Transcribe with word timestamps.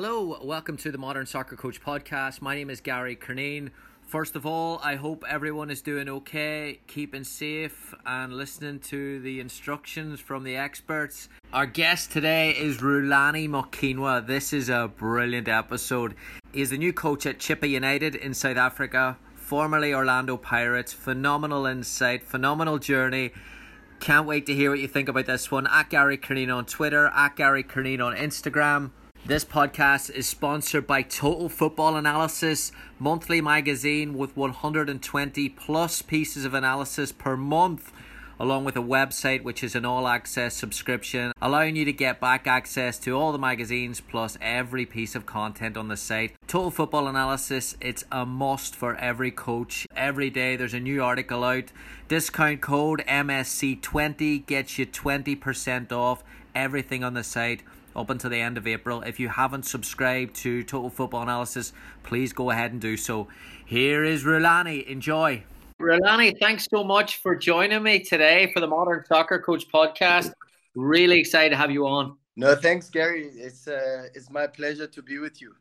Hello, 0.00 0.38
welcome 0.44 0.76
to 0.76 0.92
the 0.92 0.96
Modern 0.96 1.26
Soccer 1.26 1.56
Coach 1.56 1.82
podcast. 1.82 2.40
My 2.40 2.54
name 2.54 2.70
is 2.70 2.80
Gary 2.80 3.16
Curneen. 3.16 3.70
First 4.06 4.36
of 4.36 4.46
all, 4.46 4.80
I 4.80 4.94
hope 4.94 5.24
everyone 5.28 5.72
is 5.72 5.82
doing 5.82 6.08
okay, 6.08 6.78
keeping 6.86 7.24
safe, 7.24 7.92
and 8.06 8.32
listening 8.32 8.78
to 8.78 9.18
the 9.18 9.40
instructions 9.40 10.20
from 10.20 10.44
the 10.44 10.54
experts. 10.54 11.28
Our 11.52 11.66
guest 11.66 12.12
today 12.12 12.50
is 12.50 12.76
Rulani 12.76 13.48
Mokwena. 13.48 14.24
This 14.24 14.52
is 14.52 14.68
a 14.68 14.88
brilliant 14.96 15.48
episode. 15.48 16.14
He 16.52 16.60
is 16.60 16.70
the 16.70 16.78
new 16.78 16.92
coach 16.92 17.26
at 17.26 17.40
Chippa 17.40 17.68
United 17.68 18.14
in 18.14 18.34
South 18.34 18.56
Africa, 18.56 19.18
formerly 19.34 19.92
Orlando 19.92 20.36
Pirates. 20.36 20.92
Phenomenal 20.92 21.66
insight, 21.66 22.22
phenomenal 22.22 22.78
journey. 22.78 23.32
Can't 23.98 24.28
wait 24.28 24.46
to 24.46 24.54
hear 24.54 24.70
what 24.70 24.78
you 24.78 24.86
think 24.86 25.08
about 25.08 25.26
this 25.26 25.50
one. 25.50 25.66
At 25.66 25.90
Gary 25.90 26.18
Curneen 26.18 26.54
on 26.54 26.66
Twitter, 26.66 27.08
at 27.08 27.34
Gary 27.34 27.64
Curneen 27.64 28.00
on 28.00 28.14
Instagram. 28.14 28.92
This 29.28 29.44
podcast 29.44 30.08
is 30.08 30.26
sponsored 30.26 30.86
by 30.86 31.02
Total 31.02 31.50
Football 31.50 31.96
Analysis, 31.96 32.72
monthly 32.98 33.42
magazine 33.42 34.16
with 34.16 34.34
120 34.34 35.50
plus 35.50 36.00
pieces 36.00 36.46
of 36.46 36.54
analysis 36.54 37.12
per 37.12 37.36
month, 37.36 37.92
along 38.40 38.64
with 38.64 38.74
a 38.74 38.82
website 38.82 39.42
which 39.42 39.62
is 39.62 39.74
an 39.74 39.84
all 39.84 40.08
access 40.08 40.54
subscription, 40.54 41.32
allowing 41.42 41.76
you 41.76 41.84
to 41.84 41.92
get 41.92 42.22
back 42.22 42.46
access 42.46 42.98
to 43.00 43.10
all 43.10 43.30
the 43.32 43.38
magazines 43.38 44.00
plus 44.00 44.38
every 44.40 44.86
piece 44.86 45.14
of 45.14 45.26
content 45.26 45.76
on 45.76 45.88
the 45.88 45.96
site. 45.98 46.34
Total 46.46 46.70
Football 46.70 47.06
Analysis, 47.06 47.76
it's 47.82 48.06
a 48.10 48.24
must 48.24 48.74
for 48.74 48.94
every 48.94 49.30
coach. 49.30 49.86
Every 49.94 50.30
day 50.30 50.56
there's 50.56 50.72
a 50.72 50.80
new 50.80 51.04
article 51.04 51.44
out. 51.44 51.70
Discount 52.08 52.62
code 52.62 53.04
MSC20 53.06 54.46
gets 54.46 54.78
you 54.78 54.86
20% 54.86 55.92
off 55.92 56.24
everything 56.54 57.04
on 57.04 57.12
the 57.12 57.22
site 57.22 57.62
up 57.98 58.10
until 58.10 58.30
the 58.30 58.40
end 58.40 58.56
of 58.56 58.66
April. 58.66 59.02
If 59.02 59.18
you 59.18 59.28
haven't 59.28 59.64
subscribed 59.64 60.36
to 60.36 60.62
Total 60.62 60.88
Football 60.88 61.22
Analysis, 61.22 61.72
please 62.02 62.32
go 62.32 62.50
ahead 62.50 62.72
and 62.72 62.80
do 62.80 62.96
so. 62.96 63.28
Here 63.66 64.04
is 64.04 64.24
Rulani. 64.24 64.86
Enjoy. 64.86 65.42
Rulani, 65.80 66.38
thanks 66.40 66.66
so 66.72 66.84
much 66.84 67.16
for 67.16 67.36
joining 67.36 67.82
me 67.82 68.00
today 68.00 68.50
for 68.52 68.60
the 68.60 68.66
Modern 68.66 69.04
Soccer 69.06 69.38
Coach 69.40 69.68
podcast. 69.68 70.32
Really 70.74 71.18
excited 71.18 71.50
to 71.50 71.56
have 71.56 71.70
you 71.70 71.86
on. 71.86 72.16
No, 72.36 72.54
thanks, 72.54 72.88
Gary. 72.88 73.30
It's 73.34 73.66
uh, 73.66 74.06
it's 74.14 74.30
my 74.30 74.46
pleasure 74.46 74.86
to 74.86 75.02
be 75.02 75.18
with 75.18 75.40
you. 75.40 75.54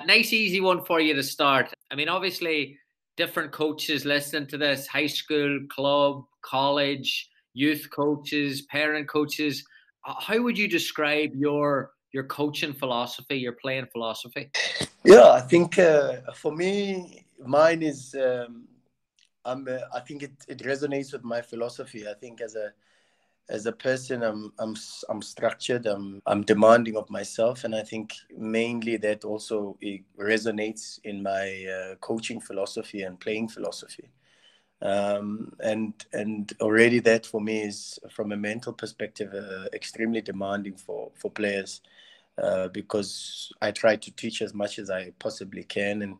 A 0.00 0.06
nice, 0.06 0.32
easy 0.32 0.60
one 0.60 0.84
for 0.84 1.00
you 1.00 1.14
to 1.14 1.22
start. 1.22 1.72
I 1.90 1.94
mean, 1.94 2.08
obviously, 2.08 2.78
different 3.16 3.50
coaches 3.52 4.04
listening 4.04 4.46
to 4.48 4.58
this 4.58 4.86
high 4.86 5.06
school, 5.06 5.60
club, 5.70 6.24
college, 6.42 7.30
youth 7.54 7.88
coaches, 7.90 8.62
parent 8.62 9.08
coaches 9.08 9.64
how 10.04 10.40
would 10.40 10.58
you 10.58 10.68
describe 10.68 11.34
your 11.34 11.92
your 12.12 12.24
coaching 12.24 12.74
philosophy, 12.74 13.36
your 13.36 13.52
playing 13.52 13.86
philosophy? 13.86 14.50
Yeah, 15.04 15.30
I 15.30 15.40
think 15.40 15.78
uh, 15.78 16.18
for 16.34 16.52
me, 16.52 17.26
mine 17.44 17.82
is. 17.82 18.14
Um, 18.14 18.68
I'm. 19.44 19.66
Uh, 19.66 19.78
I 19.94 20.00
think 20.00 20.22
it, 20.22 20.32
it 20.48 20.58
resonates 20.58 21.12
with 21.12 21.24
my 21.24 21.40
philosophy. 21.40 22.06
I 22.08 22.14
think 22.14 22.40
as 22.40 22.54
a 22.54 22.72
as 23.48 23.66
a 23.66 23.72
person, 23.72 24.22
I'm 24.22 24.52
I'm 24.58 24.76
I'm 25.08 25.22
structured. 25.22 25.86
I'm 25.86 26.22
I'm 26.26 26.42
demanding 26.42 26.96
of 26.96 27.10
myself, 27.10 27.64
and 27.64 27.74
I 27.74 27.82
think 27.82 28.12
mainly 28.36 28.96
that 28.98 29.24
also 29.24 29.76
it 29.80 30.02
resonates 30.18 31.00
in 31.04 31.22
my 31.22 31.66
uh, 31.66 31.94
coaching 31.96 32.40
philosophy 32.40 33.02
and 33.02 33.18
playing 33.18 33.48
philosophy 33.48 34.10
um, 34.82 35.52
and 35.60 35.94
and 36.12 36.52
already 36.60 36.98
that 36.98 37.24
for 37.24 37.40
me 37.40 37.62
is 37.62 37.98
from 38.10 38.32
a 38.32 38.36
mental 38.36 38.72
perspective 38.72 39.32
uh, 39.32 39.66
extremely 39.72 40.20
demanding 40.20 40.76
for 40.76 41.10
for 41.14 41.30
players 41.30 41.80
uh, 42.42 42.68
because 42.68 43.52
I 43.62 43.70
try 43.70 43.96
to 43.96 44.10
teach 44.10 44.42
as 44.42 44.54
much 44.54 44.78
as 44.78 44.90
I 44.90 45.12
possibly 45.18 45.64
can 45.64 46.02
and 46.02 46.18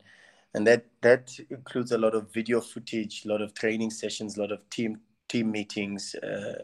and 0.54 0.66
that 0.66 0.84
that 1.00 1.38
includes 1.50 1.92
a 1.92 1.98
lot 1.98 2.14
of 2.14 2.32
video 2.32 2.60
footage, 2.60 3.24
a 3.24 3.28
lot 3.28 3.40
of 3.40 3.54
training 3.54 3.90
sessions, 3.90 4.36
a 4.36 4.40
lot 4.40 4.52
of 4.52 4.68
team 4.70 5.00
team 5.28 5.50
meetings. 5.50 6.14
Uh, 6.16 6.62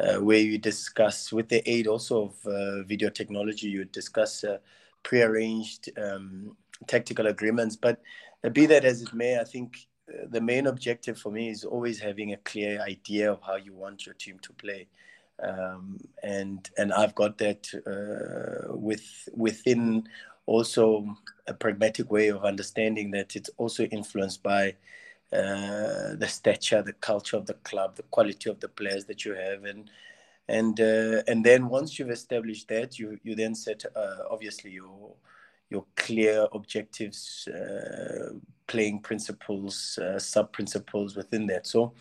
uh 0.00 0.16
where 0.16 0.38
you 0.38 0.58
discuss, 0.58 1.32
with 1.32 1.48
the 1.48 1.68
aid 1.70 1.86
also 1.86 2.24
of 2.24 2.46
uh, 2.46 2.82
video 2.84 3.10
technology, 3.10 3.68
you 3.68 3.84
discuss 3.84 4.44
uh, 4.44 4.58
pre-arranged 5.02 5.90
um, 5.98 6.56
tactical 6.86 7.26
agreements. 7.28 7.76
But 7.76 8.00
be 8.52 8.66
that 8.66 8.84
as 8.84 9.02
it 9.02 9.12
may, 9.12 9.38
I 9.38 9.44
think 9.44 9.86
the 10.28 10.40
main 10.40 10.66
objective 10.66 11.18
for 11.18 11.30
me 11.30 11.48
is 11.48 11.64
always 11.64 11.98
having 11.98 12.32
a 12.32 12.36
clear 12.38 12.80
idea 12.80 13.32
of 13.32 13.40
how 13.42 13.56
you 13.56 13.74
want 13.74 14.06
your 14.06 14.14
team 14.14 14.38
to 14.40 14.52
play. 14.52 14.86
Um, 15.42 15.98
and 16.22 16.68
and 16.76 16.92
I've 16.92 17.14
got 17.14 17.38
that 17.38 17.66
uh, 17.86 18.76
with 18.76 19.28
within 19.34 20.06
also 20.46 21.16
a 21.46 21.54
pragmatic 21.54 22.10
way 22.10 22.28
of 22.28 22.44
understanding 22.44 23.10
that 23.12 23.36
it's 23.36 23.50
also 23.56 23.84
influenced 23.84 24.42
by 24.42 24.74
uh, 25.32 26.16
the 26.16 26.26
stature, 26.28 26.82
the 26.82 26.92
culture 26.94 27.36
of 27.36 27.46
the 27.46 27.54
club, 27.54 27.96
the 27.96 28.02
quality 28.04 28.50
of 28.50 28.58
the 28.60 28.68
players 28.68 29.04
that 29.06 29.24
you 29.24 29.32
have, 29.34 29.64
and 29.64 29.90
and 30.48 30.80
uh, 30.80 31.22
and 31.28 31.44
then 31.44 31.68
once 31.68 31.98
you've 31.98 32.10
established 32.10 32.68
that, 32.68 32.98
you 32.98 33.18
you 33.22 33.34
then 33.34 33.54
set 33.54 33.84
uh, 33.96 34.16
obviously 34.30 34.72
your 34.72 35.14
your 35.70 35.84
clear 35.96 36.48
objectives, 36.52 37.48
uh, 37.48 38.32
playing 38.72 39.02
principles, 39.02 39.98
uh, 39.98 40.18
sub 40.18 40.46
principles 40.52 41.16
within 41.16 41.46
that. 41.46 41.66
So, 41.66 41.92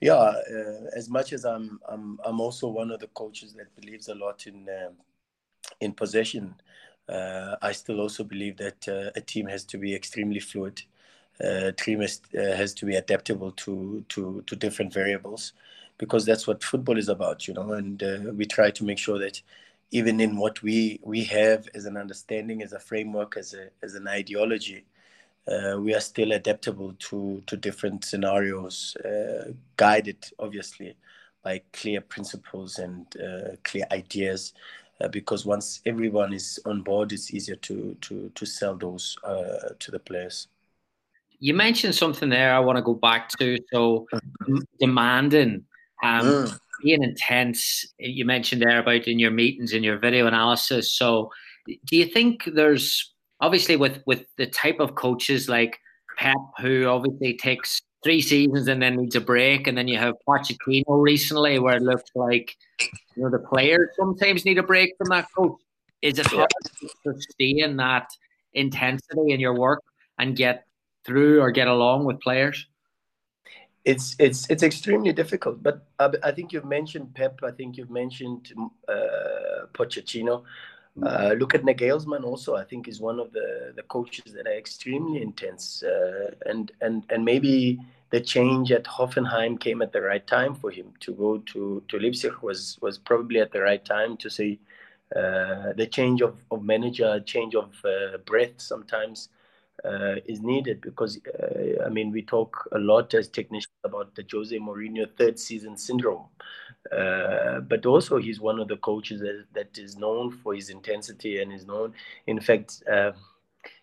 yeah, 0.00 0.22
uh, 0.56 1.00
as 1.00 1.08
much 1.08 1.32
as 1.32 1.44
I'm, 1.44 1.80
I'm, 1.92 2.18
I'm 2.24 2.40
also 2.40 2.68
one 2.68 2.94
of 2.94 3.00
the 3.00 3.10
coaches 3.14 3.54
that 3.54 3.74
believes 3.80 4.08
a 4.08 4.14
lot 4.14 4.46
in 4.46 4.68
um, 4.68 4.94
in 5.80 5.92
possession. 5.92 6.54
Uh, 7.08 7.56
I 7.68 7.72
still 7.74 8.00
also 8.00 8.24
believe 8.24 8.56
that 8.56 8.88
uh, 8.88 9.20
a 9.20 9.20
team 9.20 9.48
has 9.48 9.64
to 9.64 9.78
be 9.78 9.94
extremely 9.94 10.40
fluid. 10.40 10.82
Uh, 11.40 11.68
a 11.68 11.72
team 11.72 12.00
has, 12.00 12.20
has 12.32 12.74
to 12.74 12.86
be 12.86 12.96
adaptable 12.96 13.52
to 13.64 14.04
to 14.08 14.42
to 14.46 14.56
different 14.56 14.92
variables, 14.94 15.52
because 15.98 16.26
that's 16.26 16.46
what 16.46 16.64
football 16.64 16.98
is 16.98 17.08
about, 17.08 17.46
you 17.46 17.54
know. 17.54 17.72
And 17.72 18.02
we 18.38 18.44
try 18.46 18.70
to 18.70 18.84
make 18.84 18.98
sure 18.98 19.18
that 19.18 19.42
even 19.90 20.20
in 20.20 20.36
what 20.36 20.62
we 20.62 21.00
we 21.02 21.24
have 21.24 21.68
as 21.74 21.84
an 21.86 21.96
understanding, 21.96 22.62
as 22.62 22.72
a 22.72 22.78
framework, 22.78 23.36
as 23.36 23.54
a 23.54 23.64
as 23.82 23.94
an 23.94 24.06
ideology, 24.08 24.84
uh, 25.48 25.76
we 25.78 25.94
are 25.94 26.00
still 26.00 26.32
adaptable 26.32 26.94
to 26.98 27.42
to 27.46 27.56
different 27.56 28.04
scenarios, 28.04 28.96
uh, 29.04 29.52
guided 29.76 30.24
obviously 30.38 30.94
by 31.42 31.60
clear 31.72 32.00
principles 32.00 32.78
and 32.78 33.06
uh, 33.16 33.56
clear 33.64 33.84
ideas. 33.90 34.52
Uh, 35.00 35.08
because 35.08 35.44
once 35.44 35.80
everyone 35.84 36.32
is 36.32 36.60
on 36.64 36.82
board, 36.82 37.12
it's 37.12 37.34
easier 37.34 37.56
to 37.56 37.96
to 38.00 38.30
to 38.34 38.46
sell 38.46 38.76
those 38.76 39.16
uh, 39.24 39.70
to 39.78 39.90
the 39.90 39.98
players. 39.98 40.48
You 41.40 41.54
mentioned 41.54 41.96
something 41.96 42.28
there. 42.28 42.54
I 42.54 42.60
want 42.60 42.76
to 42.76 42.82
go 42.82 42.94
back 42.94 43.28
to 43.38 43.58
so 43.72 44.06
demanding. 44.78 45.64
Um, 46.02 46.26
mm 46.26 46.58
being 46.82 47.02
intense. 47.02 47.86
You 47.98 48.24
mentioned 48.24 48.62
there 48.62 48.80
about 48.80 49.06
in 49.06 49.18
your 49.18 49.30
meetings, 49.30 49.72
in 49.72 49.82
your 49.82 49.98
video 49.98 50.26
analysis. 50.26 50.92
So, 50.92 51.30
do 51.66 51.96
you 51.96 52.06
think 52.06 52.44
there's 52.44 53.14
obviously 53.42 53.76
with 53.76 54.02
with 54.06 54.24
the 54.38 54.46
type 54.46 54.80
of 54.80 54.94
coaches 54.94 55.48
like 55.48 55.78
Pep, 56.16 56.36
who 56.60 56.86
obviously 56.86 57.36
takes 57.36 57.82
three 58.02 58.22
seasons 58.22 58.68
and 58.68 58.80
then 58.80 58.96
needs 58.96 59.16
a 59.16 59.20
break, 59.20 59.66
and 59.66 59.76
then 59.76 59.88
you 59.88 59.98
have 59.98 60.14
Pochettino 60.26 60.84
recently, 60.88 61.58
where 61.58 61.76
it 61.76 61.82
looks 61.82 62.10
like 62.14 62.56
you 62.80 63.22
know 63.22 63.30
the 63.30 63.38
players 63.38 63.90
sometimes 63.98 64.46
need 64.46 64.58
a 64.58 64.62
break 64.62 64.94
from 64.96 65.08
that 65.08 65.26
coach. 65.36 65.60
Is 66.00 66.18
it 66.18 66.26
hard 66.26 66.48
to 66.80 66.88
sustain 67.04 67.76
that 67.76 68.08
intensity 68.54 69.32
in 69.32 69.40
your 69.40 69.54
work 69.54 69.82
and 70.18 70.34
get 70.36 70.64
through 71.04 71.40
or 71.40 71.50
get 71.50 71.68
along 71.68 72.06
with 72.06 72.20
players? 72.20 72.66
it's 73.84 74.14
it's 74.18 74.48
it's 74.48 74.62
extremely 74.62 75.12
difficult. 75.12 75.62
But 75.62 75.86
I, 75.98 76.12
I, 76.22 76.32
think 76.32 76.52
you've 76.52 76.64
mentioned 76.64 77.14
Pep. 77.14 77.40
I 77.42 77.50
think 77.50 77.76
you've 77.76 77.90
mentioned 77.90 78.52
uh, 78.88 79.66
Pochettino. 79.74 80.44
Uh, 81.00 81.34
look 81.38 81.54
at 81.54 81.62
Nagelsmann 81.62 82.22
also. 82.24 82.54
I 82.54 82.64
think 82.64 82.86
is 82.86 83.00
one 83.00 83.18
of 83.18 83.32
the, 83.32 83.72
the 83.74 83.82
coaches 83.84 84.32
that 84.34 84.46
are 84.46 84.56
extremely 84.56 85.22
intense, 85.22 85.82
uh, 85.82 86.32
and 86.44 86.70
and 86.82 87.04
and 87.08 87.24
maybe 87.24 87.80
the 88.10 88.20
change 88.20 88.70
at 88.72 88.84
Hoffenheim 88.84 89.58
came 89.58 89.80
at 89.80 89.92
the 89.92 90.02
right 90.02 90.26
time 90.26 90.54
for 90.54 90.70
him 90.70 90.92
to 91.00 91.14
go 91.14 91.38
to 91.38 91.82
to 91.88 91.98
Leipzig 91.98 92.34
was 92.42 92.78
was 92.82 92.98
probably 92.98 93.40
at 93.40 93.52
the 93.52 93.60
right 93.62 93.82
time 93.82 94.18
to 94.18 94.28
say 94.28 94.58
uh, 95.16 95.72
the 95.76 95.86
change 95.90 96.20
of, 96.20 96.36
of 96.50 96.62
manager, 96.62 97.20
change 97.20 97.54
of 97.54 97.72
uh, 97.84 98.18
breath 98.26 98.60
sometimes 98.60 99.30
uh, 99.84 100.16
is 100.26 100.40
needed 100.42 100.82
because 100.82 101.18
I 101.84 101.88
mean 101.88 102.12
we 102.12 102.22
talk 102.22 102.68
a 102.72 102.78
lot 102.78 103.14
as 103.14 103.28
technicians 103.28 103.72
about 103.84 104.14
the 104.14 104.24
Jose 104.30 104.56
Mourinho 104.58 105.10
third 105.16 105.38
season 105.38 105.76
syndrome, 105.78 106.24
uh, 106.90 107.60
but 107.60 107.86
also 107.86 108.18
he's 108.18 108.40
one 108.40 108.58
of 108.58 108.68
the 108.68 108.76
coaches 108.78 109.20
that, 109.20 109.44
that 109.52 109.78
is 109.78 109.96
known 109.96 110.30
for 110.30 110.54
his 110.54 110.70
intensity 110.70 111.40
and 111.40 111.52
is 111.52 111.66
known. 111.66 111.92
In 112.26 112.40
fact, 112.40 112.82
uh, 112.90 113.12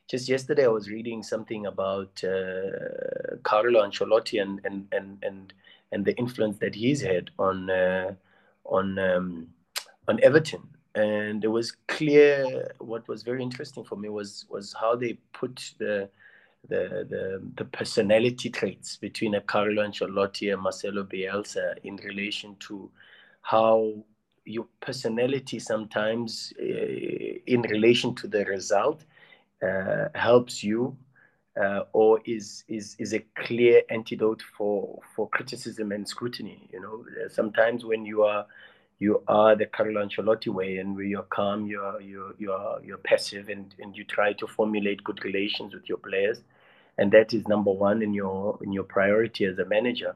just 0.07 0.28
yesterday 0.28 0.66
I 0.66 0.69
was 0.69 0.90
reading 0.90 1.24
something 1.24 1.68
about 1.68 2.22
uh, 2.24 3.38
Carlo 3.44 3.81
Ancelotti 3.86 4.42
and 4.42 4.60
and 4.66 4.88
and 4.92 5.18
and 5.24 5.54
and 5.92 6.06
the 6.06 6.18
influence 6.18 6.57
that 6.57 6.75
he's 6.75 7.01
had 7.01 7.30
on 7.40 7.69
uh, 7.69 8.13
on 8.66 9.00
um, 9.00 9.48
on 10.07 10.19
Everton 10.24 10.63
and 10.96 11.44
it 11.44 11.48
was 11.48 11.72
clear 11.88 12.72
what 12.80 13.07
was 13.07 13.24
very 13.24 13.44
interesting 13.44 13.84
for 13.84 13.96
me 13.96 14.10
was 14.10 14.46
was 14.50 14.75
how 14.80 14.96
they 14.96 15.13
put 15.34 15.74
the 15.78 16.10
the 16.68 17.06
the, 17.10 17.42
the 17.56 17.66
personality 17.66 18.50
traits 18.50 18.98
between 18.98 19.36
a 19.36 19.42
Carlo 19.42 19.84
Ancelotti 19.84 20.52
and 20.54 20.62
Marcelo 20.62 21.04
Bielsa 21.04 21.78
in 21.84 21.96
relation 21.98 22.56
to 22.60 22.90
how 23.42 23.94
your 24.46 24.68
personality 24.82 25.60
sometimes 25.60 26.54
uh, 26.60 26.64
in 26.66 27.62
relation 27.62 28.16
to 28.16 28.28
the 28.28 28.46
result 28.46 29.06
uh, 29.64 30.10
helps 30.16 30.64
you 30.64 30.98
uh, 31.60 31.84
or 31.94 32.20
is 32.26 32.64
is 32.68 32.96
is 33.00 33.14
a 33.14 33.20
clear 33.36 33.82
antidote 33.90 34.42
for 34.58 35.00
for 35.16 35.30
criticism 35.30 35.92
and 35.92 36.08
scrutiny 36.08 36.70
you 36.72 36.80
know? 36.80 37.04
Sometimes 37.30 37.86
when 37.86 38.06
you 38.06 38.24
are 38.24 38.46
you 39.00 39.24
are 39.28 39.56
the 39.56 39.66
Carlo 39.66 40.06
Ancelotti 40.06 40.50
way, 40.50 40.78
and 40.78 40.96
where 40.96 41.06
you're 41.06 41.24
calm, 41.24 41.66
you're 41.66 42.01
you're 42.01 42.34
you're 42.38 42.80
you're 42.84 42.98
passive, 42.98 43.50
and 43.50 43.74
and 43.80 43.96
you 43.98 44.04
try 44.04 44.34
to 44.34 44.48
formulate 44.48 45.04
good 45.04 45.24
relations 45.24 45.74
with 45.74 45.88
your 45.88 45.98
players, 45.98 46.42
and 46.98 47.12
that 47.12 47.34
is 47.34 47.48
number 47.48 47.72
one 47.72 48.01
in 48.01 48.13
your 48.13 48.60
in 48.62 48.74
your 48.74 48.84
priority 48.84 49.46
as 49.46 49.57
a 49.60 49.66
manager. 49.66 50.16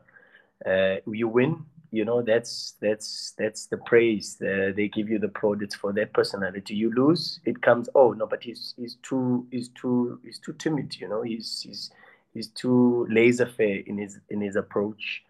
Uh, 0.66 0.98
you 1.08 1.28
win, 1.28 1.66
you 1.92 2.04
know 2.04 2.22
that's 2.22 2.74
that's 2.82 3.34
that's 3.38 3.68
the 3.68 3.78
praise. 3.78 4.38
Uh, 4.42 4.72
they 4.76 4.88
give 4.90 5.10
you 5.10 5.20
the 5.20 5.30
plaudits 5.30 5.76
for 5.76 5.94
that 5.94 6.12
personality. 6.14 6.76
You 6.76 6.94
lose, 6.94 7.40
it 7.46 7.62
comes. 7.62 7.88
Oh 7.96 8.12
no, 8.14 8.26
but 8.28 8.44
he's 8.44 8.74
he's 8.78 8.98
too 9.04 9.48
he's 9.52 9.70
too 9.70 10.20
he's 10.26 10.40
too 10.40 10.54
timid. 10.54 11.00
You 11.00 11.08
know, 11.08 11.22
he's 11.22 11.62
he's 11.62 11.92
he's 12.34 12.48
too 12.48 13.08
laissez-faire 13.10 13.84
in 13.86 13.98
his 13.98 14.20
in 14.30 14.42
his 14.42 14.56
approach. 14.56 15.24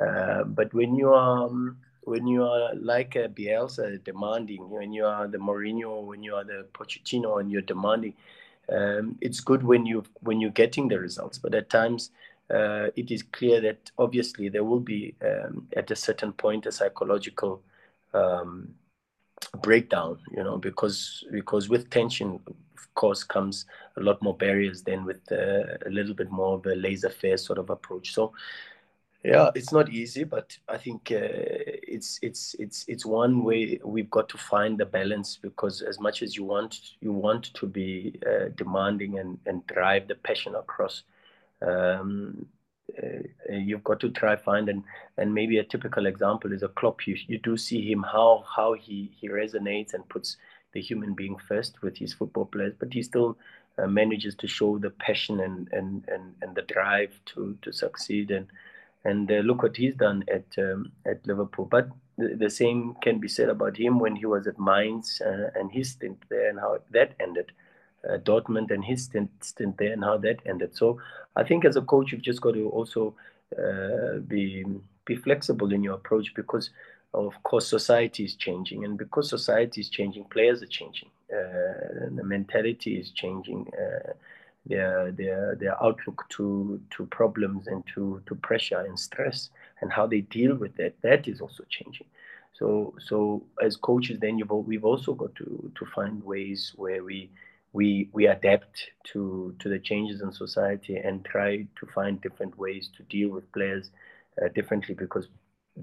Uh, 0.00 0.44
but 0.44 0.72
when 0.74 0.94
you 0.94 1.10
are 1.10 1.46
um, 1.46 1.78
when 2.06 2.26
you 2.26 2.44
are 2.44 2.72
like 2.76 3.16
a 3.16 3.28
Bielsa 3.28 4.02
demanding, 4.04 4.70
when 4.70 4.92
you 4.92 5.04
are 5.04 5.26
the 5.26 5.38
Mourinho, 5.38 6.04
when 6.04 6.22
you 6.22 6.36
are 6.36 6.44
the 6.44 6.64
Pochettino, 6.72 7.40
and 7.40 7.50
you're 7.50 7.62
demanding, 7.62 8.14
um, 8.72 9.18
it's 9.20 9.40
good 9.40 9.64
when 9.64 9.84
you 9.84 10.04
when 10.20 10.40
you're 10.40 10.50
getting 10.50 10.86
the 10.88 11.00
results. 11.00 11.36
But 11.36 11.54
at 11.54 11.68
times, 11.68 12.12
uh, 12.48 12.88
it 12.94 13.10
is 13.10 13.24
clear 13.24 13.60
that 13.60 13.90
obviously 13.98 14.48
there 14.48 14.62
will 14.62 14.80
be 14.80 15.16
um, 15.20 15.66
at 15.76 15.90
a 15.90 15.96
certain 15.96 16.32
point 16.32 16.66
a 16.66 16.72
psychological 16.72 17.60
um, 18.14 18.74
breakdown. 19.60 20.18
You 20.30 20.44
know, 20.44 20.58
because 20.58 21.24
because 21.32 21.68
with 21.68 21.90
tension, 21.90 22.38
of 22.46 22.94
course, 22.94 23.24
comes 23.24 23.66
a 23.96 24.00
lot 24.00 24.22
more 24.22 24.36
barriers 24.36 24.82
than 24.84 25.04
with 25.04 25.20
uh, 25.32 25.74
a 25.84 25.90
little 25.90 26.14
bit 26.14 26.30
more 26.30 26.54
of 26.54 26.66
a 26.66 26.76
laissez-faire 26.76 27.36
sort 27.36 27.58
of 27.58 27.68
approach. 27.70 28.14
So 28.14 28.32
yeah, 29.26 29.50
it's 29.56 29.72
not 29.72 29.90
easy, 29.90 30.22
but 30.22 30.56
I 30.68 30.76
think 30.78 31.10
uh, 31.10 31.18
it's 31.20 32.18
it's 32.22 32.54
it's 32.60 32.84
it's 32.86 33.04
one 33.04 33.42
way 33.42 33.80
we've 33.84 34.10
got 34.10 34.28
to 34.28 34.38
find 34.38 34.78
the 34.78 34.86
balance 34.86 35.36
because 35.42 35.82
as 35.82 35.98
much 35.98 36.22
as 36.22 36.36
you 36.36 36.44
want 36.44 36.78
you 37.00 37.12
want 37.12 37.52
to 37.54 37.66
be 37.66 38.20
uh, 38.24 38.50
demanding 38.54 39.18
and 39.18 39.38
and 39.46 39.66
drive 39.66 40.06
the 40.06 40.14
passion 40.14 40.54
across, 40.54 41.02
um, 41.60 42.46
uh, 43.02 43.52
you've 43.52 43.82
got 43.82 43.98
to 44.00 44.10
try 44.10 44.36
find 44.36 44.68
and 44.68 44.84
and 45.18 45.34
maybe 45.34 45.58
a 45.58 45.64
typical 45.64 46.06
example 46.06 46.52
is 46.52 46.62
a 46.62 46.68
Klopp. 46.68 47.06
You 47.08 47.16
you 47.26 47.38
do 47.38 47.56
see 47.56 47.90
him 47.90 48.04
how 48.04 48.44
how 48.54 48.74
he 48.74 49.10
he 49.20 49.28
resonates 49.28 49.92
and 49.94 50.08
puts 50.08 50.36
the 50.72 50.80
human 50.80 51.14
being 51.14 51.36
first 51.48 51.82
with 51.82 51.96
his 51.96 52.14
football 52.14 52.44
players, 52.44 52.74
but 52.78 52.92
he 52.92 53.02
still 53.02 53.36
uh, 53.78 53.88
manages 53.88 54.36
to 54.36 54.46
show 54.46 54.78
the 54.78 54.90
passion 54.90 55.40
and 55.40 55.68
and 55.72 56.04
and 56.06 56.34
and 56.42 56.54
the 56.54 56.62
drive 56.62 57.18
to 57.26 57.58
to 57.62 57.72
succeed 57.72 58.30
and 58.30 58.46
and 59.06 59.30
uh, 59.30 59.36
look 59.48 59.62
what 59.62 59.76
he's 59.76 59.94
done 59.94 60.24
at 60.28 60.46
um, 60.58 60.92
at 61.06 61.26
Liverpool. 61.26 61.66
But 61.66 61.88
the, 62.18 62.34
the, 62.34 62.50
same 62.50 62.96
can 63.02 63.18
be 63.18 63.28
said 63.28 63.48
about 63.48 63.76
him 63.76 63.98
when 63.98 64.16
he 64.16 64.26
was 64.26 64.46
at 64.46 64.58
Mainz 64.58 65.20
uh, 65.20 65.50
and 65.54 65.70
his 65.70 65.90
stint 65.90 66.18
there 66.28 66.48
and 66.50 66.58
how 66.58 66.78
that 66.90 67.12
ended. 67.20 67.52
Uh, 68.08 68.18
Dortmund 68.18 68.70
and 68.70 68.84
his 68.84 69.04
stint, 69.04 69.30
stint 69.40 69.78
there 69.78 69.92
and 69.92 70.04
how 70.04 70.16
that 70.18 70.38
ended. 70.46 70.76
So 70.76 71.00
I 71.34 71.42
think 71.42 71.64
as 71.64 71.76
a 71.76 71.82
coach, 71.82 72.12
you've 72.12 72.22
just 72.22 72.40
got 72.40 72.54
to 72.54 72.68
also 72.68 73.14
uh, 73.58 74.18
be 74.26 74.64
be 75.04 75.16
flexible 75.16 75.72
in 75.72 75.82
your 75.82 75.94
approach 75.94 76.34
because 76.34 76.70
of 77.14 77.40
course 77.44 77.66
society 77.66 78.24
is 78.24 78.34
changing 78.34 78.84
and 78.84 78.98
because 78.98 79.30
society 79.30 79.80
is 79.80 79.88
changing 79.88 80.24
players 80.24 80.62
are 80.62 80.72
changing 80.80 81.08
uh, 81.32 82.10
the 82.10 82.24
mentality 82.24 82.98
is 82.98 83.10
changing 83.10 83.66
uh, 83.78 84.12
their 84.66 85.12
their 85.12 85.54
their 85.56 85.82
outlook 85.82 86.24
to 86.30 86.80
to 86.90 87.06
problems 87.06 87.66
and 87.66 87.84
to 87.94 88.22
to 88.26 88.34
pressure 88.36 88.80
and 88.80 88.98
stress 88.98 89.50
and 89.80 89.92
how 89.92 90.06
they 90.06 90.20
deal 90.22 90.56
with 90.56 90.76
that 90.76 90.94
that 91.02 91.28
is 91.28 91.40
also 91.40 91.64
changing. 91.68 92.06
So 92.52 92.94
so 92.98 93.44
as 93.62 93.76
coaches 93.76 94.18
then 94.20 94.38
you've 94.38 94.50
we've 94.50 94.84
also 94.84 95.14
got 95.14 95.34
to 95.36 95.72
to 95.74 95.86
find 95.94 96.22
ways 96.24 96.72
where 96.76 97.04
we 97.04 97.30
we 97.72 98.08
we 98.12 98.26
adapt 98.26 98.90
to 99.12 99.54
to 99.58 99.68
the 99.68 99.78
changes 99.78 100.22
in 100.22 100.32
society 100.32 100.96
and 100.96 101.24
try 101.24 101.66
to 101.78 101.86
find 101.94 102.20
different 102.20 102.58
ways 102.58 102.90
to 102.96 103.02
deal 103.04 103.28
with 103.28 103.50
players 103.52 103.90
uh, 104.42 104.48
differently 104.54 104.94
because 104.94 105.28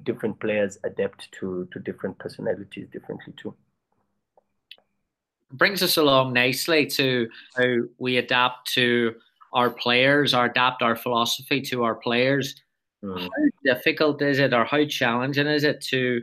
different 0.03 0.39
players 0.39 0.77
adapt 0.83 1.31
to 1.31 1.67
to 1.71 1.79
different 1.79 2.17
personalities 2.17 2.87
differently 2.91 3.33
too 3.37 3.53
brings 5.53 5.81
us 5.81 5.97
along 5.97 6.33
nicely 6.33 6.85
to 6.87 7.29
how 7.55 7.75
we 7.97 8.17
adapt 8.17 8.71
to 8.73 9.15
our 9.53 9.69
players, 9.69 10.33
or 10.33 10.45
adapt 10.45 10.81
our 10.81 10.95
philosophy 10.95 11.61
to 11.61 11.83
our 11.83 11.95
players. 11.95 12.55
Mm. 13.03 13.21
How 13.21 13.29
difficult 13.75 14.21
is 14.21 14.39
it, 14.39 14.53
or 14.53 14.65
how 14.65 14.85
challenging 14.85 15.47
is 15.47 15.63
it 15.63 15.81
to 15.81 16.21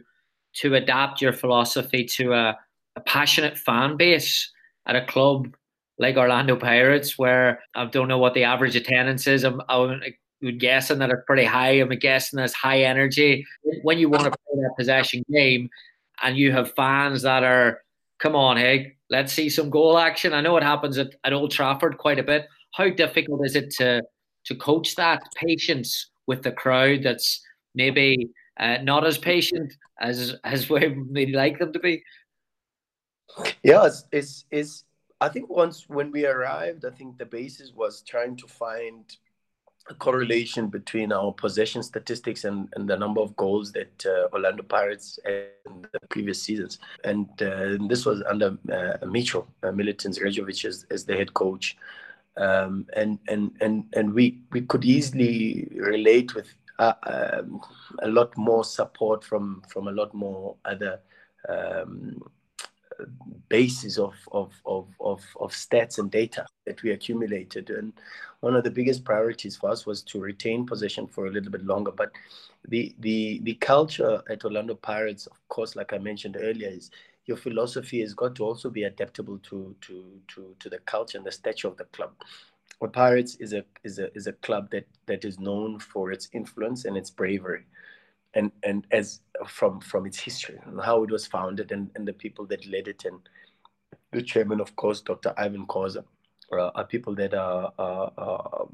to 0.54 0.74
adapt 0.74 1.22
your 1.22 1.32
philosophy 1.32 2.04
to 2.04 2.32
a, 2.32 2.58
a 2.96 3.00
passionate 3.00 3.56
fan 3.56 3.96
base 3.96 4.50
at 4.86 4.96
a 4.96 5.06
club 5.06 5.54
like 5.98 6.16
Orlando 6.16 6.56
Pirates, 6.56 7.18
where 7.18 7.60
I 7.74 7.84
don't 7.84 8.08
know 8.08 8.18
what 8.18 8.34
the 8.34 8.44
average 8.44 8.74
attendance 8.74 9.26
is. 9.26 9.44
I'm, 9.44 9.60
I'm 9.68 10.00
guessing 10.58 10.98
that 10.98 11.10
it's 11.10 11.22
pretty 11.26 11.44
high. 11.44 11.72
I'm 11.72 11.90
guessing 11.90 12.38
there's 12.38 12.54
high 12.54 12.82
energy. 12.82 13.46
When 13.82 13.98
you 13.98 14.08
want 14.08 14.24
to 14.24 14.30
play 14.30 14.62
that 14.62 14.74
possession 14.76 15.22
game, 15.30 15.68
and 16.22 16.36
you 16.36 16.52
have 16.52 16.74
fans 16.74 17.22
that 17.22 17.44
are, 17.44 17.82
come 18.20 18.36
on, 18.36 18.56
hey, 18.56 18.96
let's 19.08 19.32
see 19.32 19.48
some 19.48 19.70
goal 19.70 19.98
action. 19.98 20.32
I 20.32 20.40
know 20.40 20.56
it 20.56 20.62
happens 20.62 20.98
at, 20.98 21.14
at 21.24 21.32
Old 21.32 21.50
Trafford 21.50 21.98
quite 21.98 22.18
a 22.18 22.22
bit. 22.22 22.46
How 22.72 22.88
difficult 22.88 23.44
is 23.44 23.56
it 23.56 23.70
to 23.78 24.02
to 24.46 24.54
coach 24.54 24.94
that 24.94 25.22
patience 25.36 26.10
with 26.26 26.42
the 26.42 26.52
crowd 26.52 27.02
that's 27.02 27.42
maybe 27.74 28.30
uh, 28.58 28.78
not 28.82 29.06
as 29.06 29.18
patient 29.18 29.72
as 30.00 30.36
as 30.44 30.70
we 30.70 30.88
would 30.88 31.32
like 31.32 31.58
them 31.58 31.72
to 31.72 31.78
be? 31.78 32.02
Yeah, 33.62 33.86
it's, 33.86 34.04
it's 34.12 34.44
it's. 34.50 34.84
I 35.22 35.28
think 35.28 35.50
once 35.50 35.84
when 35.88 36.10
we 36.12 36.24
arrived, 36.24 36.84
I 36.84 36.90
think 36.90 37.18
the 37.18 37.26
basis 37.26 37.72
was 37.74 38.02
trying 38.02 38.36
to 38.36 38.46
find 38.46 39.04
a 39.88 39.94
correlation 39.94 40.68
between 40.68 41.12
our 41.12 41.32
possession 41.32 41.82
statistics 41.82 42.44
and, 42.44 42.68
and 42.76 42.88
the 42.88 42.96
number 42.96 43.20
of 43.20 43.34
goals 43.36 43.72
that 43.72 44.06
uh, 44.06 44.28
Orlando 44.32 44.62
Pirates 44.62 45.18
had 45.24 45.48
in 45.66 45.86
the 45.92 46.00
previous 46.08 46.42
seasons. 46.42 46.78
And 47.04 47.28
uh, 47.42 47.76
this 47.88 48.06
was 48.06 48.22
under 48.28 48.58
uh, 48.70 49.04
Micho, 49.04 49.46
uh, 49.62 49.68
Milutin 49.68 50.16
Sredojevic 50.16 50.64
as, 50.64 50.86
as 50.90 51.04
the 51.04 51.16
head 51.16 51.34
coach. 51.34 51.76
Um, 52.36 52.86
and 52.94 53.18
and 53.28 53.50
and 53.60 53.84
and 53.92 54.14
we 54.14 54.38
we 54.52 54.62
could 54.62 54.84
easily 54.84 55.68
relate 55.74 56.34
with 56.34 56.46
uh, 56.78 56.94
um, 57.02 57.60
a 58.02 58.08
lot 58.08 58.34
more 58.36 58.64
support 58.64 59.24
from 59.24 59.62
from 59.68 59.88
a 59.88 59.92
lot 59.92 60.14
more 60.14 60.56
other 60.64 61.00
um, 61.48 62.22
basis 63.48 63.98
of, 63.98 64.14
of, 64.32 64.52
of, 64.66 64.88
of, 65.00 65.24
of 65.40 65.52
stats 65.52 65.98
and 65.98 66.10
data 66.10 66.46
that 66.66 66.82
we 66.82 66.90
accumulated. 66.90 67.70
And 67.70 67.92
one 68.40 68.54
of 68.54 68.64
the 68.64 68.70
biggest 68.70 69.04
priorities 69.04 69.56
for 69.56 69.70
us 69.70 69.86
was 69.86 70.02
to 70.04 70.20
retain 70.20 70.66
possession 70.66 71.06
for 71.06 71.26
a 71.26 71.30
little 71.30 71.50
bit 71.50 71.64
longer. 71.64 71.90
But 71.90 72.12
the, 72.68 72.94
the, 73.00 73.40
the 73.42 73.54
culture 73.54 74.22
at 74.30 74.44
Orlando 74.44 74.74
Pirates, 74.74 75.26
of 75.26 75.36
course, 75.48 75.76
like 75.76 75.92
I 75.92 75.98
mentioned 75.98 76.36
earlier, 76.40 76.68
is 76.68 76.90
your 77.26 77.36
philosophy 77.36 78.00
has 78.00 78.14
got 78.14 78.34
to 78.36 78.44
also 78.44 78.70
be 78.70 78.84
adaptable 78.84 79.38
to, 79.38 79.74
to, 79.82 80.04
to, 80.28 80.54
to 80.58 80.68
the 80.68 80.78
culture 80.78 81.18
and 81.18 81.26
the 81.26 81.32
stature 81.32 81.68
of 81.68 81.76
the 81.76 81.84
club. 81.84 82.12
Well, 82.80 82.90
Pirates 82.90 83.36
is 83.36 83.52
a, 83.52 83.64
is, 83.84 83.98
a, 83.98 84.14
is 84.16 84.26
a 84.26 84.32
club 84.32 84.70
that, 84.70 84.86
that 85.06 85.24
is 85.24 85.38
known 85.38 85.78
for 85.78 86.12
its 86.12 86.28
influence 86.32 86.84
and 86.86 86.96
its 86.96 87.10
bravery 87.10 87.64
and 88.34 88.52
and 88.62 88.86
as 88.90 89.20
from 89.46 89.80
from 89.80 90.06
its 90.06 90.18
history 90.18 90.58
and 90.66 90.80
how 90.80 91.02
it 91.02 91.10
was 91.10 91.26
founded 91.26 91.72
and, 91.72 91.90
and 91.94 92.06
the 92.06 92.12
people 92.12 92.46
that 92.46 92.66
led 92.66 92.88
it 92.88 93.04
and 93.04 93.20
the 94.12 94.22
chairman, 94.22 94.60
of 94.60 94.74
course, 94.76 95.00
Dr. 95.00 95.34
Irvin 95.38 95.66
Khoza, 95.66 96.04
uh, 96.52 96.70
are 96.74 96.84
people 96.84 97.14
that 97.14 97.34
are, 97.34 97.72
are, 97.78 98.12
are, 98.16 98.68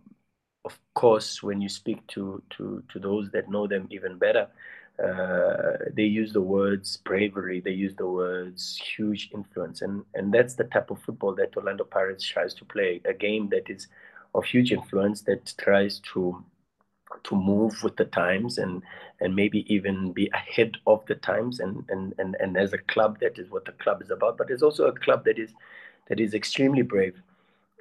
of 0.64 0.78
course, 0.94 1.42
when 1.42 1.60
you 1.60 1.68
speak 1.68 2.06
to, 2.08 2.42
to, 2.50 2.82
to 2.92 2.98
those 2.98 3.30
that 3.30 3.50
know 3.50 3.66
them 3.66 3.86
even 3.90 4.18
better, 4.18 4.48
uh, 5.02 5.84
they 5.92 6.04
use 6.04 6.32
the 6.32 6.40
words 6.40 6.96
bravery, 6.98 7.60
they 7.60 7.70
use 7.70 7.94
the 7.96 8.06
words 8.06 8.80
huge 8.96 9.30
influence. 9.34 9.82
And, 9.82 10.04
and 10.14 10.32
that's 10.32 10.54
the 10.54 10.64
type 10.64 10.90
of 10.90 11.02
football 11.02 11.34
that 11.34 11.56
Orlando 11.56 11.84
Pirates 11.84 12.26
tries 12.26 12.54
to 12.54 12.64
play 12.64 13.02
a 13.04 13.12
game 13.12 13.50
that 13.50 13.68
is 13.68 13.88
of 14.34 14.44
huge 14.44 14.72
influence, 14.72 15.20
that 15.22 15.52
tries 15.58 16.00
to 16.14 16.42
to 17.22 17.36
move 17.36 17.82
with 17.82 17.96
the 17.96 18.04
times 18.04 18.58
and 18.58 18.82
and 19.20 19.34
maybe 19.34 19.64
even 19.72 20.12
be 20.12 20.28
ahead 20.34 20.76
of 20.86 21.04
the 21.06 21.14
times 21.14 21.60
and 21.60 21.84
and 21.88 22.14
and, 22.18 22.36
and 22.40 22.56
as 22.56 22.72
a 22.72 22.78
club 22.78 23.18
that 23.20 23.38
is 23.38 23.50
what 23.50 23.64
the 23.64 23.72
club 23.72 24.02
is 24.02 24.10
about 24.10 24.36
but 24.36 24.50
it's 24.50 24.62
also 24.62 24.86
a 24.86 24.92
club 24.92 25.24
that 25.24 25.38
is 25.38 25.52
that 26.08 26.20
is 26.20 26.34
extremely 26.34 26.82
brave. 26.82 27.14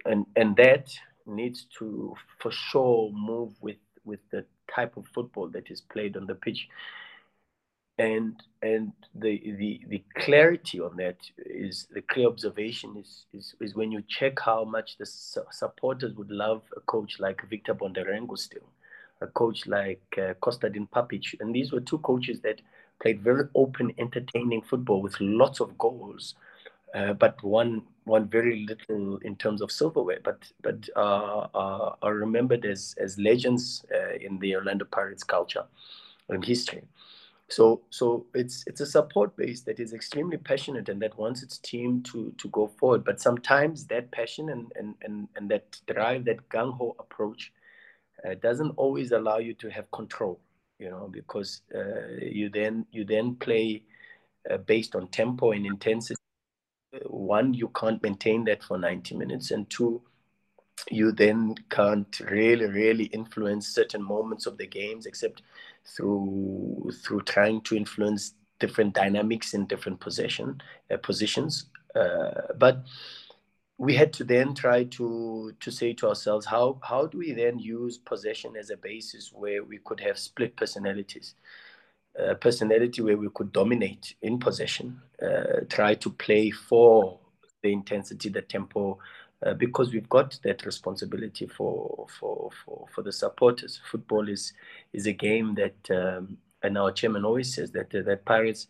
And 0.05 0.25
and 0.35 0.55
that 0.57 0.93
needs 1.25 1.65
to 1.79 2.15
for 2.39 2.51
sure 2.51 3.11
move 3.11 3.53
with 3.61 3.77
with 4.03 4.19
the 4.31 4.45
type 4.73 4.97
of 4.97 5.05
football 5.07 5.47
that 5.49 5.71
is 5.71 5.81
played 5.81 6.15
on 6.17 6.27
the 6.27 6.35
pitch. 6.35 6.67
And 7.97 8.41
and 8.61 8.91
the 9.15 9.41
the 9.57 9.81
the 9.87 10.03
clarity 10.15 10.79
on 10.79 10.97
that 10.97 11.17
is 11.37 11.87
the 11.91 12.01
clear 12.01 12.27
observation 12.27 12.97
is 12.97 13.25
is, 13.33 13.55
is 13.61 13.75
when 13.75 13.91
you 13.91 14.03
check 14.07 14.39
how 14.39 14.65
much 14.65 14.97
the 14.97 15.05
su- 15.05 15.45
supporters 15.51 16.13
would 16.15 16.29
love 16.29 16.61
a 16.75 16.81
coach 16.81 17.19
like 17.19 17.47
Viktor 17.49 17.73
Bondarenko 17.73 18.37
still 18.37 18.69
a 19.21 19.27
coach 19.27 19.67
like 19.67 20.01
uh, 20.17 20.33
Kostadin 20.41 20.89
Papic. 20.91 21.23
And 21.39 21.53
these 21.53 21.71
were 21.71 21.81
two 21.81 21.99
coaches 21.99 22.41
that 22.41 22.61
played 23.01 23.21
very 23.21 23.45
open, 23.55 23.93
entertaining 23.97 24.61
football 24.61 25.01
with 25.01 25.19
lots 25.19 25.59
of 25.59 25.77
goals, 25.77 26.35
uh, 26.93 27.13
but 27.13 27.41
one 27.43 27.83
one 28.05 28.27
very 28.27 28.65
little 28.67 29.17
in 29.17 29.35
terms 29.35 29.61
of 29.61 29.71
silverware. 29.71 30.19
But 30.23 30.39
but 30.61 30.89
uh, 30.95 31.47
uh 31.53 31.95
are 32.01 32.13
remembered 32.13 32.65
as 32.65 32.95
as 32.99 33.17
legends 33.17 33.85
uh, 33.93 34.15
in 34.19 34.39
the 34.39 34.55
Orlando 34.55 34.85
Pirates 34.85 35.23
culture 35.23 35.65
and 36.29 36.43
history. 36.43 36.83
So 37.47 37.81
so 37.89 38.25
it's 38.33 38.63
it's 38.65 38.81
a 38.81 38.85
support 38.85 39.35
base 39.35 39.61
that 39.61 39.79
is 39.79 39.93
extremely 39.93 40.37
passionate 40.37 40.89
and 40.89 41.01
that 41.01 41.17
wants 41.17 41.43
its 41.43 41.59
team 41.59 42.01
to 42.03 42.33
to 42.37 42.47
go 42.49 42.67
forward. 42.67 43.03
But 43.03 43.21
sometimes 43.21 43.85
that 43.87 44.11
passion 44.11 44.49
and 44.49 44.71
and 44.75 44.95
and, 45.01 45.27
and 45.35 45.49
that 45.51 45.79
drive, 45.87 46.25
that 46.25 46.49
gung 46.49 46.75
ho 46.77 46.95
approach 46.99 47.51
uh, 48.23 48.35
doesn't 48.41 48.71
always 48.77 49.11
allow 49.11 49.37
you 49.37 49.53
to 49.53 49.69
have 49.69 49.89
control 49.91 50.39
you 50.79 50.89
know 50.89 51.07
because 51.11 51.61
uh, 51.73 52.07
you 52.21 52.49
then 52.49 52.85
you 52.91 53.05
then 53.05 53.35
play 53.35 53.83
uh, 54.49 54.57
based 54.57 54.95
on 54.95 55.07
tempo 55.07 55.51
and 55.51 55.65
intensity. 55.65 56.19
One 57.05 57.53
you 57.53 57.69
can't 57.69 58.01
maintain 58.01 58.45
that 58.45 58.63
for 58.63 58.77
90 58.77 59.15
minutes 59.15 59.51
and 59.51 59.69
two 59.69 60.01
you 60.89 61.11
then 61.11 61.55
can't 61.69 62.19
really 62.19 62.67
really 62.67 63.05
influence 63.05 63.67
certain 63.67 64.03
moments 64.03 64.45
of 64.45 64.57
the 64.57 64.67
games 64.67 65.05
except 65.05 65.41
through 65.85 66.91
through 67.03 67.21
trying 67.21 67.61
to 67.61 67.75
influence 67.75 68.33
different 68.59 68.93
dynamics 68.93 69.53
in 69.53 69.65
different 69.65 69.99
possession 69.99 70.61
uh, 70.91 70.97
positions. 70.97 71.65
Uh, 71.93 72.53
but 72.57 72.85
we 73.77 73.93
had 73.93 74.13
to 74.13 74.23
then 74.23 74.53
try 74.53 74.85
to 74.85 75.53
to 75.59 75.71
say 75.71 75.93
to 75.93 76.07
ourselves 76.07 76.45
how 76.45 76.79
how 76.81 77.05
do 77.07 77.17
we 77.17 77.33
then 77.33 77.59
use 77.59 77.97
possession 77.97 78.55
as 78.57 78.69
a 78.69 78.77
basis 78.77 79.31
where 79.33 79.63
we 79.63 79.79
could 79.79 79.99
have 79.99 80.17
split 80.17 80.55
personalities? 80.55 81.35
A 82.17 82.35
personality 82.35 83.01
where 83.01 83.17
we 83.17 83.27
could 83.35 83.51
dominate 83.51 84.15
in 84.21 84.39
possession 84.39 85.01
uh, 85.21 85.65
try 85.69 85.95
to 85.95 86.09
play 86.09 86.49
for 86.49 87.19
the 87.61 87.73
intensity 87.73 88.29
the 88.29 88.41
tempo 88.41 88.97
uh, 89.45 89.53
because 89.53 89.91
we've 89.91 90.07
got 90.07 90.39
that 90.43 90.65
responsibility 90.65 91.45
for 91.45 92.07
for 92.17 92.49
for, 92.63 92.85
for 92.93 93.01
the 93.01 93.11
supporters. 93.11 93.81
Football 93.91 94.29
is 94.29 94.53
is 94.93 95.07
a 95.07 95.13
game 95.13 95.55
that 95.55 95.91
um, 95.91 96.37
and 96.63 96.77
our 96.77 96.91
chairman 96.91 97.25
always 97.25 97.53
says 97.53 97.71
that 97.71 97.89
that 97.91 98.23
pirates 98.25 98.67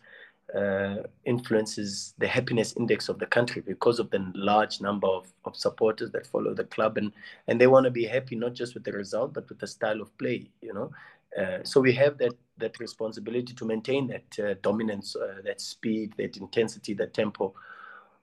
uh, 0.54 1.02
influences 1.24 2.14
the 2.18 2.26
happiness 2.26 2.74
index 2.76 3.08
of 3.08 3.18
the 3.18 3.26
country 3.26 3.62
because 3.62 3.98
of 3.98 4.10
the 4.10 4.30
large 4.34 4.80
number 4.80 5.08
of, 5.08 5.26
of 5.44 5.56
supporters 5.56 6.10
that 6.12 6.26
follow 6.26 6.54
the 6.54 6.64
club. 6.64 6.98
And 6.98 7.12
and 7.48 7.60
they 7.60 7.66
want 7.66 7.84
to 7.84 7.90
be 7.90 8.04
happy 8.04 8.36
not 8.36 8.54
just 8.54 8.74
with 8.74 8.84
the 8.84 8.92
result 8.92 9.34
but 9.34 9.48
with 9.48 9.58
the 9.58 9.66
style 9.66 10.00
of 10.00 10.16
play 10.18 10.48
you 10.62 10.72
know? 10.72 10.90
Uh, 11.36 11.58
so 11.64 11.80
we 11.80 11.92
have 11.92 12.16
that 12.18 12.34
that 12.58 12.78
responsibility 12.80 13.52
to 13.52 13.66
maintain 13.66 14.06
that 14.06 14.38
uh, 14.38 14.54
dominance 14.62 15.16
uh, 15.16 15.42
that 15.44 15.60
speed 15.60 16.14
that 16.16 16.36
intensity 16.36 16.94
that 16.94 17.12
tempo. 17.12 17.52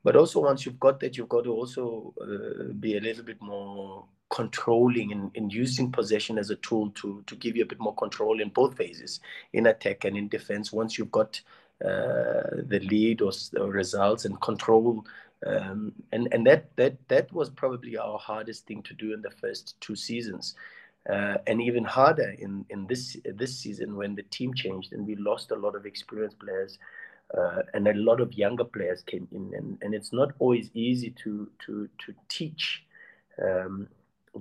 But 0.03 0.15
also 0.15 0.41
once 0.41 0.65
you've 0.65 0.79
got 0.79 0.99
that 1.01 1.17
you've 1.17 1.29
got 1.29 1.43
to 1.43 1.51
also 1.51 2.13
uh, 2.21 2.73
be 2.79 2.97
a 2.97 3.01
little 3.01 3.23
bit 3.23 3.41
more 3.41 4.05
controlling 4.29 5.11
and, 5.11 5.29
and 5.35 5.53
using 5.53 5.91
possession 5.91 6.39
as 6.39 6.49
a 6.49 6.55
tool 6.55 6.89
to 6.95 7.23
to 7.27 7.35
give 7.35 7.55
you 7.55 7.63
a 7.63 7.67
bit 7.67 7.79
more 7.79 7.95
control 7.95 8.41
in 8.41 8.49
both 8.49 8.75
phases 8.75 9.19
in 9.51 9.67
attack 9.67 10.05
and 10.05 10.17
in 10.17 10.27
defense. 10.27 10.73
Once 10.73 10.97
you've 10.97 11.11
got 11.11 11.39
the 11.83 12.79
lead 12.83 13.21
or, 13.21 13.31
or, 13.59 13.69
results 13.69 14.25
and 14.25 14.39
control. 14.41 15.05
Um, 15.45 15.93
and 16.11 16.29
and 16.31 16.47
that 16.47 16.75
that 16.77 16.95
that 17.09 17.31
was 17.33 17.49
probably 17.49 17.97
our 17.97 18.17
hardest 18.17 18.65
thing 18.65 18.81
to 18.83 18.93
do 18.93 19.13
in 19.13 19.21
the 19.21 19.31
first 19.31 19.75
two 19.81 19.95
seasons, 19.95 20.55
uh, 21.09 21.35
and 21.47 21.61
even 21.61 21.83
harder 21.83 22.35
in 22.39 22.65
in 22.69 22.87
this 22.87 23.17
this 23.25 23.59
season 23.59 23.97
when 23.97 24.15
the 24.15 24.23
team 24.23 24.53
changed 24.53 24.93
and 24.93 25.05
we 25.05 25.15
lost 25.15 25.51
a 25.51 25.55
lot 25.55 25.75
of 25.75 25.85
experienced 25.85 26.39
players. 26.39 26.79
Uh, 27.37 27.63
and 27.73 27.87
a 27.87 27.93
lot 27.95 28.21
of 28.21 28.33
younger 28.33 28.63
players 28.63 29.01
came 29.01 29.27
in, 29.31 29.51
and, 29.55 29.77
and 29.81 29.95
it's 29.95 30.13
not 30.13 30.33
always 30.39 30.69
easy 30.73 31.09
to 31.23 31.49
to 31.65 31.89
to 31.97 32.13
teach 32.29 32.85
um, 33.41 33.87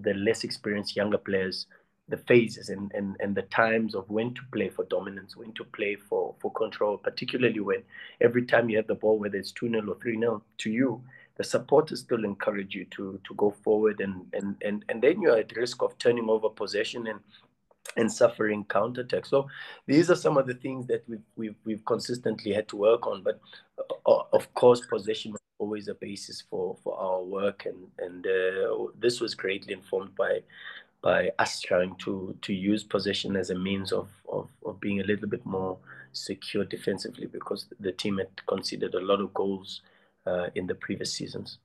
the 0.03 0.13
less 0.15 0.45
experienced 0.45 0.95
younger 0.95 1.19
players 1.19 1.67
the 2.13 2.19
phases 2.19 2.69
and, 2.69 2.93
and, 2.93 3.17
and 3.21 3.35
the 3.35 3.43
times 3.43 3.95
of 3.95 4.09
when 4.11 4.35
to 4.35 4.43
play 4.53 4.69
for 4.69 4.85
dominance, 4.85 5.35
when 5.35 5.51
to 5.55 5.65
play 5.65 5.97
for, 5.97 6.35
for 6.41 6.53
control, 6.53 6.99
particularly 6.99 7.59
when 7.59 7.83
every 8.21 8.45
time 8.45 8.69
you 8.69 8.77
have 8.77 8.87
the 8.87 8.95
ball, 8.95 9.19
whether 9.19 9.39
it's 9.39 9.51
2 9.53 9.71
0 9.71 9.89
or 9.89 9.97
3 9.97 10.19
0 10.19 10.43
to 10.59 10.71
you, 10.71 11.03
the 11.39 11.43
supporters 11.43 12.01
still 12.01 12.27
encourage 12.27 12.75
you 12.75 12.85
to, 12.91 13.19
to 13.27 13.35
go 13.35 13.51
forward. 13.65 14.03
And, 14.03 14.27
and, 14.35 14.57
and, 14.61 14.85
and 14.91 15.01
then 15.01 15.23
you're 15.23 15.39
at 15.39 15.57
risk 15.57 15.81
of 15.81 15.97
turning 15.97 16.29
over 16.29 16.51
possession 16.51 17.07
and, 17.07 17.21
and 17.97 18.13
suffering 18.13 18.65
counterattack. 18.65 19.25
So 19.25 19.49
these 19.87 20.11
are 20.11 20.15
some 20.15 20.37
of 20.37 20.47
the 20.47 20.55
things 20.55 20.87
that 20.89 21.05
we've, 21.09 21.25
we've, 21.37 21.57
we've 21.65 21.85
consistently 21.87 22.53
had 22.53 22.69
to 22.69 22.77
work 22.77 23.07
on. 23.07 23.23
But 23.23 23.41
uh, 24.05 24.25
of 24.35 24.53
course, 24.53 24.83
possession 24.85 25.33
was 25.33 25.41
always 25.59 25.89
a 25.89 25.95
basis 25.95 26.43
for, 26.51 26.77
for 26.85 26.95
our 26.99 27.23
work. 27.23 27.65
And, 27.65 27.87
and 27.99 28.27
uh, 28.27 28.93
this 28.99 29.19
was 29.19 29.35
greatly 29.35 29.73
informed 29.73 30.15
by 30.15 30.41
by 31.03 31.31
us 31.39 31.61
trying 31.61 31.95
to 31.97 32.37
to 32.43 32.53
use 32.53 32.85
possession 32.85 33.37
as 33.37 33.51
a 33.51 33.59
means 33.59 33.93
of, 33.93 34.09
of, 34.31 34.49
of 34.65 34.81
being 34.81 35.01
a 35.01 35.05
little 35.05 35.29
bit 35.29 35.45
more 35.45 35.77
secure 36.13 36.65
defensively 36.65 37.27
because 37.27 37.67
the 37.81 37.93
team 37.93 38.19
had 38.19 38.29
conceded 38.47 38.95
a 38.95 39.01
lot 39.01 39.21
of 39.21 39.35
goals 39.35 39.83
uh, 40.27 40.47
in 40.55 40.67
the 40.67 40.75
previous 40.75 41.13
seasons. 41.13 41.59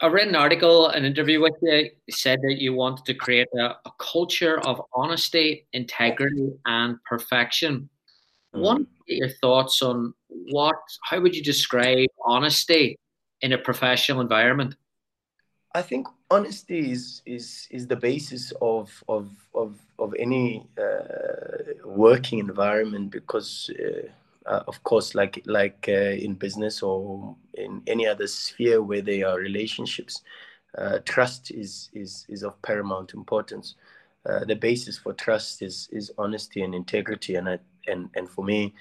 I 0.00 0.08
read 0.08 0.28
an 0.28 0.36
article, 0.36 0.88
an 0.88 1.04
interview 1.04 1.40
with 1.40 1.54
you, 1.62 1.90
said 2.10 2.40
that 2.42 2.60
you 2.60 2.74
wanted 2.74 3.06
to 3.06 3.14
create 3.14 3.48
a, 3.58 3.76
a 3.86 3.92
culture 3.98 4.60
of 4.60 4.82
honesty, 4.92 5.66
integrity, 5.72 6.52
and 6.66 7.02
perfection. 7.04 7.88
Mm. 8.54 8.60
Want 8.60 8.88
to 8.88 9.04
get 9.08 9.16
your 9.16 9.30
thoughts 9.40 9.80
on 9.80 10.12
what? 10.28 10.76
How 11.04 11.20
would 11.20 11.34
you 11.34 11.42
describe 11.42 12.08
honesty 12.24 12.98
in 13.40 13.52
a 13.52 13.58
professional 13.58 14.20
environment? 14.20 14.74
I 15.78 15.82
think 15.82 16.08
honesty 16.28 16.90
is 16.90 17.22
is 17.24 17.68
is 17.70 17.86
the 17.86 17.94
basis 17.94 18.52
of 18.60 19.04
of 19.08 19.30
of 19.54 19.78
of 20.00 20.12
any 20.18 20.66
uh, 20.76 21.74
working 21.84 22.40
environment 22.40 23.12
because 23.12 23.70
uh, 23.78 24.08
uh, 24.50 24.64
of 24.66 24.82
course 24.82 25.14
like 25.14 25.40
like 25.46 25.86
uh, 25.88 26.24
in 26.26 26.34
business 26.34 26.82
or 26.82 27.36
in 27.54 27.82
any 27.86 28.08
other 28.08 28.26
sphere 28.26 28.82
where 28.82 29.02
there 29.02 29.28
are 29.28 29.38
relationships 29.38 30.22
uh, 30.76 30.98
trust 31.04 31.52
is 31.52 31.90
is 31.94 32.26
is 32.28 32.42
of 32.42 32.60
paramount 32.62 33.14
importance. 33.14 33.76
Uh, 34.28 34.44
the 34.44 34.56
basis 34.56 34.98
for 34.98 35.12
trust 35.12 35.62
is 35.62 35.88
is 35.92 36.10
honesty 36.18 36.62
and 36.62 36.74
integrity 36.74 37.36
and 37.36 37.48
I, 37.48 37.58
and 37.86 38.10
and 38.16 38.28
for 38.28 38.44
me 38.44 38.74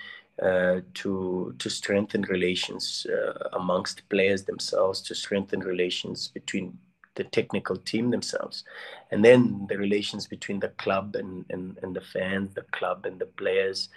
to 0.94 1.56
to 1.58 1.70
strengthen 1.70 2.22
relations 2.24 3.08
amongst 3.54 4.08
players 4.10 4.44
themselves 4.44 5.02
to 5.02 5.16
strengthen 5.16 5.60
relations 5.60 6.28
between 6.28 6.78
the 7.18 7.26
technical 7.26 7.76
team 7.76 8.10
themselves. 8.12 8.64
And 9.12 9.24
then 9.26 9.68
the 9.70 9.78
relations 9.78 10.28
between 10.28 10.60
the 10.62 10.70
club 10.70 11.16
and, 11.16 11.46
and, 11.50 11.78
and 11.84 11.96
the 11.96 12.02
fans 12.02 12.54
the 12.56 12.62
club 12.72 13.06
and 13.06 13.20
the 13.20 13.26
players 13.26 13.90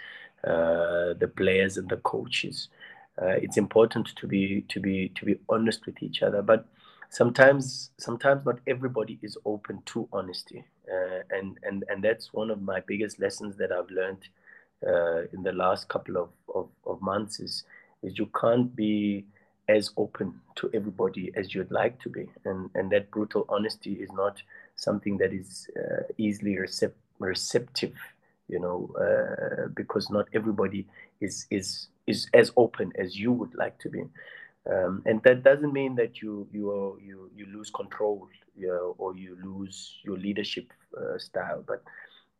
uh, 0.43 1.13
the 1.19 1.31
players 1.35 1.77
and 1.77 1.87
the 1.87 1.97
coaches. 1.97 2.69
Uh, 3.21 3.27
it's 3.27 3.57
important 3.57 4.07
to 4.15 4.27
be 4.27 4.65
to 4.69 4.79
be 4.79 5.09
to 5.09 5.25
be 5.25 5.35
honest 5.49 5.85
with 5.85 6.01
each 6.01 6.23
other. 6.23 6.41
But 6.41 6.65
sometimes 7.09 7.91
sometimes 7.99 8.45
not 8.45 8.59
everybody 8.67 9.19
is 9.21 9.37
open 9.45 9.83
to 9.85 10.07
honesty. 10.11 10.65
Uh, 10.91 11.21
and 11.29 11.57
and 11.63 11.85
and 11.89 12.03
that's 12.03 12.33
one 12.33 12.49
of 12.49 12.61
my 12.61 12.81
biggest 12.81 13.19
lessons 13.19 13.55
that 13.55 13.71
i've 13.71 13.89
learned 13.91 14.27
uh, 14.85 15.21
in 15.31 15.43
the 15.43 15.51
last 15.51 15.87
couple 15.87 16.17
of, 16.17 16.29
of, 16.53 16.69
of 16.85 17.01
months 17.01 17.39
is 17.39 17.63
is 18.03 18.17
you 18.17 18.27
can't 18.39 18.75
be 18.75 19.25
as 19.71 19.91
open 19.97 20.27
to 20.55 20.69
everybody 20.73 21.31
as 21.35 21.53
you'd 21.53 21.71
like 21.71 21.99
to 22.01 22.09
be, 22.09 22.25
and 22.45 22.69
and 22.75 22.91
that 22.91 23.11
brutal 23.11 23.45
honesty 23.49 23.93
is 23.93 24.11
not 24.23 24.41
something 24.75 25.17
that 25.17 25.33
is 25.33 25.67
uh, 25.79 26.03
easily 26.17 26.55
recep- 26.55 27.03
receptive, 27.19 27.95
you 28.47 28.59
know, 28.59 28.79
uh, 29.05 29.67
because 29.75 30.09
not 30.09 30.27
everybody 30.33 30.85
is 31.19 31.47
is 31.49 31.87
is 32.07 32.27
as 32.33 32.51
open 32.57 32.91
as 33.03 33.17
you 33.17 33.31
would 33.31 33.55
like 33.55 33.77
to 33.79 33.89
be. 33.89 34.03
Um, 34.71 35.01
and 35.05 35.23
that 35.23 35.43
doesn't 35.43 35.73
mean 35.73 35.95
that 35.95 36.21
you 36.21 36.47
you 36.51 36.99
you 37.01 37.17
you 37.35 37.45
lose 37.57 37.69
control 37.71 38.29
you 38.57 38.67
know, 38.67 38.95
or 38.97 39.15
you 39.15 39.37
lose 39.43 39.97
your 40.03 40.17
leadership 40.17 40.71
uh, 40.97 41.17
style. 41.17 41.63
But 41.65 41.83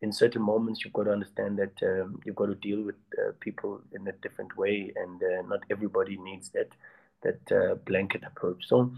in 0.02 0.12
certain 0.12 0.42
moments, 0.42 0.84
you've 0.84 0.94
got 0.94 1.04
to 1.04 1.12
understand 1.12 1.58
that 1.60 1.76
um, 1.84 2.20
you've 2.26 2.36
got 2.36 2.48
to 2.48 2.56
deal 2.56 2.82
with 2.82 2.96
uh, 3.18 3.32
people 3.40 3.82
in 3.94 4.08
a 4.08 4.12
different 4.24 4.56
way, 4.58 4.94
and 4.96 5.22
uh, 5.22 5.42
not 5.48 5.62
everybody 5.70 6.18
needs 6.18 6.50
that 6.50 6.70
that 7.24 7.52
uh, 7.52 7.76
blanket 7.86 8.24
approach. 8.26 8.68
So, 8.68 8.92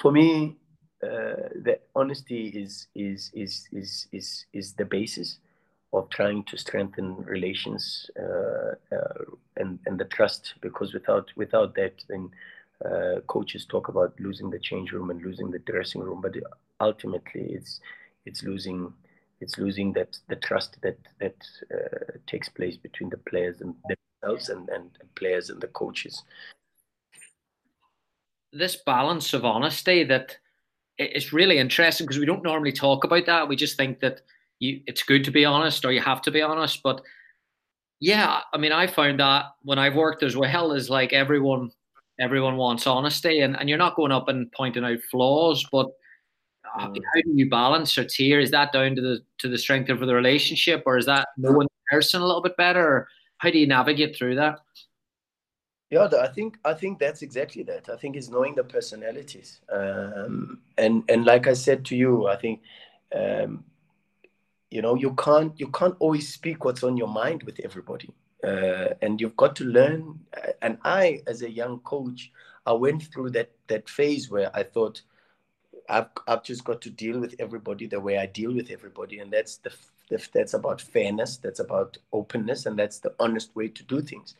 for 0.00 0.12
me, 0.12 0.56
uh, 1.02 1.48
the 1.64 1.78
honesty 1.96 2.48
is 2.48 2.86
is 2.94 3.30
is 3.34 3.68
is 3.72 4.06
is 4.12 4.46
is 4.52 4.72
the 4.74 4.84
basis 4.84 5.38
of 5.92 6.08
trying 6.08 6.44
to 6.44 6.56
strengthen 6.56 7.16
relations 7.24 8.08
uh, 8.18 8.74
uh, 8.94 9.24
and 9.56 9.78
and 9.86 9.98
the 9.98 10.04
trust 10.04 10.54
because 10.60 10.94
without 10.94 11.30
without 11.36 11.74
that 11.74 12.04
then 12.08 12.30
uh, 12.84 13.20
coaches 13.26 13.66
talk 13.66 13.88
about 13.88 14.14
losing 14.20 14.50
the 14.50 14.58
change 14.58 14.92
room 14.92 15.10
and 15.10 15.22
losing 15.22 15.50
the 15.50 15.58
dressing 15.60 16.00
room 16.00 16.20
but 16.20 16.34
ultimately 16.80 17.46
it's 17.50 17.80
it's 18.24 18.42
losing 18.42 18.92
it's 19.40 19.58
losing 19.58 19.92
that 19.92 20.16
the 20.28 20.36
trust 20.36 20.78
that 20.82 20.98
that 21.18 21.36
uh, 21.74 22.12
takes 22.26 22.48
place 22.48 22.76
between 22.76 23.10
the 23.10 23.18
players 23.18 23.60
and 23.60 23.74
themselves 23.88 24.48
and, 24.48 24.68
and 24.68 24.90
players 25.16 25.50
and 25.50 25.60
the 25.60 25.66
coaches 25.68 26.22
this 28.52 28.76
balance 28.84 29.32
of 29.32 29.44
honesty 29.44 30.04
that 30.04 30.36
it's 30.98 31.32
really 31.32 31.58
interesting 31.58 32.06
because 32.06 32.18
we 32.18 32.26
don't 32.26 32.42
normally 32.42 32.72
talk 32.72 33.02
about 33.02 33.26
that 33.26 33.48
we 33.48 33.56
just 33.56 33.76
think 33.76 34.00
that 34.00 34.20
you 34.62 34.80
it's 34.86 35.02
good 35.02 35.24
to 35.24 35.30
be 35.30 35.44
honest 35.44 35.84
or 35.84 35.92
you 35.92 36.00
have 36.00 36.22
to 36.22 36.30
be 36.30 36.40
honest. 36.40 36.82
But 36.82 37.02
yeah, 38.00 38.40
I 38.54 38.58
mean, 38.58 38.72
I 38.72 38.86
found 38.86 39.20
that 39.20 39.46
when 39.62 39.78
I've 39.78 39.96
worked 39.96 40.22
as 40.22 40.36
well 40.36 40.72
is 40.72 40.88
like 40.88 41.12
everyone 41.12 41.70
everyone 42.20 42.56
wants 42.56 42.86
honesty 42.86 43.40
and, 43.40 43.58
and 43.58 43.68
you're 43.68 43.78
not 43.78 43.96
going 43.96 44.12
up 44.12 44.28
and 44.28 44.50
pointing 44.52 44.84
out 44.84 44.98
flaws, 45.10 45.66
but 45.72 45.88
uh, 46.78 46.88
mm. 46.88 46.96
how 46.96 47.20
do 47.22 47.32
you 47.34 47.50
balance 47.50 47.98
or 47.98 48.04
tier? 48.04 48.38
Is 48.38 48.50
that 48.52 48.72
down 48.72 48.94
to 48.96 49.02
the 49.02 49.20
to 49.38 49.48
the 49.48 49.58
strength 49.58 49.90
of 49.90 50.00
the 50.00 50.14
relationship 50.14 50.84
or 50.86 50.96
is 50.96 51.06
that 51.06 51.28
knowing 51.36 51.66
the 51.66 51.96
person 51.96 52.22
a 52.22 52.26
little 52.26 52.42
bit 52.42 52.56
better? 52.56 52.86
Or 52.86 53.08
how 53.38 53.50
do 53.50 53.58
you 53.58 53.66
navigate 53.66 54.16
through 54.16 54.36
that? 54.36 54.60
Yeah, 55.92 56.08
I 56.18 56.28
think 56.28 56.58
I 56.64 56.72
think 56.72 56.98
that's 56.98 57.20
exactly 57.20 57.62
that. 57.64 57.90
I 57.90 57.96
think 57.96 58.16
it's 58.16 58.30
knowing 58.30 58.54
the 58.54 58.64
personalities, 58.64 59.60
um, 59.70 60.58
and 60.78 61.04
and 61.10 61.26
like 61.26 61.46
I 61.46 61.52
said 61.52 61.84
to 61.86 61.94
you, 61.96 62.28
I 62.28 62.36
think 62.36 62.62
um, 63.14 63.62
you 64.70 64.80
know 64.80 64.94
you 64.94 65.12
can't 65.16 65.52
you 65.60 65.68
can't 65.68 65.94
always 65.98 66.32
speak 66.32 66.64
what's 66.64 66.82
on 66.82 66.96
your 66.96 67.08
mind 67.08 67.42
with 67.42 67.60
everybody. 67.62 68.08
Uh, 68.42 68.94
and 69.02 69.20
you've 69.20 69.36
got 69.36 69.54
to 69.56 69.64
learn. 69.64 70.18
And 70.62 70.78
i 70.82 71.20
as 71.26 71.42
a 71.42 71.50
young 71.50 71.78
coach 71.80 72.32
i 72.66 72.72
went 72.72 73.02
through 73.12 73.30
that 73.30 73.50
that 73.68 73.88
phase 73.88 74.30
where 74.30 74.50
i 74.56 74.62
thought 74.62 75.02
i've, 75.88 76.06
I've 76.26 76.42
just 76.42 76.64
got 76.64 76.80
to 76.82 76.90
deal 76.90 77.20
with 77.20 77.34
everybody 77.38 77.86
the 77.86 78.00
way 78.00 78.16
i 78.18 78.26
deal 78.26 78.54
with 78.54 78.70
everybody. 78.70 79.18
And 79.18 79.30
that's 79.30 79.58
the, 79.58 79.72
the 80.08 80.26
that's 80.32 80.54
about 80.54 80.80
fairness 80.80 81.36
that's 81.36 81.60
about 81.60 81.98
openness 82.12 82.66
and 82.66 82.78
that's 82.78 82.98
the 82.98 83.14
honest 83.20 83.54
way 83.54 83.68
to 83.68 83.82
do 83.84 84.00
things 84.00 84.34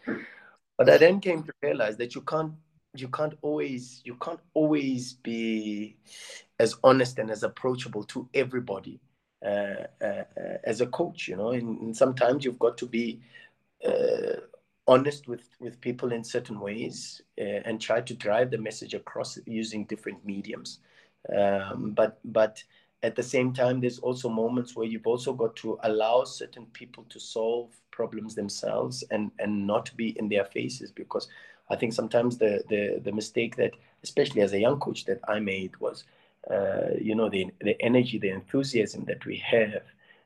but 0.84 0.94
i 0.94 0.98
then 0.98 1.20
came 1.20 1.42
to 1.42 1.52
realize 1.62 1.96
that 1.96 2.14
you 2.14 2.20
can't 2.22 2.52
you 2.94 3.08
can't 3.08 3.34
always 3.42 4.02
you 4.04 4.14
can't 4.16 4.40
always 4.54 5.14
be 5.14 5.96
as 6.58 6.76
honest 6.84 7.18
and 7.18 7.30
as 7.30 7.42
approachable 7.42 8.04
to 8.04 8.28
everybody 8.34 9.00
uh, 9.44 9.86
uh, 10.00 10.22
as 10.62 10.80
a 10.80 10.86
coach, 10.86 11.26
you 11.26 11.34
know, 11.34 11.50
and, 11.50 11.80
and, 11.80 11.96
sometimes 11.96 12.44
you've 12.44 12.60
got 12.60 12.78
to 12.78 12.86
be 12.86 13.20
uh, 13.84 14.36
honest 14.86 15.26
with, 15.26 15.48
with 15.58 15.80
people 15.80 16.12
in 16.12 16.22
certain 16.22 16.60
ways 16.60 17.20
and 17.36 17.80
try 17.80 18.00
to 18.00 18.14
drive 18.14 18.52
the 18.52 18.58
message 18.58 18.94
across 18.94 19.38
using 19.44 19.84
different 19.86 20.24
mediums. 20.24 20.78
Um, 21.36 21.90
but 21.90 22.20
but 22.24 22.62
at 23.02 23.16
the 23.16 23.22
same 23.22 23.52
time, 23.52 23.80
there's 23.80 23.98
also 23.98 24.28
moments 24.28 24.76
where 24.76 24.86
you've 24.86 25.06
also 25.06 25.32
got 25.32 25.56
to 25.56 25.78
allow 25.82 26.24
certain 26.24 26.66
people 26.66 27.04
to 27.08 27.18
solve 27.18 27.70
problems 27.90 28.34
themselves 28.34 29.04
and 29.10 29.30
and 29.38 29.66
not 29.66 29.94
be 29.96 30.16
in 30.18 30.28
their 30.28 30.44
faces 30.46 30.90
because 30.92 31.28
I 31.68 31.76
think 31.76 31.92
sometimes 31.92 32.38
the 32.38 32.62
the 32.68 33.00
the 33.04 33.12
mistake 33.12 33.56
that 33.56 33.72
especially 34.02 34.42
as 34.42 34.52
a 34.52 34.60
young 34.60 34.78
coach 34.78 35.04
that 35.06 35.20
I 35.28 35.40
made 35.40 35.76
was 35.78 36.04
uh, 36.50 36.94
you 37.00 37.14
know 37.14 37.28
the 37.28 37.50
the 37.60 37.80
energy 37.82 38.18
the 38.18 38.30
enthusiasm 38.30 39.04
that 39.06 39.24
we 39.26 39.36
have 39.38 39.82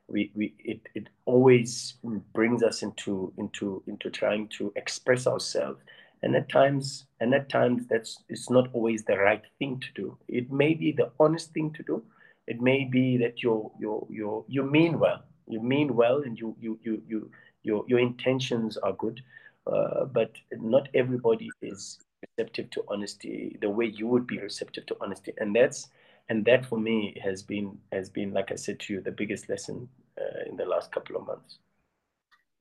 we, 0.09 0.31
we 0.35 0.55
it, 0.59 0.81
it 0.95 1.09
always 1.25 1.95
brings 2.33 2.62
us 2.62 2.83
into 2.83 3.33
into 3.39 3.83
into 3.87 4.11
trying 4.11 4.49
to 4.59 4.73
express 4.77 5.27
ourselves. 5.27 5.81
And 6.23 6.35
at 6.35 6.49
times 6.49 7.07
and 7.21 7.35
at 7.35 7.49
times 7.49 7.87
that's 7.89 8.23
it's 8.29 8.51
not 8.51 8.69
always 8.73 9.05
the 9.05 9.19
right 9.19 9.43
thing 9.59 9.81
to 9.81 9.89
do. 9.95 10.19
It 10.29 10.53
may 10.53 10.75
be 10.75 10.93
the 10.93 11.11
honest 11.19 11.53
thing 11.53 11.73
to 11.73 11.83
do 11.83 12.03
it 12.46 12.61
may 12.61 12.85
be 12.85 13.16
that 13.18 13.42
you 13.42 13.70
you 13.78 14.06
you 14.11 14.44
you 14.48 14.62
mean 14.62 14.98
well. 14.98 15.22
You 15.46 15.61
mean 15.62 15.94
well 15.94 16.22
and 16.22 16.38
you 16.38 16.56
you 16.61 16.78
you, 16.82 17.02
you 17.06 17.30
your 17.62 17.85
your 17.88 17.98
intentions 17.98 18.76
are 18.76 18.92
good 18.92 19.20
uh, 19.66 20.04
but 20.04 20.30
not 20.52 20.88
everybody 20.94 21.50
is 21.62 21.98
receptive 22.22 22.70
to 22.70 22.85
honesty 22.88 23.56
the 23.61 23.68
way 23.68 23.87
you 23.87 24.06
would 24.06 24.26
be 24.26 24.38
receptive 24.38 24.87
to 24.87 24.96
honesty. 25.00 25.32
And 25.38 25.54
that's 25.54 25.88
and 26.28 26.44
that 26.44 26.66
for 26.66 26.78
me 26.78 27.20
has 27.22 27.42
been 27.42 27.78
has 27.92 28.11
been 28.11 28.32
like 28.32 28.50
i 28.50 28.56
said 28.56 28.80
to 28.80 28.94
you 28.94 29.00
the 29.00 29.12
biggest 29.12 29.48
lesson 29.48 29.88
uh, 30.20 30.48
in 30.48 30.56
the 30.56 30.64
last 30.64 30.92
couple 30.92 31.16
of 31.16 31.26
months. 31.26 31.59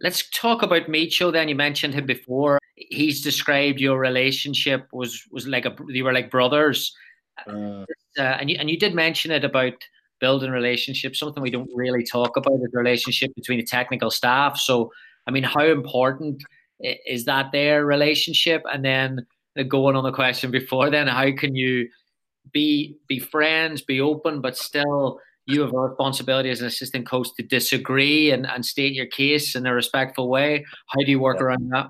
Let's 0.01 0.29
talk 0.31 0.61
about 0.61 0.87
Micho 0.87 1.31
then. 1.31 1.47
You 1.47 1.55
mentioned 1.55 1.93
him 1.93 2.05
before. 2.05 2.59
He's 2.75 3.23
described 3.23 3.79
your 3.79 3.97
relationship 3.97 4.87
was 4.91 5.23
was 5.31 5.47
like 5.47 5.65
a 5.65 5.75
you 5.87 6.03
were 6.03 6.13
like 6.13 6.29
brothers 6.31 6.93
uh, 7.47 7.85
uh, 8.17 8.21
and 8.21 8.49
you 8.49 8.57
and 8.59 8.69
you 8.69 8.77
did 8.77 8.93
mention 8.93 9.31
it 9.31 9.43
about 9.43 9.73
building 10.19 10.51
relationships 10.51 11.19
something 11.19 11.43
we 11.43 11.51
don't 11.51 11.69
really 11.75 12.03
talk 12.03 12.37
about 12.37 12.53
is 12.53 12.71
the 12.71 12.77
relationship 12.77 13.33
between 13.35 13.59
the 13.59 13.65
technical 13.65 14.09
staff 14.09 14.57
so 14.57 14.91
i 15.27 15.31
mean 15.31 15.43
how 15.43 15.65
important 15.65 16.41
is 16.79 17.25
that 17.25 17.51
their 17.51 17.85
relationship 17.85 18.61
and 18.71 18.83
then 18.83 19.25
going 19.67 19.95
on 19.95 20.03
the 20.03 20.11
question 20.11 20.51
before 20.51 20.89
then 20.89 21.07
how 21.07 21.29
can 21.35 21.55
you 21.55 21.87
be 22.51 22.97
be 23.07 23.19
friends, 23.19 23.81
be 23.81 24.01
open, 24.01 24.41
but 24.41 24.57
still 24.57 25.19
you 25.45 25.61
have 25.61 25.73
a 25.73 25.77
responsibility 25.77 26.49
as 26.49 26.61
an 26.61 26.67
assistant 26.67 27.07
coach 27.07 27.27
to 27.37 27.43
disagree 27.43 28.31
and, 28.31 28.47
and 28.47 28.65
state 28.65 28.93
your 28.93 29.05
case 29.05 29.55
in 29.55 29.65
a 29.65 29.73
respectful 29.73 30.27
way. 30.27 30.65
How 30.87 31.03
do 31.05 31.11
you 31.11 31.19
work 31.19 31.37
yeah. 31.39 31.43
around 31.43 31.69
that? 31.69 31.87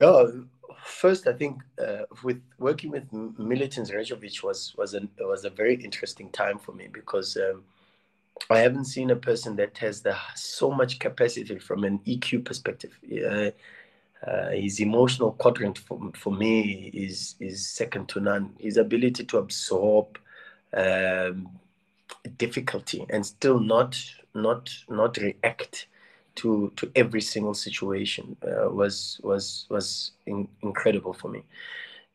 Oh, 0.00 0.44
first, 0.86 1.26
I 1.26 1.32
think 1.32 1.62
uh, 1.78 2.04
with 2.22 2.40
working 2.58 2.90
with 2.90 3.10
Milutin 3.12 3.88
Sredojevic 3.88 4.42
was 4.42 4.74
was 4.76 4.94
a 4.94 5.02
was 5.20 5.44
a 5.44 5.50
very 5.50 5.74
interesting 5.74 6.30
time 6.30 6.58
for 6.58 6.72
me 6.72 6.88
because 6.90 7.36
um, 7.36 7.64
I 8.50 8.58
haven't 8.58 8.86
seen 8.86 9.10
a 9.10 9.16
person 9.16 9.56
that 9.56 9.78
has 9.78 10.02
the 10.02 10.16
so 10.34 10.70
much 10.70 10.98
capacity 10.98 11.58
from 11.58 11.84
an 11.84 12.00
EQ 12.06 12.44
perspective. 12.44 12.98
Yeah, 13.02 13.50
uh, 14.26 14.50
his 14.50 14.80
emotional 14.80 15.32
quadrant 15.32 15.78
for, 15.78 16.10
for 16.14 16.32
me 16.32 16.90
is 16.94 17.34
is 17.40 17.68
second 17.68 18.08
to 18.10 18.20
none. 18.20 18.54
His 18.58 18.76
ability 18.76 19.24
to 19.24 19.38
absorb 19.38 20.18
um, 20.72 21.48
difficulty 22.38 23.04
and 23.10 23.24
still 23.24 23.60
not 23.60 23.98
not 24.34 24.72
not 24.88 25.16
react 25.16 25.86
to 26.36 26.72
to 26.76 26.90
every 26.94 27.20
single 27.20 27.54
situation 27.54 28.36
uh, 28.42 28.70
was 28.70 29.20
was 29.22 29.66
was 29.70 30.12
in, 30.26 30.48
incredible 30.62 31.12
for 31.12 31.28
me, 31.28 31.44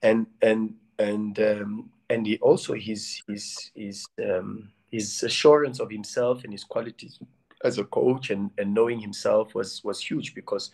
and 0.02 0.28
and 0.42 0.76
and 1.00 1.40
um, 1.40 1.90
and 2.10 2.26
he 2.26 2.38
also 2.40 2.74
his 2.74 3.22
his 3.28 3.72
his 3.76 4.06
um, 4.24 4.70
his 4.92 5.24
assurance 5.24 5.80
of 5.80 5.90
himself 5.90 6.44
and 6.44 6.54
his 6.54 6.64
qualities 6.64 7.20
as 7.64 7.78
a 7.78 7.84
coach 7.86 8.30
and, 8.30 8.52
and 8.58 8.74
knowing 8.74 9.00
himself 9.00 9.56
was 9.56 9.84
was 9.84 10.00
huge 10.00 10.34
because 10.36 10.72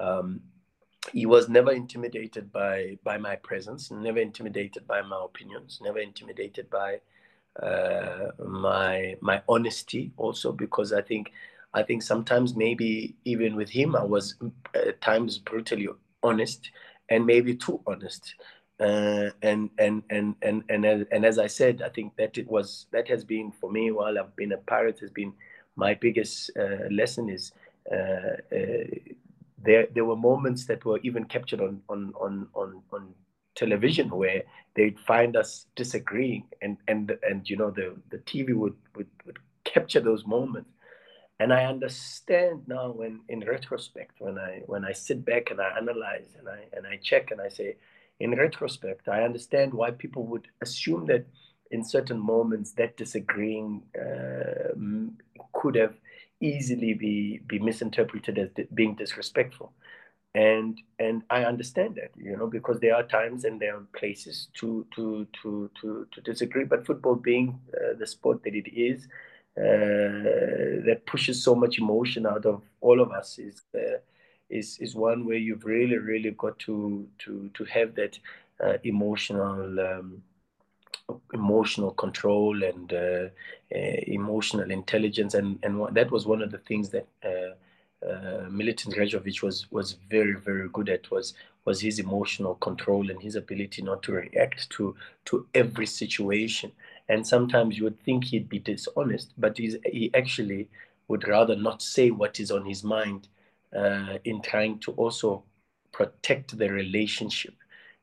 um, 0.00 0.40
he 1.12 1.26
was 1.26 1.48
never 1.48 1.72
intimidated 1.72 2.52
by 2.52 2.98
by 3.04 3.18
my 3.18 3.36
presence, 3.36 3.90
never 3.90 4.20
intimidated 4.20 4.86
by 4.86 5.02
my 5.02 5.20
opinions, 5.24 5.80
never 5.82 5.98
intimidated 5.98 6.70
by 6.70 7.00
uh, 7.62 8.30
my 8.44 9.16
my 9.20 9.42
honesty. 9.48 10.12
Also, 10.16 10.52
because 10.52 10.92
I 10.92 11.02
think 11.02 11.32
I 11.74 11.82
think 11.82 12.02
sometimes 12.02 12.54
maybe 12.54 13.16
even 13.24 13.56
with 13.56 13.68
him, 13.68 13.96
I 13.96 14.04
was 14.04 14.36
at 14.74 15.00
times 15.00 15.38
brutally 15.38 15.88
honest 16.22 16.70
and 17.08 17.26
maybe 17.26 17.54
too 17.54 17.80
honest. 17.86 18.34
Uh, 18.80 19.30
and 19.42 19.70
and 19.78 20.02
and 20.10 20.34
and 20.42 20.64
and 20.68 20.84
as, 20.84 21.06
and 21.12 21.24
as 21.24 21.38
I 21.38 21.46
said, 21.46 21.82
I 21.82 21.90
think 21.90 22.16
that 22.16 22.38
it 22.38 22.48
was 22.48 22.86
that 22.92 23.06
has 23.08 23.24
been 23.24 23.52
for 23.52 23.70
me 23.70 23.90
while 23.92 24.18
I've 24.18 24.34
been 24.36 24.52
a 24.52 24.58
pirate 24.58 24.98
has 25.00 25.10
been 25.10 25.32
my 25.76 25.94
biggest 25.94 26.50
uh, 26.58 26.88
lesson 26.90 27.28
is 27.28 27.52
uh, 27.92 27.96
uh, 28.52 28.84
there 29.62 29.86
there 29.94 30.04
were 30.04 30.16
moments 30.16 30.66
that 30.66 30.84
were 30.84 30.98
even 31.02 31.24
captured 31.24 31.60
on 31.60 31.82
on 31.88 32.12
on 32.20 32.48
on, 32.54 32.82
on 32.92 33.14
television 33.54 34.10
where 34.10 34.42
they'd 34.74 34.98
find 35.00 35.36
us 35.36 35.66
disagreeing 35.76 36.44
and 36.62 36.76
and 36.88 37.16
and 37.22 37.48
you 37.48 37.56
know 37.56 37.70
the 37.70 37.94
the 38.10 38.18
TV 38.18 38.52
would 38.52 38.76
would, 38.96 39.08
would 39.24 39.38
capture 39.64 40.00
those 40.00 40.26
moments 40.26 40.68
and 41.40 41.52
I 41.52 41.64
understand 41.64 42.62
now 42.66 42.90
when 42.90 43.20
in 43.28 43.40
retrospect 43.40 44.12
when 44.18 44.38
I 44.38 44.62
when 44.66 44.84
I 44.84 44.92
sit 44.92 45.24
back 45.24 45.50
and 45.50 45.60
I 45.60 45.76
analyze 45.76 46.34
and 46.38 46.48
I 46.48 46.60
and 46.76 46.86
I 46.86 46.98
check 47.02 47.30
and 47.30 47.40
I 47.40 47.48
say 47.48 47.76
in 48.20 48.34
retrospect 48.36 49.08
I 49.08 49.22
understand 49.22 49.74
why 49.74 49.90
people 49.90 50.24
would 50.26 50.46
assume 50.62 51.06
that 51.06 51.26
in 51.70 51.84
certain 51.84 52.20
moments 52.20 52.72
that 52.72 52.96
disagreeing 52.96 53.82
uh, 53.98 54.74
could 55.52 55.74
have 55.74 55.94
easily 56.40 56.94
be 56.94 57.40
be 57.46 57.58
misinterpreted 57.58 58.38
as 58.38 58.50
being 58.74 58.94
disrespectful. 58.94 59.72
And 60.34 60.80
and 60.98 61.22
I 61.30 61.44
understand 61.44 61.94
that 61.96 62.10
you 62.16 62.36
know 62.36 62.48
because 62.48 62.80
there 62.80 62.94
are 62.96 63.04
times 63.04 63.44
and 63.44 63.60
there 63.60 63.76
are 63.76 63.86
places 63.98 64.48
to 64.54 64.86
to 64.94 65.26
to 65.42 65.70
to, 65.80 66.06
to 66.12 66.20
disagree. 66.20 66.64
But 66.64 66.86
football 66.86 67.14
being 67.14 67.60
uh, 67.72 67.94
the 67.98 68.06
sport 68.06 68.42
that 68.44 68.54
it 68.54 68.68
is 68.72 69.08
uh, 69.56 70.82
that 70.86 71.02
pushes 71.06 71.42
so 71.42 71.54
much 71.54 71.78
emotion 71.78 72.26
out 72.26 72.44
of 72.44 72.62
all 72.80 73.00
of 73.00 73.10
us 73.12 73.38
is 73.38 73.62
uh, 73.74 73.98
is 74.50 74.78
is 74.80 74.94
one 74.94 75.24
where 75.24 75.38
you've 75.38 75.64
really 75.64 75.98
really 75.98 76.32
got 76.32 76.58
to 76.58 77.06
to 77.18 77.50
to 77.54 77.64
have 77.64 77.94
that 77.94 78.18
uh, 78.64 78.78
emotional 78.84 79.80
um, 79.80 80.22
emotional 81.32 81.90
control 81.92 82.62
and 82.62 82.92
uh, 82.92 83.28
uh, 83.74 84.00
emotional 84.06 84.70
intelligence. 84.70 85.34
And 85.34 85.58
and 85.62 85.94
that 85.94 86.10
was 86.10 86.26
one 86.26 86.42
of 86.42 86.50
the 86.50 86.58
things 86.58 86.90
that 86.90 87.06
uh, 87.24 87.54
Milutin 88.50 88.92
Sredojevic 88.92 89.42
was 89.42 89.70
was 89.70 89.92
very 90.10 90.34
very 90.34 90.68
good 90.70 90.88
at 90.88 91.10
was 91.10 91.34
was 91.64 91.80
his 91.80 91.98
emotional 91.98 92.56
control 92.56 93.10
and 93.10 93.20
his 93.22 93.36
ability 93.36 93.82
not 93.82 94.02
to 94.02 94.12
react 94.12 94.68
to 94.70 94.94
to 95.26 95.46
every 95.54 95.86
situation 95.86 96.70
and 97.08 97.26
sometimes 97.26 97.76
you 97.76 97.84
would 97.84 98.00
think 98.04 98.24
he'd 98.24 98.48
be 98.48 98.58
dishonest 98.58 99.32
but 99.38 99.56
he's, 99.58 99.76
he 99.84 100.10
actually 100.14 100.68
would 101.08 101.26
rather 101.28 101.56
not 101.56 101.82
say 101.82 102.10
what 102.10 102.40
is 102.40 102.50
on 102.50 102.64
his 102.64 102.82
mind 102.82 103.28
uh, 103.76 104.18
in 104.24 104.40
trying 104.42 104.78
to 104.78 104.92
also 104.92 105.44
protect 105.92 106.56
the 106.58 106.70
relationship 106.70 107.54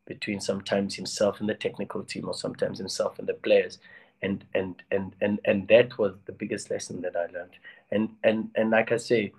between 0.06 0.40
sometimes 0.40 0.96
himself 0.96 1.40
and 1.40 1.50
the 1.50 1.54
technical 1.56 2.04
team 2.04 2.28
or 2.28 2.34
sometimes 2.34 2.78
himself 2.78 3.20
and 3.20 3.28
the 3.28 3.34
players. 3.34 3.80
And 4.22 4.46
and 4.54 4.82
and 4.92 5.16
and 5.22 5.40
and 5.46 5.68
that 5.70 5.98
was 5.98 6.14
the 6.26 6.32
biggest 6.32 6.70
lesson 6.70 7.02
that 7.02 7.16
i 7.16 7.26
learned. 7.28 7.56
And 7.92 8.10
and 8.24 8.50
and 8.56 8.70
like 8.70 8.92
i 8.92 8.98
say 8.98 9.34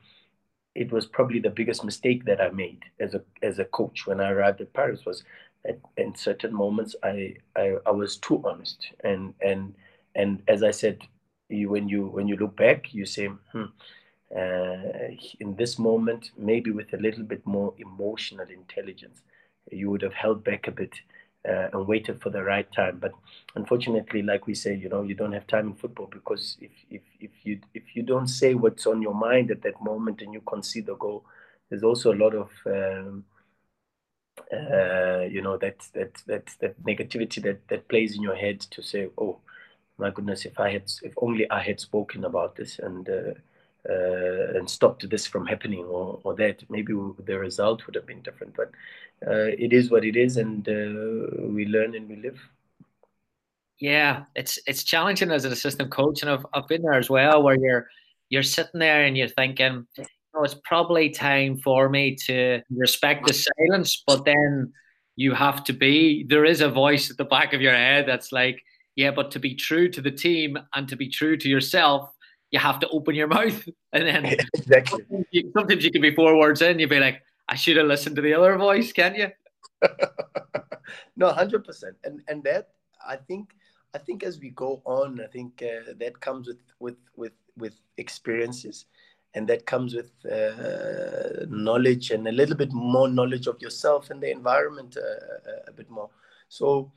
it 0.75 0.90
was 0.90 1.07
probably 1.07 1.38
the 1.38 1.51
biggest 1.51 1.85
mistake 1.85 2.25
that 2.25 2.40
i 2.40 2.51
made 2.51 2.83
as 2.98 3.14
a 3.14 3.22
as 3.42 3.59
a 3.61 3.64
coach 3.66 4.07
when 4.07 4.20
i 4.20 4.31
arrived 4.31 4.61
at 4.61 4.72
Pirates 4.72 5.07
was 5.07 5.22
at, 5.66 5.79
in 5.96 6.14
certain 6.14 6.53
moments 6.55 6.94
I, 7.03 7.35
I 7.57 7.77
i 7.87 7.90
was 7.90 8.16
too 8.16 8.42
honest 8.44 8.88
and 9.05 9.35
and 9.40 9.75
and 10.14 10.42
as 10.48 10.62
i 10.62 10.70
said 10.70 11.03
you, 11.48 11.70
when 11.70 11.88
you 11.88 12.07
when 12.07 12.29
you 12.29 12.37
look 12.37 12.57
back 12.57 12.92
you 12.94 13.07
say 13.07 13.27
hmm, 13.27 13.64
uh, 14.35 15.09
in 15.40 15.55
this 15.57 15.79
moment 15.79 16.31
maybe 16.37 16.70
with 16.70 16.92
a 16.92 16.96
little 16.98 17.25
bit 17.25 17.44
more 17.46 17.75
emotional 17.79 18.46
intelligence 18.48 19.20
you 19.70 19.90
would 19.90 20.03
have 20.03 20.14
held 20.14 20.42
back 20.42 20.66
a 20.66 20.72
bit 20.72 20.92
uh, 21.48 21.68
and 21.72 21.87
waited 21.87 22.20
for 22.20 22.31
the 22.31 22.42
right 22.42 22.70
time. 22.72 22.98
But 23.01 23.12
unfortunately, 23.55 24.22
like 24.22 24.46
we 24.46 24.55
say, 24.55 24.75
you 24.75 24.88
know, 24.88 25.03
you 25.03 25.14
don't 25.14 25.33
have 25.33 25.46
time 25.46 25.68
in 25.68 25.75
football 25.75 26.09
because 26.11 26.57
if 26.61 26.70
if 26.90 27.03
if 27.20 27.31
you 27.44 27.61
if 27.75 27.94
you 27.94 28.03
don't 28.03 28.29
say 28.29 28.55
what's 28.55 28.87
on 28.87 29.03
your 29.03 29.14
mind 29.14 29.51
at 29.51 29.62
that 29.62 29.81
moment 29.83 30.22
and 30.22 30.33
you 30.33 30.40
concede 30.42 30.87
the 30.87 30.96
goal, 30.96 31.25
there's 31.68 31.83
also 31.83 32.12
a 32.12 32.20
lot 32.22 32.35
of 32.35 32.51
um, 32.66 33.25
uh, 34.52 35.20
you 35.28 35.42
know 35.42 35.56
that 35.58 35.78
that 35.94 36.14
that 36.26 36.46
that 36.60 36.82
negativity 36.82 37.42
that 37.42 37.66
that 37.68 37.88
plays 37.88 38.16
in 38.16 38.22
your 38.22 38.36
head 38.36 38.60
to 38.60 38.82
say, 38.82 39.08
oh 39.18 39.38
my 39.98 40.10
goodness, 40.10 40.44
if 40.44 40.58
I 40.58 40.72
had 40.72 40.90
if 41.02 41.12
only 41.16 41.50
I 41.50 41.60
had 41.62 41.80
spoken 41.80 42.24
about 42.24 42.56
this 42.56 42.78
and. 42.78 43.08
Uh, 43.08 43.34
uh, 43.88 44.56
and 44.56 44.70
stopped 44.70 45.08
this 45.10 45.26
from 45.26 45.44
happening 45.44 45.84
or, 45.84 46.20
or 46.22 46.34
that 46.34 46.62
maybe 46.70 46.92
the 47.24 47.36
result 47.36 47.84
would 47.84 47.96
have 47.96 48.06
been 48.06 48.22
different 48.22 48.54
but 48.54 48.70
uh, 49.26 49.50
it 49.58 49.72
is 49.72 49.90
what 49.90 50.04
it 50.04 50.16
is 50.16 50.36
and 50.36 50.68
uh, 50.68 51.48
we 51.48 51.66
learn 51.66 51.96
and 51.96 52.08
we 52.08 52.14
live 52.14 52.38
yeah 53.80 54.22
it's 54.36 54.56
it's 54.68 54.84
challenging 54.84 55.32
as 55.32 55.44
an 55.44 55.52
assistant 55.52 55.90
coach 55.90 56.22
and 56.22 56.30
I've, 56.30 56.46
I've 56.54 56.68
been 56.68 56.82
there 56.82 56.94
as 56.94 57.10
well 57.10 57.42
where 57.42 57.58
you're 57.58 57.88
you're 58.28 58.44
sitting 58.44 58.78
there 58.78 59.04
and 59.04 59.16
you're 59.18 59.26
thinking 59.26 59.86
oh, 60.34 60.44
it's 60.44 60.56
probably 60.64 61.10
time 61.10 61.58
for 61.58 61.88
me 61.88 62.14
to 62.14 62.60
respect 62.70 63.26
the 63.26 63.34
silence 63.34 64.02
but 64.06 64.24
then 64.24 64.72
you 65.16 65.32
have 65.32 65.62
to 65.64 65.72
be 65.72 66.24
there 66.28 66.44
is 66.44 66.60
a 66.60 66.68
voice 66.68 67.10
at 67.10 67.16
the 67.16 67.24
back 67.24 67.52
of 67.52 67.60
your 67.60 67.74
head 67.74 68.06
that's 68.06 68.32
like 68.32 68.62
yeah 68.96 69.10
but 69.10 69.30
to 69.30 69.38
be 69.38 69.54
true 69.54 69.88
to 69.88 70.00
the 70.00 70.10
team 70.10 70.58
and 70.74 70.88
to 70.88 70.96
be 70.96 71.08
true 71.08 71.36
to 71.36 71.48
yourself 71.48 72.12
you 72.52 72.58
have 72.58 72.78
to 72.78 72.88
open 72.90 73.16
your 73.16 73.26
mouth. 73.38 73.68
And 73.92 74.06
then 74.06 74.24
exactly. 74.54 75.00
sometimes, 75.00 75.26
you, 75.32 75.50
sometimes 75.56 75.84
you 75.84 75.90
can 75.90 76.02
be 76.02 76.14
four 76.14 76.38
words 76.38 76.62
in, 76.62 76.78
you'd 76.78 76.90
be 76.90 77.00
like, 77.00 77.20
I 77.48 77.56
should 77.56 77.76
have 77.78 77.86
listened 77.86 78.14
to 78.16 78.22
the 78.22 78.34
other 78.34 78.56
voice, 78.56 78.92
can't 78.92 79.16
you? 79.16 79.28
no, 81.16 81.32
hundred 81.32 81.64
percent. 81.64 81.96
And 82.04 82.22
and 82.28 82.44
that 82.44 82.68
I 83.04 83.16
think 83.16 83.50
I 83.94 83.98
think 83.98 84.22
as 84.22 84.38
we 84.38 84.50
go 84.50 84.80
on, 84.84 85.20
I 85.20 85.26
think 85.26 85.60
uh, 85.60 85.92
that 85.98 86.20
comes 86.20 86.46
with 86.46 86.60
with 86.78 86.96
with 87.16 87.32
with 87.58 87.74
experiences, 87.98 88.86
and 89.34 89.48
that 89.48 89.66
comes 89.66 89.94
with 89.94 90.10
uh, 90.30 91.46
knowledge 91.48 92.10
and 92.10 92.26
a 92.28 92.32
little 92.32 92.56
bit 92.56 92.72
more 92.72 93.08
knowledge 93.08 93.46
of 93.46 93.60
yourself 93.62 94.10
and 94.10 94.22
the 94.22 94.30
environment 94.30 94.96
uh, 94.96 95.52
a 95.66 95.72
bit 95.72 95.90
more. 95.90 96.10
So 96.48 96.92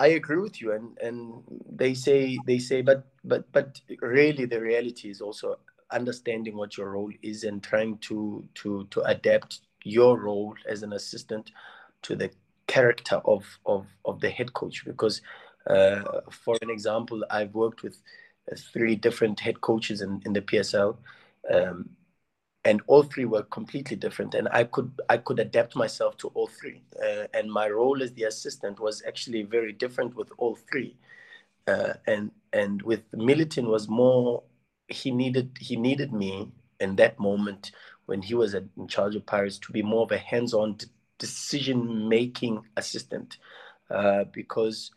I 0.00 0.08
agree 0.08 0.38
with 0.38 0.60
you, 0.60 0.72
and 0.72 0.98
and 1.00 1.42
they 1.70 1.94
say 1.94 2.38
they 2.46 2.58
say, 2.58 2.82
but 2.82 3.06
but 3.24 3.50
but 3.52 3.80
really 4.00 4.44
the 4.44 4.60
reality 4.60 5.10
is 5.10 5.20
also 5.20 5.58
understanding 5.90 6.56
what 6.56 6.76
your 6.76 6.90
role 6.90 7.12
is 7.22 7.44
and 7.44 7.62
trying 7.62 7.98
to 7.98 8.44
to 8.56 8.86
to 8.90 9.00
adapt 9.02 9.60
your 9.84 10.18
role 10.18 10.54
as 10.68 10.82
an 10.82 10.92
assistant 10.92 11.52
to 12.02 12.16
the 12.16 12.30
character 12.66 13.20
of 13.24 13.44
of 13.64 13.86
of 14.04 14.20
the 14.20 14.28
head 14.28 14.52
coach. 14.52 14.84
Because, 14.84 15.22
uh, 15.68 16.02
for 16.30 16.58
an 16.60 16.70
example, 16.70 17.24
I've 17.30 17.54
worked 17.54 17.82
with 17.82 17.96
three 18.72 18.96
different 18.96 19.40
head 19.40 19.60
coaches 19.60 20.02
in 20.02 20.20
in 20.26 20.32
the 20.32 20.42
PSL. 20.42 20.96
Um, 21.52 21.90
and 22.66 22.82
all 22.88 23.04
three 23.04 23.24
were 23.24 23.44
completely 23.44 23.96
different 23.96 24.34
and 24.34 24.48
i 24.50 24.64
could 24.64 24.90
i 25.08 25.16
could 25.16 25.38
adapt 25.38 25.76
myself 25.76 26.16
to 26.18 26.28
all 26.34 26.48
three. 26.48 26.82
Uh, 27.00 27.26
and 27.32 27.50
my 27.50 27.68
role 27.68 28.02
as 28.02 28.12
the 28.14 28.24
assistant 28.24 28.80
was 28.80 29.02
actually 29.06 29.42
very 29.44 29.72
different 29.72 30.14
with 30.16 30.30
all 30.36 30.56
three. 30.56 30.96
Uh, 31.68 31.94
and 32.06 32.30
and 32.52 32.82
with 32.82 33.10
Milutin 33.12 33.66
was 33.68 33.88
more 33.88 34.42
he 34.88 35.10
needed 35.10 35.56
he 35.60 35.76
needed 35.76 36.12
me 36.12 36.50
in 36.80 36.96
that 36.96 37.18
moment 37.18 37.72
when 38.06 38.22
he 38.22 38.34
was 38.34 38.54
in 38.54 38.68
charge 38.88 39.16
of 39.16 39.26
pirates 39.26 39.58
to 39.58 39.72
be 39.72 39.82
more 39.82 40.02
of 40.02 40.12
a 40.12 40.18
hands-on 40.18 40.76
decision 41.18 42.08
making 42.08 42.62
assistant. 42.76 43.38
Uh, 43.90 44.24
because 44.32 44.90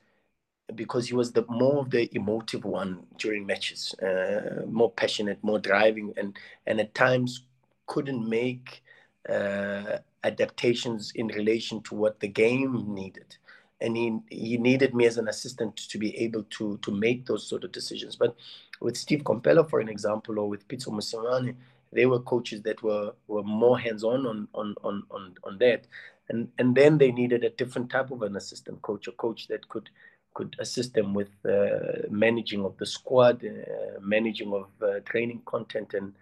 because 0.75 1.07
he 1.07 1.15
was 1.15 1.31
the 1.31 1.45
more 1.49 1.79
of 1.79 1.89
the 1.89 2.09
emotive 2.15 2.63
one 2.65 3.05
during 3.17 3.45
matches, 3.45 3.93
uh, 3.95 4.65
more 4.67 4.91
passionate, 4.91 5.43
more 5.43 5.59
driving, 5.59 6.13
and 6.17 6.37
and 6.67 6.79
at 6.79 6.93
times 6.93 7.43
couldn't 7.87 8.27
make 8.27 8.83
uh, 9.27 9.97
adaptations 10.23 11.11
in 11.15 11.27
relation 11.27 11.81
to 11.83 11.95
what 11.95 12.19
the 12.19 12.27
game 12.27 12.93
needed. 12.93 13.37
And 13.81 13.95
he 13.95 14.19
he 14.29 14.57
needed 14.57 14.93
me 14.93 15.05
as 15.05 15.17
an 15.17 15.27
assistant 15.27 15.75
to 15.77 15.97
be 15.97 16.17
able 16.17 16.43
to 16.57 16.77
to 16.77 16.91
make 16.91 17.25
those 17.25 17.47
sort 17.47 17.63
of 17.63 17.71
decisions. 17.71 18.15
But 18.15 18.35
with 18.81 18.97
Steve 18.97 19.23
Komphela 19.23 19.69
for 19.69 19.79
an 19.79 19.89
example 19.89 20.39
or 20.39 20.49
with 20.49 20.67
Pitso 20.67 20.89
Mosimane, 20.89 21.55
they 21.91 22.05
were 22.05 22.19
coaches 22.19 22.61
that 22.63 22.81
were 22.83 23.13
were 23.27 23.43
more 23.43 23.79
hands-on 23.79 24.25
on 24.25 24.47
on 24.53 24.75
on 24.83 25.03
on, 25.11 25.35
on 25.43 25.57
that. 25.59 25.87
And 26.29 26.49
and 26.59 26.75
then 26.75 26.97
they 26.97 27.11
needed 27.11 27.43
a 27.43 27.49
different 27.49 27.89
type 27.89 28.11
of 28.11 28.21
an 28.21 28.35
assistant 28.35 28.81
coach 28.81 29.07
a 29.07 29.11
coach 29.13 29.47
that 29.47 29.67
could 29.69 29.89
could 30.33 30.55
assist 30.59 30.93
them 30.93 31.13
with 31.13 31.29
uh, 31.45 32.07
managing 32.09 32.63
of 32.63 32.77
the 32.77 32.85
squad 32.85 33.43
uh, 33.45 33.99
managing 34.01 34.53
of 34.53 34.67
uh, 34.81 34.99
training 35.05 35.41
content 35.45 35.93
and 35.93 36.13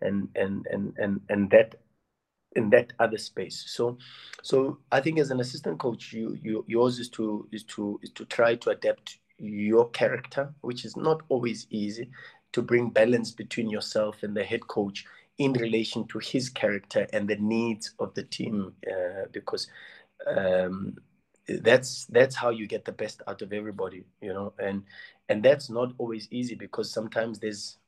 and 0.00 0.28
and 0.34 0.66
and 0.66 0.94
and 0.98 1.20
and 1.28 1.50
that 1.50 1.76
in 2.54 2.70
that 2.70 2.92
other 2.98 3.18
space. 3.18 3.64
So 3.66 3.98
so 4.46 4.78
i 4.92 5.00
think 5.00 5.18
as 5.18 5.30
an 5.32 5.40
assistant 5.40 5.78
coach 5.80 6.12
you, 6.12 6.38
you 6.40 6.64
yours 6.68 7.00
is 7.00 7.08
to 7.08 7.48
is 7.50 7.64
to 7.64 7.98
is 8.02 8.10
to 8.10 8.24
try 8.26 8.54
to 8.54 8.70
adapt 8.70 9.18
your 9.38 9.90
character 9.90 10.54
which 10.60 10.84
is 10.84 10.96
not 10.96 11.20
always 11.28 11.66
easy 11.70 12.08
to 12.52 12.62
bring 12.62 12.88
balance 12.88 13.32
between 13.32 13.68
yourself 13.68 14.22
and 14.22 14.36
the 14.36 14.44
head 14.44 14.66
coach 14.68 15.04
in 15.38 15.52
relation 15.54 16.06
to 16.06 16.18
his 16.20 16.48
character 16.48 17.06
and 17.12 17.28
the 17.28 17.36
needs 17.36 17.92
of 17.98 18.14
the 18.14 18.22
team 18.22 18.72
uh, 18.90 19.26
because 19.32 19.66
um, 20.26 20.96
that's 21.48 22.06
that's 22.06 22.34
how 22.34 22.50
you 22.50 22.66
get 22.66 22.84
the 22.84 22.92
best 22.92 23.22
out 23.28 23.42
of 23.42 23.52
everybody 23.52 24.04
you 24.20 24.32
know? 24.32 24.52
And 24.58 24.82
and 25.28 25.42
that's 25.42 25.70
not 25.70 25.92
always 25.98 26.28
easy 26.30 26.54
because 26.54 26.90
sometimes 26.92 27.38
there's 27.38 27.78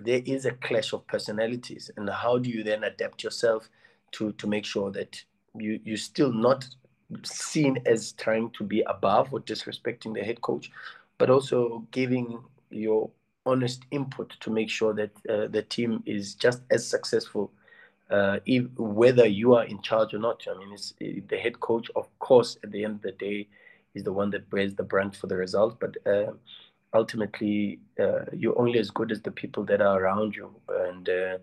there 0.00 0.22
is 0.24 0.46
a 0.46 0.52
clash 0.52 0.92
of 0.92 1.06
personalities, 1.06 1.90
and 1.96 2.08
how 2.08 2.38
do 2.38 2.48
you 2.50 2.62
then 2.62 2.84
adapt 2.84 3.22
yourself 3.24 3.68
to 4.12 4.32
to 4.32 4.46
make 4.46 4.64
sure 4.64 4.90
that 4.92 5.22
you 5.56 5.80
you're 5.84 5.96
still 5.96 6.32
not 6.32 6.66
seen 7.24 7.78
as 7.86 8.12
trying 8.12 8.50
to 8.50 8.64
be 8.64 8.82
above 8.82 9.32
or 9.32 9.40
disrespecting 9.40 10.14
the 10.14 10.22
head 10.22 10.40
coach, 10.40 10.70
but 11.18 11.30
also 11.30 11.86
giving 11.90 12.42
your 12.70 13.10
honest 13.46 13.84
input 13.90 14.30
to 14.40 14.50
make 14.50 14.68
sure 14.70 14.92
that 14.92 15.10
uh, 15.28 15.46
the 15.48 15.62
team 15.62 16.02
is 16.06 16.34
just 16.34 16.62
as 16.70 16.86
successful, 16.86 17.50
uh, 18.10 18.38
if, 18.46 18.64
whether 18.76 19.26
you 19.26 19.54
are 19.54 19.64
in 19.64 19.80
charge 19.82 20.14
or 20.14 20.18
not. 20.18 20.42
I 20.50 20.58
mean, 20.58 20.72
it's, 20.72 20.94
the 20.98 21.36
head 21.36 21.60
coach, 21.60 21.90
of 21.96 22.06
course, 22.18 22.56
at 22.62 22.70
the 22.70 22.84
end 22.84 22.96
of 22.96 23.02
the 23.02 23.12
day, 23.12 23.48
is 23.94 24.04
the 24.04 24.12
one 24.12 24.30
that 24.30 24.50
bears 24.50 24.74
the 24.74 24.82
brunt 24.82 25.16
for 25.16 25.26
the 25.26 25.36
result. 25.36 25.78
But 25.80 25.96
uh, 26.06 26.32
ultimately, 26.94 27.80
uh, 27.98 28.24
you're 28.32 28.58
only 28.58 28.78
as 28.78 28.90
good 28.90 29.12
as 29.12 29.20
the 29.22 29.30
people 29.30 29.64
that 29.64 29.80
are 29.80 30.00
around 30.00 30.34
you, 30.36 30.54
and 30.68 31.08
uh, 31.08 31.38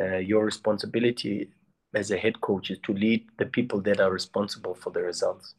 uh, 0.00 0.16
your 0.16 0.44
responsibility 0.44 1.50
as 1.94 2.10
a 2.10 2.16
head 2.16 2.40
coach 2.40 2.70
is 2.70 2.78
to 2.82 2.92
lead 2.92 3.26
the 3.38 3.46
people 3.46 3.80
that 3.80 4.00
are 4.00 4.10
responsible 4.10 4.74
for 4.74 4.90
the 4.90 5.02
results. 5.02 5.54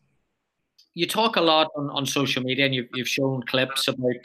You 0.94 1.08
talk 1.08 1.36
a 1.36 1.42
lot 1.42 1.68
on, 1.76 1.90
on 1.90 2.06
social 2.06 2.44
media, 2.44 2.66
and 2.66 2.76
you've, 2.76 2.90
you've 2.94 3.08
shown 3.08 3.44
clips 3.44 3.88
about 3.88 4.24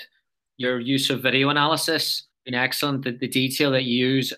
your 0.56 0.80
use 0.80 1.10
of 1.10 1.22
video 1.22 1.48
analysis. 1.50 2.24
Been 2.44 2.54
excellent. 2.54 3.04
The, 3.04 3.12
the 3.12 3.28
detail 3.28 3.70
that 3.72 3.84
you 3.84 4.06
use. 4.06 4.32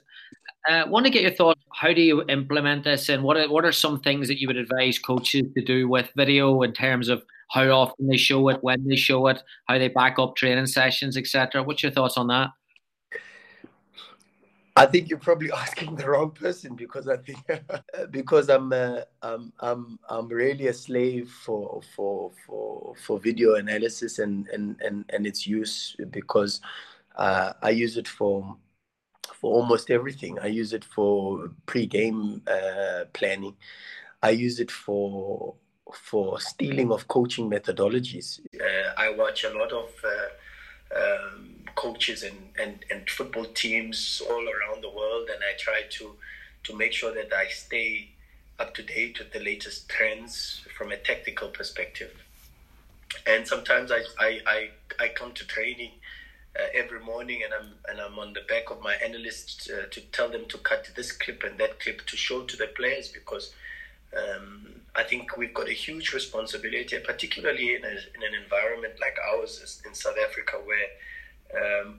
I 0.68 0.81
uh, 0.81 0.88
want 0.88 1.07
to 1.07 1.11
get 1.11 1.22
your 1.22 1.33
thoughts. 1.33 1.61
How 1.72 1.92
do 1.92 2.00
you 2.00 2.24
implement 2.29 2.85
this, 2.85 3.09
and 3.09 3.22
what 3.22 3.37
are, 3.37 3.48
what 3.48 3.64
are 3.64 3.72
some 3.72 4.00
things 4.00 4.26
that 4.29 4.40
you 4.40 4.48
would 4.48 4.57
advise 4.57 4.98
coaches 4.98 5.44
to 5.55 5.62
do 5.62 5.88
with 5.88 6.11
video 6.16 6.62
in 6.62 6.72
terms 6.72 7.09
of 7.09 7.22
how 7.50 7.68
often 7.70 8.09
they 8.09 8.16
show 8.16 8.48
it, 8.48 8.62
when 8.62 8.87
they 8.87 8.96
show 8.96 9.29
it, 9.29 9.42
how 9.66 9.79
they 9.79 9.88
back 9.88 10.18
up 10.18 10.35
training 10.35 10.66
sessions, 10.66 11.16
etc. 11.16 11.62
What's 11.62 11.83
your 11.83 11.92
thoughts 11.92 12.16
on 12.16 12.26
that? 12.29 12.50
I 14.76 14.85
think 14.85 15.09
you're 15.09 15.18
probably 15.18 15.50
asking 15.57 15.96
the 15.96 16.11
wrong 16.11 16.31
person 16.33 16.74
because 16.74 17.09
I 17.09 17.16
think 17.18 17.38
because 18.11 18.48
I'm 18.48 18.72
uh, 18.72 19.02
I'm 19.22 19.52
I'm 19.61 19.98
I'm 20.09 20.29
really 20.29 20.66
a 20.66 20.74
slave 20.74 21.31
for 21.31 21.81
for 21.94 22.33
for 22.46 22.94
for 22.96 23.18
video 23.18 23.55
analysis 23.55 24.18
and 24.18 24.48
and 24.48 24.76
and, 24.81 25.05
and 25.11 25.26
its 25.26 25.46
use 25.46 25.96
because 26.11 26.61
uh, 27.16 27.52
I 27.62 27.70
use 27.70 27.96
it 27.96 28.09
for 28.09 28.57
for 29.34 29.52
almost 29.54 29.90
everything. 29.90 30.38
I 30.38 30.46
use 30.46 30.72
it 30.72 30.84
for 30.84 31.50
pre-game 31.66 32.42
uh, 32.46 33.04
planning. 33.12 33.56
I 34.22 34.30
use 34.30 34.60
it 34.60 34.70
for 34.70 35.54
for 35.92 36.40
stealing 36.40 36.90
of 36.90 37.06
coaching 37.06 37.48
methodologies. 37.48 38.40
Uh, 38.60 38.92
I 38.96 39.10
watch 39.10 39.44
a 39.44 39.50
lot 39.50 39.70
of 39.70 39.90
uh, 40.04 41.00
um, 41.00 41.54
coaches 41.76 42.22
and, 42.24 42.36
and, 42.60 42.84
and 42.90 43.08
football 43.08 43.44
teams 43.44 44.20
all 44.28 44.44
around 44.48 44.82
the 44.82 44.90
world, 44.90 45.28
and 45.32 45.40
I 45.42 45.56
try 45.58 45.82
to 45.90 46.16
to 46.64 46.76
make 46.76 46.92
sure 46.92 47.14
that 47.14 47.32
I 47.32 47.46
stay 47.46 48.08
up 48.58 48.74
to 48.74 48.82
date 48.82 49.20
with 49.20 49.32
the 49.32 49.38
latest 49.38 49.88
trends 49.88 50.62
from 50.76 50.90
a 50.90 50.96
tactical 50.96 51.48
perspective. 51.48 52.12
And 53.26 53.46
sometimes 53.46 53.92
I 53.92 54.02
I, 54.18 54.40
I, 54.46 54.70
I 54.98 55.08
come 55.08 55.32
to 55.32 55.46
training 55.46 55.92
uh, 56.59 56.66
every 56.75 57.01
morning, 57.01 57.42
and 57.45 57.53
I'm 57.53 57.73
and 57.88 58.01
I'm 58.01 58.19
on 58.19 58.33
the 58.33 58.42
back 58.49 58.71
of 58.71 58.81
my 58.83 58.95
analysts 58.95 59.69
uh, 59.71 59.87
to 59.90 60.01
tell 60.12 60.29
them 60.29 60.47
to 60.49 60.59
cut 60.59 60.88
this 60.97 61.12
clip 61.12 61.42
and 61.42 61.59
that 61.59 61.81
clip 61.81 62.07
to 62.07 62.16
show 62.16 62.42
to 62.42 62.57
the 62.57 62.69
players 62.69 63.09
because. 63.09 63.53
Um, 64.16 64.77
I 64.95 65.03
think 65.03 65.37
we've 65.37 65.53
got 65.53 65.69
a 65.69 65.73
huge 65.73 66.14
responsibility, 66.14 66.99
particularly 67.05 67.75
in, 67.75 67.85
a, 67.85 67.88
in 67.88 68.23
an 68.23 68.42
environment 68.42 68.95
like 68.99 69.19
ours 69.31 69.83
in 69.85 69.92
South 69.92 70.16
Africa, 70.27 70.57
where 70.64 71.83
um, 71.83 71.99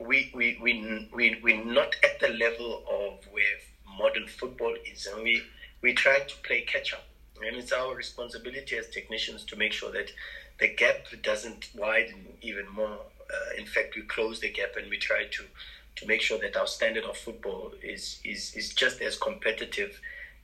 we, 0.00 0.30
we, 0.34 0.58
we, 0.62 1.08
we, 1.12 1.38
we're 1.42 1.64
not 1.64 1.96
at 2.02 2.18
the 2.20 2.28
level 2.28 2.82
of 2.90 3.26
where 3.30 3.44
modern 3.98 4.26
football 4.26 4.74
is, 4.90 5.06
and 5.06 5.22
we, 5.22 5.42
we 5.82 5.92
try 5.92 6.20
to 6.20 6.36
play 6.44 6.62
catch 6.62 6.94
up. 6.94 7.04
And 7.46 7.56
it's 7.56 7.72
our 7.72 7.94
responsibility 7.94 8.76
as 8.76 8.88
technicians 8.88 9.44
to 9.44 9.56
make 9.56 9.72
sure 9.72 9.92
that 9.92 10.10
the 10.58 10.68
gap 10.68 11.06
doesn't 11.22 11.68
widen 11.74 12.26
even 12.42 12.68
more. 12.70 12.98
Uh, 13.32 13.60
in 13.60 13.66
fact, 13.66 13.94
we 13.94 14.02
close 14.02 14.40
the 14.40 14.50
gap 14.50 14.76
and 14.76 14.88
we 14.90 14.98
try 14.98 15.24
to, 15.30 15.44
to 15.96 16.06
make 16.06 16.20
sure 16.20 16.38
that 16.38 16.56
our 16.56 16.66
standard 16.66 17.04
of 17.04 17.16
football 17.16 17.72
is, 17.82 18.20
is, 18.24 18.54
is 18.54 18.74
just 18.74 19.00
as 19.00 19.16
competitive 19.16 20.00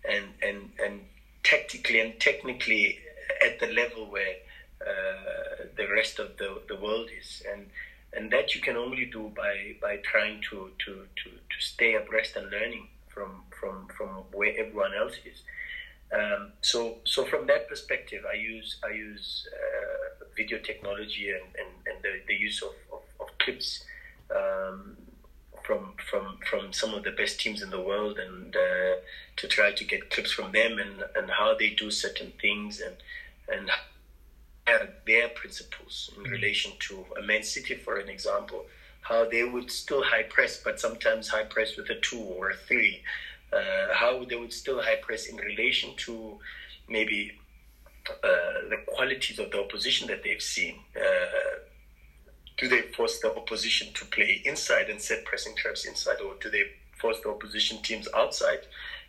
and, 0.09 0.27
and, 0.43 0.71
and 0.85 1.01
tactically 1.43 2.01
and 2.01 2.19
technically 2.21 2.99
at 3.45 3.59
the 3.61 3.69
level 3.69 4.11
where 4.11 4.37
uh, 4.81 5.65
the 5.77 5.87
rest 5.89 6.19
of 6.19 6.37
the, 6.37 6.61
the 6.69 6.77
world 6.77 7.09
is. 7.19 7.43
And 7.51 7.67
and 8.17 8.31
that 8.31 8.55
you 8.55 8.61
can 8.61 8.77
only 8.77 9.07
do 9.07 9.33
by 9.35 9.75
by 9.81 9.97
trying 9.99 10.41
to 10.43 10.71
to 10.85 10.93
to, 11.21 11.29
to 11.31 11.59
stay 11.59 11.95
abreast 11.95 12.37
and 12.37 12.51
learning 12.51 12.87
from 13.09 13.43
from 13.59 13.89
from 13.97 14.09
where 14.33 14.55
everyone 14.59 14.95
else 14.95 15.15
is. 15.25 15.43
Um, 16.13 16.53
so 16.61 16.99
so 17.05 17.25
from 17.25 17.47
that 17.49 17.69
perspective, 17.69 18.23
I 18.31 18.37
use 18.37 18.77
I 18.85 18.93
use 18.95 19.49
uh, 19.53 20.25
video 20.37 20.59
technology 20.59 21.31
and, 21.31 21.47
and, 21.59 21.71
and 21.84 21.84
the, 22.05 22.21
the 22.29 22.35
use 22.35 22.63
of, 22.63 22.75
of, 22.93 23.03
of 23.21 23.39
clips 23.39 23.85
um, 24.35 24.97
from 25.65 25.95
from 26.11 26.39
from 26.49 26.73
some 26.73 26.95
of 26.95 27.03
the 27.03 27.11
best 27.13 27.41
teams 27.41 27.63
in 27.63 27.71
the 27.71 27.81
world 27.81 28.19
and 28.19 28.55
uh, 28.55 28.95
to 29.37 29.49
try 29.49 29.73
to 29.73 29.85
get 29.85 30.11
clips 30.11 30.33
from 30.33 30.53
them 30.53 30.79
and, 30.79 31.03
and 31.17 31.31
how 31.31 31.57
they 31.59 31.71
do 31.71 31.91
certain 31.91 32.33
things 32.41 32.81
and 32.81 32.97
and 33.49 33.71
their 35.07 35.29
principles 35.29 36.11
in 36.17 36.25
mm. 36.25 36.31
relation 36.31 36.73
to 36.81 37.05
a 37.19 37.23
Man 37.23 37.43
City, 37.43 37.75
for 37.75 37.99
an 37.99 38.09
example, 38.09 38.65
how 39.03 39.29
they 39.29 39.45
would 39.45 39.71
still 39.71 40.03
high 40.03 40.23
press, 40.23 40.61
but 40.63 40.81
sometimes 40.81 41.29
high 41.29 41.45
press 41.45 41.77
with 41.77 41.91
a 41.91 42.01
two 42.01 42.21
or 42.21 42.51
a 42.51 42.57
three. 42.57 43.03
Uh, 43.53 43.93
how 43.93 44.25
they 44.25 44.35
would 44.35 44.53
still 44.53 44.83
high 44.83 44.97
press 44.97 45.27
in 45.27 45.37
relation 45.37 45.91
to 45.97 46.39
maybe 46.89 47.33
uh, 48.09 48.69
the 48.69 48.79
qualities 48.87 49.39
of 49.39 49.51
the 49.53 49.61
opposition 49.61 50.09
that 50.09 50.25
they've 50.25 50.43
seen. 50.43 50.77
Uh, 50.97 51.59
do 52.57 52.69
they 52.69 52.83
force 52.83 53.21
the 53.21 53.35
opposition 53.35 53.93
to 53.95 54.05
play 54.07 54.43
inside 54.45 54.89
and 54.89 55.01
set 55.01 55.25
pressing 55.25 55.57
traps 55.57 55.85
inside, 55.85 56.21
or 56.21 56.35
do 56.41 56.51
they 56.51 56.65
force 57.01 57.21
the 57.23 57.31
opposition 57.31 57.83
teams 57.83 58.09
outside 58.15 58.61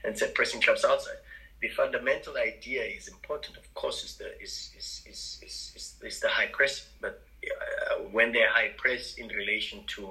and 0.04 0.18
set 0.18 0.34
pressing 0.34 0.62
traps 0.62 0.84
outside? 0.84 1.18
the 1.62 1.70
fundamental 1.70 2.36
idea 2.38 2.84
is 2.84 3.08
important. 3.08 3.58
Of 3.58 3.74
course, 3.74 4.04
is 4.04 4.16
the 4.18 4.30
is 4.42 4.72
is 4.78 5.02
is 5.10 5.40
is, 5.42 5.74
is, 5.76 5.96
is 6.04 6.20
the 6.20 6.30
high 6.30 6.48
press, 6.48 6.88
but 7.02 7.22
uh, 7.46 7.96
when 8.12 8.32
they're 8.32 8.52
high 8.52 8.72
press 8.78 9.16
in 9.16 9.28
relation 9.28 9.84
to 9.96 10.10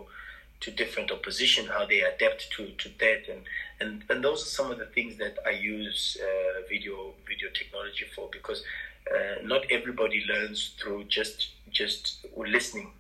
to 0.61 0.70
different 0.70 1.11
opposition, 1.11 1.66
how 1.66 1.85
they 1.85 2.01
adapt 2.01 2.51
to, 2.53 2.68
to 2.83 2.88
that, 2.99 3.23
and, 3.31 3.42
and 3.81 4.03
and 4.09 4.25
those 4.25 4.42
are 4.42 4.53
some 4.59 4.70
of 4.70 4.79
the 4.79 4.87
things 4.87 5.16
that 5.18 5.37
I 5.47 5.51
use 5.51 6.16
uh, 6.20 6.62
video 6.68 7.12
video 7.29 7.49
technology 7.55 8.07
for 8.14 8.29
because 8.33 8.62
uh, 9.12 9.42
not 9.42 9.62
everybody 9.70 10.25
learns 10.33 10.75
through 10.79 11.05
just 11.05 11.51
just 11.70 12.25
listening 12.37 12.92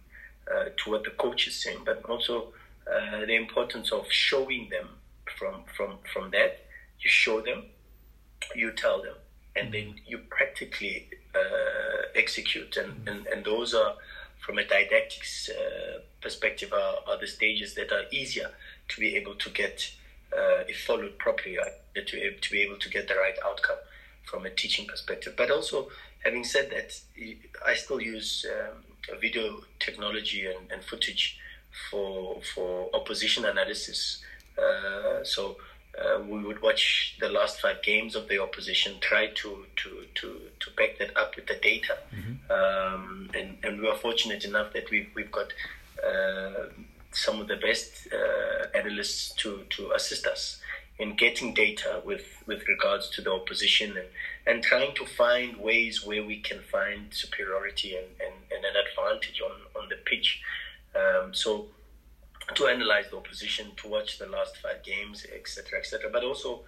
uh, 0.52 0.70
to 0.76 0.90
what 0.90 1.04
the 1.04 1.10
coach 1.10 1.46
is 1.48 1.62
saying, 1.62 1.80
but 1.84 2.04
also 2.04 2.52
uh, 2.86 3.20
the 3.26 3.34
importance 3.34 3.92
of 3.92 4.10
showing 4.10 4.68
them 4.70 4.88
from 5.38 5.64
from 5.76 5.98
from 6.12 6.30
that. 6.30 6.60
You 7.00 7.10
show 7.10 7.40
them 7.40 7.64
you 8.54 8.72
tell 8.72 9.02
them, 9.02 9.14
and 9.56 9.72
then 9.72 9.94
you 10.06 10.18
practically 10.30 11.08
uh, 11.34 12.02
execute. 12.14 12.76
And, 12.76 13.08
and, 13.08 13.26
and 13.26 13.44
those 13.44 13.74
are, 13.74 13.94
from 14.44 14.58
a 14.58 14.64
didactics 14.66 15.48
uh, 15.50 16.00
perspective, 16.20 16.72
are, 16.72 16.96
are 17.06 17.18
the 17.18 17.26
stages 17.26 17.74
that 17.74 17.92
are 17.92 18.04
easier 18.10 18.50
to 18.88 19.00
be 19.00 19.16
able 19.16 19.34
to 19.36 19.50
get, 19.50 19.90
uh, 20.32 20.64
if 20.68 20.84
followed 20.84 21.18
properly, 21.18 21.58
uh, 21.58 21.64
to, 21.94 22.36
to 22.36 22.50
be 22.50 22.60
able 22.60 22.76
to 22.78 22.88
get 22.88 23.08
the 23.08 23.14
right 23.14 23.36
outcome 23.44 23.78
from 24.24 24.46
a 24.46 24.50
teaching 24.50 24.86
perspective. 24.86 25.34
But 25.36 25.50
also, 25.50 25.88
having 26.24 26.44
said 26.44 26.70
that, 26.70 27.00
I 27.66 27.74
still 27.74 28.00
use 28.00 28.46
um, 28.50 28.83
video 29.20 29.60
technology 29.78 30.46
and, 30.46 30.70
and 30.70 30.82
footage 30.82 31.38
for 31.90 32.40
for 32.54 32.90
opposition 32.94 33.44
analysis. 33.44 34.22
Uh, 34.56 35.24
so 35.24 35.56
uh, 36.00 36.20
we 36.22 36.42
would 36.42 36.60
watch 36.62 37.16
the 37.20 37.28
last 37.28 37.60
five 37.60 37.82
games 37.82 38.14
of 38.16 38.28
the 38.28 38.40
opposition, 38.40 38.94
try 39.00 39.26
to 39.28 39.66
to 39.76 40.06
to, 40.14 40.40
to 40.60 40.70
back 40.76 40.98
that 40.98 41.16
up 41.16 41.36
with 41.36 41.46
the 41.46 41.56
data, 41.62 41.98
mm-hmm. 42.14 42.52
um, 42.52 43.30
and 43.34 43.56
and 43.62 43.80
we 43.80 43.88
are 43.88 43.96
fortunate 43.96 44.44
enough 44.44 44.72
that 44.72 44.90
we've 44.90 45.08
we've 45.14 45.32
got 45.32 45.52
uh, 46.04 46.66
some 47.12 47.40
of 47.40 47.48
the 47.48 47.56
best 47.56 48.08
uh, 48.12 48.66
analysts 48.76 49.32
to 49.34 49.64
to 49.70 49.92
assist 49.92 50.26
us 50.26 50.60
in 50.98 51.16
getting 51.16 51.52
data 51.54 52.00
with 52.04 52.42
with 52.46 52.66
regards 52.68 53.08
to 53.10 53.22
the 53.22 53.32
opposition 53.32 53.96
and 53.96 54.06
and 54.46 54.62
trying 54.62 54.94
to 54.94 55.04
find 55.04 55.56
ways 55.56 56.04
where 56.06 56.24
we 56.24 56.40
can 56.40 56.60
find 56.60 57.12
superiority 57.12 57.96
and, 57.96 58.06
and, 58.20 58.34
and 58.54 58.64
an 58.64 58.74
advantage 58.86 59.40
on 59.40 59.82
on 59.82 59.88
the 59.88 59.96
pitch. 60.04 60.40
Um, 60.94 61.34
so 61.34 61.66
to 62.54 62.66
analyze 62.66 63.06
the 63.10 63.16
opposition, 63.16 63.72
to 63.78 63.88
watch 63.88 64.18
the 64.18 64.26
last 64.26 64.58
five 64.58 64.82
games, 64.82 65.26
etc., 65.34 65.78
etc. 65.78 66.10
But 66.12 66.24
also 66.24 66.60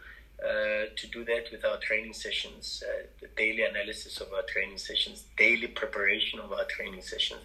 uh, 0.42 0.86
to 0.96 1.06
do 1.12 1.24
that 1.24 1.44
with 1.52 1.64
our 1.64 1.76
training 1.78 2.14
sessions, 2.14 2.82
uh, 2.86 3.06
the 3.20 3.28
daily 3.36 3.62
analysis 3.62 4.20
of 4.20 4.32
our 4.32 4.42
training 4.42 4.78
sessions, 4.78 5.24
daily 5.36 5.66
preparation 5.66 6.40
of 6.40 6.52
our 6.52 6.64
training 6.64 7.02
sessions. 7.02 7.40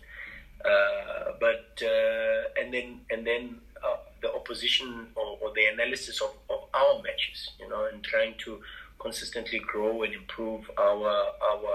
Uh, 0.64 1.34
but 1.40 1.82
uh, 1.84 2.62
and 2.62 2.74
then 2.74 3.02
and 3.10 3.26
then 3.26 3.58
uh, 3.84 3.98
opposition 4.36 5.08
or, 5.16 5.38
or 5.42 5.54
the 5.54 5.66
analysis 5.66 6.22
of 6.22 6.32
our 6.74 7.02
matches, 7.02 7.52
you 7.60 7.70
know, 7.70 7.88
and 7.92 8.04
trying 8.04 8.36
to 8.46 8.60
consistently 9.00 9.60
grow 9.60 10.04
and 10.04 10.14
improve 10.14 10.70
our 10.78 11.08
our 11.50 11.74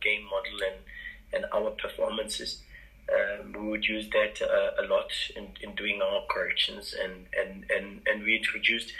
game 0.00 0.24
model 0.24 0.58
and 0.70 0.78
and 1.34 1.44
our 1.52 1.70
performances. 1.70 2.62
Um, 3.10 3.52
we 3.52 3.70
would 3.70 3.86
use 3.86 4.10
that 4.10 4.42
uh, 4.42 4.82
a 4.82 4.86
lot 4.86 5.10
in, 5.34 5.48
in 5.62 5.74
doing 5.74 6.02
our 6.02 6.22
corrections 6.28 6.94
and 7.02 7.26
and 7.38 7.64
and, 7.70 8.02
and 8.06 8.22
we 8.22 8.36
introduced 8.36 8.92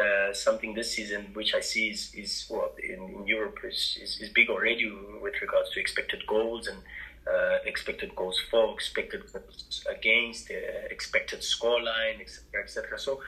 uh, 0.00 0.32
something 0.32 0.74
this 0.74 0.92
season 0.92 1.26
which 1.32 1.54
I 1.54 1.60
see 1.60 1.90
is, 1.90 2.12
is 2.14 2.46
well 2.50 2.72
in, 2.82 3.08
in 3.08 3.26
Europe 3.26 3.58
is, 3.64 3.98
is, 4.00 4.20
is 4.20 4.28
big 4.28 4.50
already 4.50 4.90
with 5.22 5.34
regards 5.40 5.70
to 5.70 5.80
expected 5.80 6.26
goals 6.26 6.66
and 6.68 6.78
uh, 7.26 7.58
expected 7.64 8.14
goals 8.14 8.40
for, 8.50 8.72
expected 8.72 9.22
goals 9.32 9.84
against, 9.90 10.50
uh, 10.50 10.54
expected 10.90 11.40
scoreline, 11.40 12.20
etc., 12.20 12.62
etc. 12.62 12.98
So, 12.98 13.20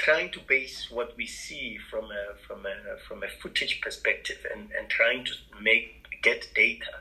trying 0.00 0.30
to 0.32 0.40
base 0.48 0.88
what 0.90 1.14
we 1.18 1.26
see 1.26 1.78
from 1.90 2.04
a 2.06 2.34
from 2.46 2.64
a 2.64 2.96
from 3.06 3.22
a 3.22 3.28
footage 3.28 3.80
perspective 3.82 4.38
and, 4.52 4.70
and 4.76 4.88
trying 4.88 5.24
to 5.24 5.32
make 5.62 6.06
get 6.22 6.48
data 6.54 6.92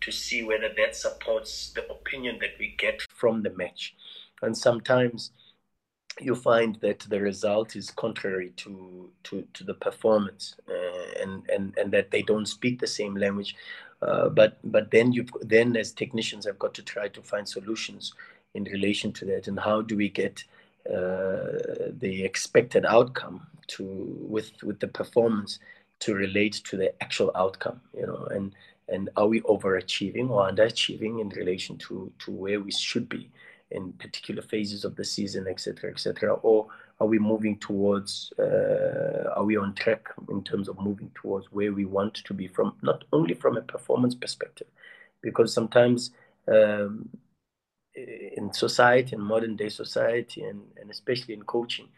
to 0.00 0.12
see 0.12 0.42
whether 0.44 0.68
that 0.76 0.94
supports 0.94 1.72
the 1.74 1.90
opinion 1.90 2.38
that 2.40 2.54
we 2.58 2.74
get 2.78 3.00
from 3.08 3.42
the 3.42 3.50
match, 3.50 3.94
and 4.42 4.56
sometimes 4.56 5.32
you 6.20 6.34
find 6.34 6.78
that 6.80 7.00
the 7.08 7.20
result 7.20 7.76
is 7.76 7.90
contrary 7.90 8.52
to 8.56 9.10
to, 9.22 9.44
to 9.54 9.64
the 9.64 9.74
performance 9.74 10.54
uh, 10.68 11.22
and, 11.22 11.48
and 11.48 11.76
and 11.78 11.90
that 11.92 12.10
they 12.10 12.22
don't 12.22 12.46
speak 12.46 12.78
the 12.78 12.86
same 12.86 13.16
language. 13.16 13.56
Uh, 14.02 14.28
but 14.28 14.58
but 14.64 14.90
then 14.90 15.12
you 15.12 15.24
then 15.40 15.76
as 15.76 15.92
technicians 15.92 16.44
have 16.44 16.58
got 16.58 16.74
to 16.74 16.82
try 16.82 17.08
to 17.08 17.22
find 17.22 17.48
solutions 17.48 18.12
in 18.52 18.64
relation 18.64 19.12
to 19.12 19.24
that. 19.24 19.48
And 19.48 19.58
how 19.58 19.80
do 19.80 19.96
we 19.96 20.10
get 20.10 20.44
uh, 20.88 21.90
the 21.98 22.22
expected 22.24 22.84
outcome 22.84 23.46
to 23.66 23.84
with 24.20 24.50
with 24.62 24.80
the 24.80 24.88
performance 24.88 25.58
to 26.00 26.14
relate 26.14 26.54
to 26.64 26.76
the 26.76 26.92
actual 27.02 27.30
outcome 27.34 27.80
you 27.96 28.06
know 28.06 28.26
and 28.30 28.54
and 28.88 29.08
are 29.16 29.26
we 29.26 29.40
overachieving 29.42 30.28
or 30.28 30.50
underachieving 30.50 31.20
in 31.20 31.28
relation 31.30 31.78
to 31.78 32.12
to 32.18 32.30
where 32.30 32.60
we 32.60 32.70
should 32.70 33.08
be 33.08 33.30
in 33.70 33.92
particular 33.94 34.42
phases 34.42 34.84
of 34.84 34.94
the 34.96 35.04
season 35.04 35.46
etc 35.48 35.90
etc 35.90 36.34
or 36.42 36.66
are 37.00 37.06
we 37.06 37.18
moving 37.18 37.58
towards 37.58 38.32
uh, 38.38 39.30
are 39.34 39.44
we 39.44 39.56
on 39.56 39.74
track 39.74 40.06
in 40.30 40.44
terms 40.44 40.68
of 40.68 40.78
moving 40.78 41.10
towards 41.14 41.46
where 41.50 41.72
we 41.72 41.84
want 41.84 42.14
to 42.14 42.34
be 42.34 42.46
from 42.46 42.74
not 42.82 43.04
only 43.12 43.34
from 43.34 43.56
a 43.56 43.62
performance 43.62 44.14
perspective? 44.14 44.68
Because 45.20 45.52
sometimes 45.52 46.12
um, 46.46 47.08
in 47.96 48.52
society 48.52 49.14
in 49.14 49.20
modern 49.20 49.56
day 49.56 49.68
society 49.68 50.42
and, 50.42 50.62
and 50.80 50.90
especially 50.90 51.34
in 51.34 51.42
coaching 51.42 51.88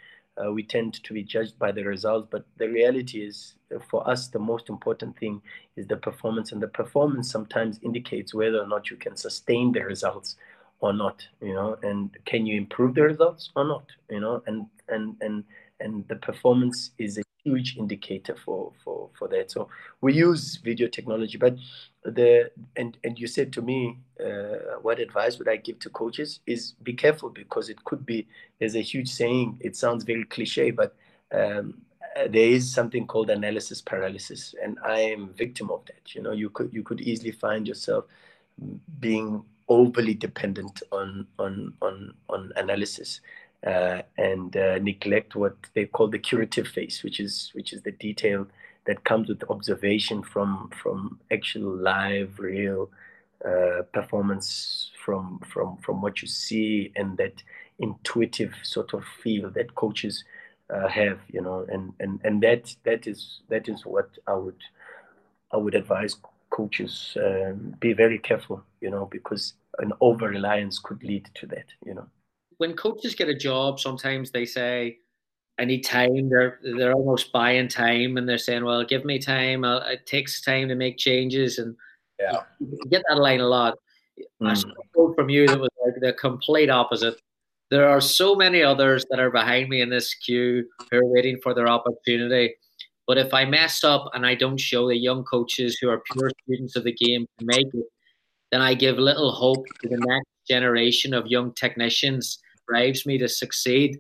uh, 0.43 0.53
we 0.53 0.63
tend 0.63 1.03
to 1.03 1.13
be 1.13 1.23
judged 1.23 1.59
by 1.59 1.73
the 1.73 1.83
results. 1.83 2.29
But 2.31 2.45
the 2.59 2.69
reality 2.69 3.25
is 3.25 3.55
uh, 3.75 3.79
for 3.91 4.09
us 4.09 4.29
the 4.29 4.39
most 4.39 4.69
important 4.69 5.19
thing 5.19 5.41
is 5.77 5.87
the 5.87 5.97
performance. 5.97 6.53
And 6.53 6.63
the 6.63 6.69
performance 6.69 7.31
sometimes 7.31 7.81
indicates 7.83 8.35
whether 8.35 8.61
or 8.61 8.67
not 8.67 8.91
you 8.91 8.97
can 8.97 9.17
sustain 9.17 9.73
the 9.73 9.85
results 9.85 10.37
or 10.81 10.93
not 10.93 11.27
you 11.41 11.55
know 11.55 11.79
and 11.83 12.11
can 12.27 12.45
you 12.45 12.55
improve 12.55 12.95
the 12.95 13.03
results 13.03 13.51
or 13.57 13.65
not 13.65 13.85
you 14.11 14.21
know? 14.21 14.43
And 14.47 14.67
and 14.89 15.17
and 15.21 15.45
and 15.81 16.07
the 16.09 16.17
performance 16.17 16.91
is 16.99 17.19
a 17.19 17.23
huge 17.45 17.77
indicator 17.79 18.37
for 18.45 18.73
for 18.85 19.09
for 19.19 19.29
that. 19.29 19.51
So 19.51 19.69
we 20.03 20.13
use 20.13 20.57
video 20.57 20.89
technology 20.89 21.39
but 21.39 21.57
the 22.15 22.51
and 22.77 22.97
and 23.05 23.19
you 23.19 23.27
said 23.27 23.53
to 23.53 23.63
me 23.63 23.99
uh, 24.25 24.79
what 24.83 24.99
advice 24.99 25.39
would 25.39 25.49
i 25.49 25.57
give 25.57 25.79
to 25.79 25.91
coaches 25.91 26.41
is 26.47 26.75
be 26.83 26.93
careful 26.93 27.29
because 27.29 27.69
it 27.69 27.83
could 27.85 28.07
be 28.07 28.27
there's 28.59 28.77
a 28.77 28.81
huge 28.81 29.09
saying 29.09 29.57
it 29.61 29.75
sounds 29.77 30.05
very 30.05 30.25
cliche 30.25 30.71
but 30.71 30.95
um, 31.33 31.75
there 32.31 32.49
is 32.49 32.73
something 32.73 33.07
called 33.07 33.29
analysis 33.31 33.81
paralysis 33.81 34.55
and 34.63 34.79
i 34.85 35.01
am 35.01 35.29
victim 35.35 35.71
of 35.71 35.85
that. 35.87 36.15
You 36.15 36.23
know 36.23 36.33
you 36.33 36.51
could 36.51 36.73
you 36.73 36.83
could 36.83 37.01
easily 37.01 37.33
find 37.33 37.67
yourself 37.67 38.05
being 39.01 39.45
overly 39.69 40.15
dependent 40.15 40.83
on 40.93 41.27
on 41.39 41.75
on 41.83 42.15
on 42.29 42.53
analysis 42.57 43.21
uh, 43.67 44.03
and 44.17 44.57
uh, 44.57 44.79
neglect 44.79 45.35
what 45.35 45.57
they 45.75 45.87
call 45.87 46.09
the 46.09 46.19
curative 46.19 46.69
phase, 46.69 47.03
which 47.03 47.21
is 47.21 47.51
which 47.55 47.73
is 47.73 47.83
the 47.83 47.93
detail 47.93 48.47
that 48.87 49.05
comes 49.05 49.29
with 49.29 49.43
observation 49.51 50.23
from 50.23 50.71
from 50.83 51.19
actual 51.31 51.77
live 51.77 52.39
real 52.39 52.91
uh, 53.45 53.83
performance 53.93 54.91
from 55.05 55.41
from 55.53 55.77
from 55.79 56.01
what 56.01 56.23
you 56.23 56.29
see 56.29 56.93
and 56.97 57.17
that 57.19 57.43
intuitive 57.79 58.55
sort 58.63 58.95
of 58.95 59.05
feel 59.23 59.51
that 59.51 59.75
coaches 59.75 60.25
uh, 60.75 60.89
have 60.89 61.19
you 61.33 61.41
know 61.41 61.67
and 61.69 61.93
and 62.01 62.21
and 62.25 62.43
that 62.43 62.75
that 62.85 63.07
is 63.07 63.41
that 63.49 63.69
is 63.69 63.85
what 63.85 64.09
I 64.27 64.35
would 64.35 64.63
I 65.53 65.59
would 65.59 65.75
advise 65.75 66.17
coaches 66.51 67.17
um, 67.23 67.75
be 67.81 67.93
very 67.93 68.19
careful 68.19 68.63
you 68.81 68.91
know 68.91 69.07
because 69.07 69.55
an 69.79 69.93
over 70.01 70.29
reliance 70.29 70.79
could 70.79 71.03
lead 71.03 71.29
to 71.35 71.47
that 71.47 71.67
you 71.85 71.95
know. 71.95 72.07
When 72.59 72.73
coaches 72.73 73.15
get 73.15 73.29
a 73.29 73.35
job, 73.35 73.79
sometimes 73.79 74.31
they 74.31 74.47
say, 74.47 75.01
"I 75.59 75.65
need 75.65 75.83
time." 75.83 76.29
They're 76.29 76.59
they're 76.63 76.95
almost 76.95 77.33
buying 77.33 77.69
time, 77.69 78.17
and 78.17 78.29
they're 78.29 78.39
saying, 78.39 78.65
"Well, 78.65 78.85
give 78.85 79.05
me 79.05 79.19
time. 79.19 79.65
I'll, 79.65 79.83
it 79.83 80.07
takes 80.07 80.41
time 80.41 80.69
to 80.69 80.75
make 80.75 80.99
changes." 80.99 81.59
And 81.59 81.77
yeah, 82.19 82.43
you 82.61 82.79
get 82.89 83.03
that 83.09 83.19
line 83.19 83.41
a 83.41 83.49
lot. 83.49 83.79
Mm. 84.43 84.51
I 84.51 84.55
saw 84.55 84.69
a 84.69 84.89
quote 84.95 85.15
from 85.15 85.29
you 85.29 85.47
that 85.47 85.59
was 85.59 85.71
like 85.85 85.95
the 86.01 86.13
complete 86.13 86.71
opposite. 86.71 87.17
There 87.71 87.89
are 87.89 88.01
so 88.01 88.35
many 88.35 88.63
others 88.63 89.05
that 89.11 89.19
are 89.19 89.31
behind 89.31 89.69
me 89.69 89.81
in 89.81 89.91
this 89.91 90.15
queue 90.15 90.65
who 90.91 90.99
are 90.99 91.05
waiting 91.05 91.39
for 91.43 91.53
their 91.53 91.69
opportunity. 91.69 92.55
But 93.07 93.19
if 93.19 93.33
I 93.33 93.45
mess 93.45 93.85
up 93.85 94.11
and 94.15 94.27
I 94.27 94.35
don't 94.35 94.59
show 94.59 94.89
the 94.89 94.97
young 94.97 95.25
coaches 95.25 95.79
who 95.81 95.89
are 95.89 96.03
pure 96.13 96.31
students 96.43 96.77
of 96.77 96.85
the 96.85 96.93
game 96.93 97.27
to 97.39 97.45
make 97.45 97.67
it, 97.73 97.87
then 98.51 98.61
I 98.61 98.75
give 98.75 98.99
little 98.99 99.33
hope 99.33 99.65
to 99.83 99.89
the 99.89 99.99
next 99.99 100.29
generation 100.49 101.15
of 101.15 101.27
young 101.27 101.53
technicians 101.55 102.39
drives 102.69 103.07
me 103.07 103.19
to 103.19 103.29
succeed. 103.29 103.99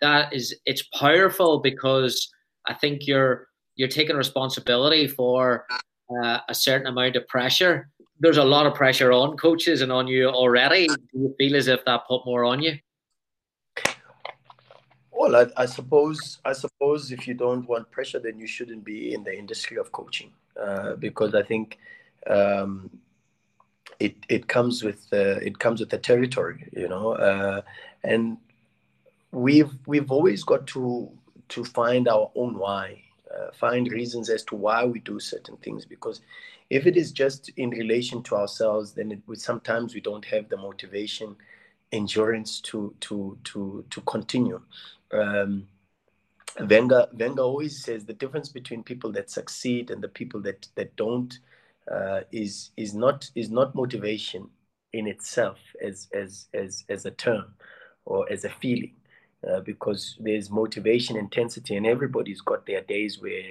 That 0.00 0.32
is, 0.32 0.54
it's 0.66 0.82
powerful 0.94 1.60
because 1.60 2.32
I 2.66 2.74
think 2.74 3.06
you're 3.06 3.48
you're 3.76 3.88
taking 3.88 4.16
responsibility 4.16 5.08
for 5.08 5.66
uh, 6.10 6.38
a 6.48 6.54
certain 6.54 6.86
amount 6.86 7.16
of 7.16 7.26
pressure. 7.26 7.90
There's 8.20 8.36
a 8.36 8.44
lot 8.44 8.66
of 8.66 8.74
pressure 8.74 9.10
on 9.12 9.36
coaches 9.36 9.82
and 9.82 9.90
on 9.90 10.06
you 10.06 10.28
already. 10.28 10.86
Do 10.86 10.96
you 11.12 11.34
feel 11.38 11.56
as 11.56 11.66
if 11.66 11.84
that 11.84 12.06
put 12.06 12.24
more 12.24 12.44
on 12.44 12.62
you? 12.62 12.78
Well, 15.10 15.36
I, 15.36 15.62
I 15.62 15.66
suppose 15.66 16.38
I 16.44 16.52
suppose 16.52 17.10
if 17.10 17.26
you 17.26 17.34
don't 17.34 17.68
want 17.68 17.90
pressure, 17.90 18.20
then 18.20 18.38
you 18.38 18.46
shouldn't 18.46 18.84
be 18.84 19.14
in 19.14 19.24
the 19.24 19.36
industry 19.36 19.76
of 19.78 19.90
coaching, 19.92 20.32
uh, 20.60 20.94
because 20.96 21.34
I 21.34 21.42
think 21.42 21.78
um, 22.28 22.90
it 23.98 24.16
it 24.28 24.48
comes 24.48 24.82
with 24.82 25.06
uh, 25.12 25.38
it 25.40 25.58
comes 25.58 25.80
with 25.80 25.90
the 25.90 25.98
territory, 25.98 26.68
you 26.72 26.88
know, 26.88 27.12
uh, 27.12 27.62
and 28.02 28.38
we've 29.34 29.74
we've 29.86 30.10
always 30.10 30.44
got 30.44 30.66
to 30.68 31.10
to 31.48 31.64
find 31.64 32.08
our 32.08 32.30
own 32.34 32.56
why, 32.56 33.02
uh, 33.34 33.50
find 33.52 33.90
reasons 33.90 34.30
as 34.30 34.44
to 34.44 34.56
why 34.56 34.84
we 34.84 35.00
do 35.00 35.20
certain 35.20 35.56
things. 35.58 35.84
Because 35.84 36.20
if 36.70 36.86
it 36.86 36.96
is 36.96 37.12
just 37.12 37.50
in 37.56 37.70
relation 37.70 38.22
to 38.24 38.36
ourselves, 38.36 38.92
then 38.92 39.12
it 39.12 39.20
sometimes 39.38 39.94
we 39.94 40.00
don't 40.00 40.24
have 40.24 40.48
the 40.48 40.56
motivation, 40.56 41.36
endurance 41.92 42.60
to 42.60 42.94
to 43.00 43.36
to 43.44 43.84
to 43.90 44.00
continue. 44.02 44.60
Um, 45.12 45.66
Wenger 46.60 47.08
Wenger 47.12 47.42
always 47.42 47.82
says 47.82 48.04
the 48.04 48.14
difference 48.14 48.48
between 48.48 48.84
people 48.84 49.10
that 49.12 49.30
succeed 49.30 49.90
and 49.90 50.02
the 50.02 50.08
people 50.08 50.40
that 50.42 50.68
that 50.76 50.94
don't 50.96 51.38
uh, 51.90 52.20
is 52.30 52.70
is 52.76 52.94
not 52.94 53.28
is 53.34 53.50
not 53.50 53.74
motivation 53.74 54.48
in 54.92 55.08
itself 55.08 55.58
as 55.82 56.08
as 56.14 56.46
as 56.54 56.84
as 56.88 57.04
a 57.04 57.10
term 57.10 57.54
or 58.06 58.30
as 58.30 58.44
a 58.44 58.50
feeling 58.50 58.94
uh, 59.50 59.60
because 59.60 60.16
there's 60.20 60.50
motivation 60.50 61.16
intensity 61.16 61.76
and 61.76 61.86
everybody's 61.86 62.40
got 62.40 62.66
their 62.66 62.80
days 62.80 63.20
where 63.20 63.42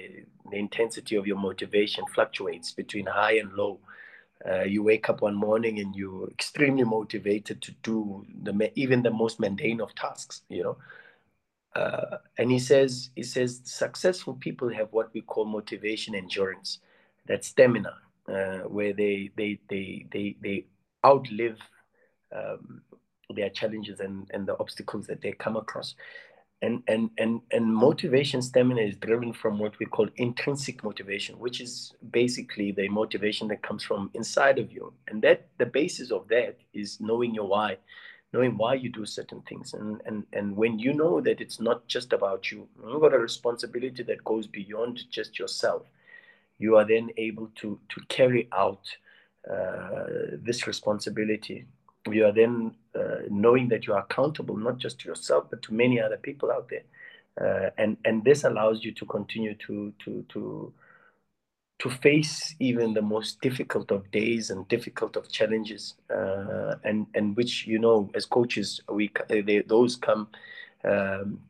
the 0.50 0.56
intensity 0.56 1.16
of 1.16 1.26
your 1.26 1.36
motivation 1.38 2.04
fluctuates 2.14 2.72
between 2.72 3.06
high 3.06 3.38
and 3.38 3.52
low. 3.52 3.78
Uh, 4.48 4.62
you 4.62 4.82
wake 4.82 5.08
up 5.08 5.22
one 5.22 5.34
morning 5.34 5.78
and 5.78 5.94
you're 5.94 6.28
extremely 6.28 6.84
motivated 6.84 7.62
to 7.62 7.72
do 7.82 8.26
the 8.42 8.70
even 8.74 9.02
the 9.02 9.10
most 9.10 9.40
mundane 9.40 9.80
of 9.80 9.94
tasks 9.94 10.42
you 10.48 10.62
know? 10.62 10.76
Uh, 11.74 12.18
and 12.38 12.50
he 12.50 12.58
says 12.58 13.10
he 13.16 13.22
says 13.22 13.60
successful 13.64 14.34
people 14.34 14.68
have 14.68 14.88
what 14.92 15.12
we 15.12 15.20
call 15.20 15.44
motivation 15.44 16.14
endurance. 16.14 16.78
That 17.26 17.44
stamina 17.44 17.96
uh, 18.28 18.58
where 18.68 18.92
they 18.92 19.30
they 19.36 19.58
they 19.68 20.06
they 20.12 20.36
they 20.40 20.66
outlive 21.04 21.58
um, 22.34 22.82
their 23.34 23.50
challenges 23.50 24.00
and, 24.00 24.30
and 24.32 24.46
the 24.46 24.58
obstacles 24.58 25.06
that 25.06 25.22
they 25.22 25.32
come 25.32 25.56
across. 25.56 25.94
And, 26.62 26.82
and, 26.88 27.10
and, 27.18 27.40
and 27.52 27.74
motivation 27.74 28.40
stamina 28.40 28.80
is 28.80 28.96
driven 28.96 29.32
from 29.32 29.58
what 29.58 29.78
we 29.78 29.86
call 29.86 30.08
intrinsic 30.16 30.82
motivation, 30.82 31.38
which 31.38 31.60
is 31.60 31.92
basically 32.10 32.72
the 32.72 32.88
motivation 32.88 33.48
that 33.48 33.62
comes 33.62 33.84
from 33.84 34.10
inside 34.14 34.58
of 34.58 34.72
you. 34.72 34.92
And 35.08 35.20
that 35.22 35.48
the 35.58 35.66
basis 35.66 36.10
of 36.10 36.26
that 36.28 36.56
is 36.72 37.00
knowing 37.00 37.34
your 37.34 37.46
why, 37.46 37.76
knowing 38.34 38.56
why 38.56 38.74
you 38.74 38.90
do 38.90 39.06
certain 39.06 39.40
things 39.42 39.74
and 39.74 40.02
and 40.06 40.26
and 40.32 40.56
when 40.56 40.76
you 40.76 40.92
know 40.92 41.20
that 41.20 41.40
it's 41.40 41.60
not 41.60 41.86
just 41.86 42.12
about 42.12 42.50
you 42.50 42.66
you've 42.84 43.00
got 43.00 43.14
a 43.14 43.18
responsibility 43.18 44.02
that 44.02 44.24
goes 44.24 44.48
beyond 44.48 45.00
just 45.08 45.38
yourself 45.38 45.82
you 46.58 46.76
are 46.76 46.84
then 46.84 47.08
able 47.16 47.48
to 47.54 47.78
to 47.88 48.00
carry 48.08 48.48
out 48.52 48.84
uh, 49.50 50.06
this 50.48 50.66
responsibility 50.66 51.64
you 52.10 52.24
are 52.24 52.32
then 52.32 52.74
uh, 52.94 53.20
knowing 53.30 53.68
that 53.68 53.86
you 53.86 53.92
are 53.94 54.00
accountable 54.00 54.56
not 54.56 54.78
just 54.78 54.98
to 55.00 55.08
yourself 55.08 55.44
but 55.50 55.62
to 55.62 55.72
many 55.72 56.00
other 56.00 56.18
people 56.18 56.50
out 56.50 56.68
there 56.68 56.84
uh, 57.40 57.70
and 57.78 57.96
and 58.04 58.24
this 58.24 58.44
allows 58.44 58.84
you 58.84 58.92
to 58.92 59.04
continue 59.06 59.54
to 59.54 59.92
to 60.04 60.24
to 60.28 60.72
to 61.80 61.90
face 61.90 62.54
even 62.60 62.94
the 62.94 63.02
most 63.02 63.40
difficult 63.40 63.90
of 63.90 64.10
days 64.10 64.50
and 64.50 64.66
difficult 64.68 65.16
of 65.16 65.28
challenges, 65.30 65.94
uh, 66.10 66.76
and 66.84 67.06
and 67.14 67.36
which 67.36 67.66
you 67.66 67.78
know 67.78 68.10
as 68.14 68.26
coaches 68.26 68.80
we 68.88 69.10
they, 69.28 69.62
those 69.66 69.96
come 69.96 70.28
um, 70.84 71.40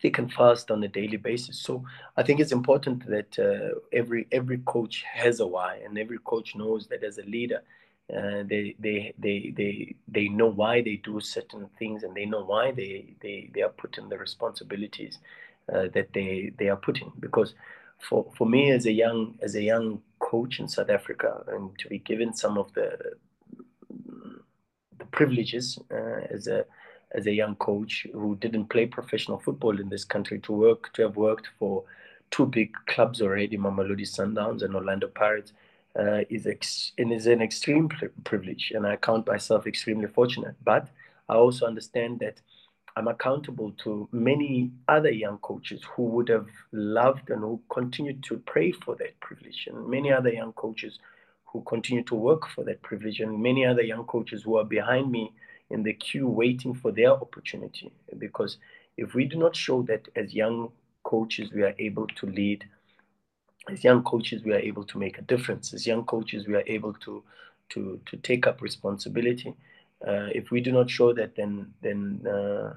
thick 0.00 0.18
and 0.18 0.32
fast 0.32 0.70
on 0.70 0.82
a 0.84 0.88
daily 0.88 1.16
basis. 1.16 1.58
So 1.58 1.84
I 2.16 2.22
think 2.22 2.40
it's 2.40 2.52
important 2.52 3.06
that 3.08 3.38
uh, 3.38 3.80
every 3.92 4.28
every 4.30 4.58
coach 4.58 5.02
has 5.12 5.40
a 5.40 5.46
why, 5.46 5.80
and 5.84 5.98
every 5.98 6.18
coach 6.18 6.54
knows 6.54 6.86
that 6.88 7.02
as 7.02 7.18
a 7.18 7.24
leader. 7.24 7.62
Uh, 8.14 8.44
they, 8.44 8.76
they 8.78 9.12
they 9.18 9.52
they 9.56 9.96
they 10.06 10.28
know 10.28 10.46
why 10.46 10.80
they 10.80 10.96
do 10.96 11.18
certain 11.18 11.68
things 11.78 12.04
and 12.04 12.14
they 12.14 12.24
know 12.24 12.44
why 12.44 12.70
they 12.70 13.16
they, 13.20 13.50
they 13.52 13.62
are 13.62 13.68
put 13.70 13.98
in 13.98 14.08
the 14.08 14.16
responsibilities 14.16 15.18
uh, 15.74 15.88
that 15.92 16.12
they 16.12 16.52
they 16.58 16.68
are 16.68 16.76
putting. 16.76 17.12
because 17.18 17.54
for, 17.98 18.30
for 18.36 18.46
me 18.46 18.70
as 18.70 18.86
a 18.86 18.92
young 18.92 19.36
as 19.42 19.56
a 19.56 19.62
young 19.62 20.00
coach 20.20 20.60
in 20.60 20.68
South 20.68 20.90
Africa 20.90 21.42
and 21.48 21.76
to 21.78 21.88
be 21.88 21.98
given 21.98 22.32
some 22.32 22.58
of 22.58 22.72
the 22.74 22.96
the 24.98 25.04
privileges 25.06 25.78
uh, 25.90 26.20
as 26.30 26.46
a 26.46 26.64
as 27.12 27.26
a 27.26 27.32
young 27.32 27.56
coach 27.56 28.06
who 28.12 28.36
didn't 28.36 28.66
play 28.66 28.86
professional 28.86 29.38
football 29.38 29.80
in 29.80 29.88
this 29.88 30.04
country 30.04 30.38
to 30.40 30.52
work 30.52 30.92
to 30.92 31.02
have 31.02 31.16
worked 31.16 31.48
for 31.58 31.84
two 32.30 32.46
big 32.46 32.74
clubs 32.86 33.22
already, 33.22 33.56
Mamelodi 33.56 34.02
Sundowns 34.02 34.62
and 34.62 34.74
Orlando 34.74 35.08
Pirates, 35.08 35.52
uh, 35.98 36.20
is 36.28 36.46
ex- 36.46 36.92
and 36.98 37.12
is 37.12 37.26
an 37.26 37.40
extreme 37.40 37.88
privilege, 38.24 38.72
and 38.74 38.86
I 38.86 38.96
count 38.96 39.26
myself 39.26 39.66
extremely 39.66 40.08
fortunate. 40.08 40.54
But 40.64 40.88
I 41.28 41.34
also 41.34 41.66
understand 41.66 42.20
that 42.20 42.40
I'm 42.96 43.08
accountable 43.08 43.72
to 43.84 44.08
many 44.12 44.70
other 44.88 45.10
young 45.10 45.38
coaches 45.38 45.82
who 45.94 46.04
would 46.04 46.28
have 46.28 46.48
loved 46.72 47.30
and 47.30 47.40
who 47.40 47.60
continue 47.70 48.14
to 48.22 48.38
pray 48.38 48.72
for 48.72 48.94
that 48.96 49.18
privilege, 49.20 49.66
and 49.66 49.88
many 49.88 50.12
other 50.12 50.30
young 50.30 50.52
coaches 50.52 50.98
who 51.44 51.62
continue 51.62 52.04
to 52.04 52.14
work 52.14 52.48
for 52.48 52.64
that 52.64 52.82
privilege, 52.82 53.20
and 53.20 53.42
many 53.42 53.64
other 53.64 53.82
young 53.82 54.04
coaches 54.04 54.42
who 54.42 54.56
are 54.56 54.64
behind 54.64 55.10
me 55.10 55.32
in 55.70 55.82
the 55.82 55.92
queue 55.94 56.28
waiting 56.28 56.74
for 56.74 56.92
their 56.92 57.10
opportunity. 57.10 57.90
Because 58.18 58.58
if 58.96 59.14
we 59.14 59.24
do 59.24 59.36
not 59.36 59.56
show 59.56 59.82
that 59.82 60.08
as 60.14 60.34
young 60.34 60.70
coaches 61.02 61.52
we 61.52 61.62
are 61.62 61.74
able 61.78 62.06
to 62.06 62.26
lead, 62.26 62.64
as 63.70 63.84
young 63.84 64.02
coaches 64.02 64.42
we 64.44 64.52
are 64.52 64.58
able 64.58 64.84
to 64.84 64.98
make 64.98 65.18
a 65.18 65.22
difference, 65.22 65.74
as 65.74 65.86
young 65.86 66.04
coaches 66.04 66.46
we 66.46 66.54
are 66.54 66.64
able 66.66 66.94
to 66.94 67.22
to 67.70 68.00
to 68.06 68.16
take 68.18 68.46
up 68.46 68.62
responsibility. 68.62 69.54
Uh, 70.06 70.28
if 70.34 70.50
we 70.50 70.60
do 70.60 70.72
not 70.72 70.90
show 70.90 71.12
that, 71.12 71.34
then 71.36 71.72
then 71.82 72.26
uh, 72.26 72.74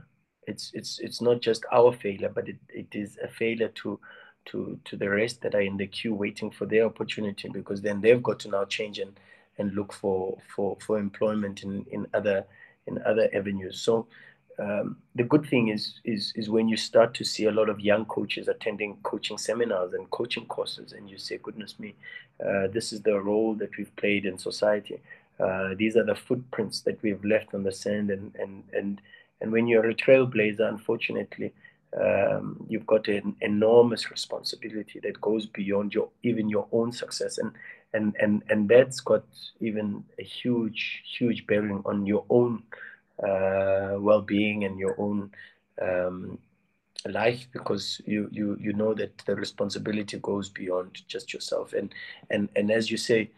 it's 0.47 0.71
it's 0.73 0.99
it's 0.99 1.21
not 1.21 1.41
just 1.41 1.65
our 1.71 1.91
failure, 1.91 2.31
but 2.33 2.47
it, 2.47 2.57
it 2.69 2.87
is 2.93 3.17
a 3.23 3.27
failure 3.27 3.69
to 3.69 3.99
to 4.45 4.79
to 4.85 4.95
the 4.95 5.09
rest 5.09 5.41
that 5.41 5.55
are 5.55 5.61
in 5.61 5.77
the 5.77 5.87
queue 5.87 6.13
waiting 6.13 6.49
for 6.49 6.65
their 6.65 6.85
opportunity 6.85 7.49
because 7.49 7.81
then 7.81 8.01
they've 8.01 8.23
got 8.23 8.39
to 8.39 8.49
now 8.49 8.65
change 8.65 8.99
and 8.99 9.19
and 9.57 9.73
look 9.73 9.93
for 9.93 10.37
for 10.55 10.77
for 10.79 10.97
employment 10.97 11.63
in 11.63 11.85
in 11.91 12.07
other 12.13 12.45
in 12.87 12.99
other 13.05 13.29
avenues. 13.33 13.81
So 13.81 14.07
um, 14.59 14.97
the 15.15 15.23
good 15.23 15.45
thing 15.45 15.69
is 15.69 15.99
is 16.03 16.33
is 16.35 16.49
when 16.49 16.67
you 16.67 16.75
start 16.75 17.13
to 17.13 17.23
see 17.23 17.45
a 17.45 17.51
lot 17.51 17.69
of 17.69 17.79
young 17.79 18.05
coaches 18.05 18.47
attending 18.47 18.97
coaching 19.03 19.37
seminars 19.37 19.93
and 19.93 20.09
coaching 20.09 20.45
courses, 20.45 20.91
and 20.91 21.09
you 21.09 21.17
say, 21.17 21.39
"Goodness 21.41 21.79
me, 21.79 21.95
uh, 22.45 22.67
this 22.67 22.91
is 22.91 23.01
the 23.01 23.19
role 23.19 23.55
that 23.55 23.77
we've 23.77 23.95
played 23.95 24.25
in 24.25 24.37
society. 24.37 24.99
Uh, 25.39 25.75
these 25.77 25.95
are 25.95 26.03
the 26.03 26.15
footprints 26.15 26.81
that 26.81 27.01
we've 27.01 27.23
left 27.23 27.53
on 27.53 27.63
the 27.63 27.71
sand, 27.71 28.09
and 28.11 28.35
and 28.35 28.63
and 28.73 29.01
and 29.39 29.51
when 29.51 29.67
you're 29.67 29.89
a 29.89 29.95
trailblazer, 29.95 30.67
unfortunately, 30.67 31.53
um, 31.97 32.65
you've 32.67 32.85
got 32.85 33.07
an 33.07 33.35
enormous 33.41 34.11
responsibility 34.11 34.99
that 34.99 35.21
goes 35.21 35.45
beyond 35.45 35.93
your 35.93 36.09
even 36.23 36.49
your 36.49 36.67
own 36.73 36.91
success, 36.91 37.37
and 37.37 37.53
and 37.93 38.15
and 38.19 38.43
and 38.49 38.67
that's 38.67 38.99
got 38.99 39.23
even 39.61 40.03
a 40.19 40.23
huge 40.23 41.01
huge 41.17 41.47
bearing 41.47 41.81
on 41.85 42.05
your 42.05 42.25
own 42.29 42.63
well-being 43.21 44.63
and 44.63 44.79
your 44.79 44.95
own 44.99 45.31
um, 45.81 46.37
life 47.07 47.47
because 47.51 48.01
you 48.05 48.29
you 48.31 48.57
you 48.59 48.73
know 48.73 48.93
that 48.93 49.17
the 49.25 49.35
responsibility 49.35 50.17
goes 50.19 50.49
beyond 50.49 51.01
just 51.07 51.33
yourself, 51.33 51.73
and 51.73 51.93
and 52.29 52.49
and 52.55 52.71
as 52.71 52.91
you 52.91 52.97
say, 52.97 53.31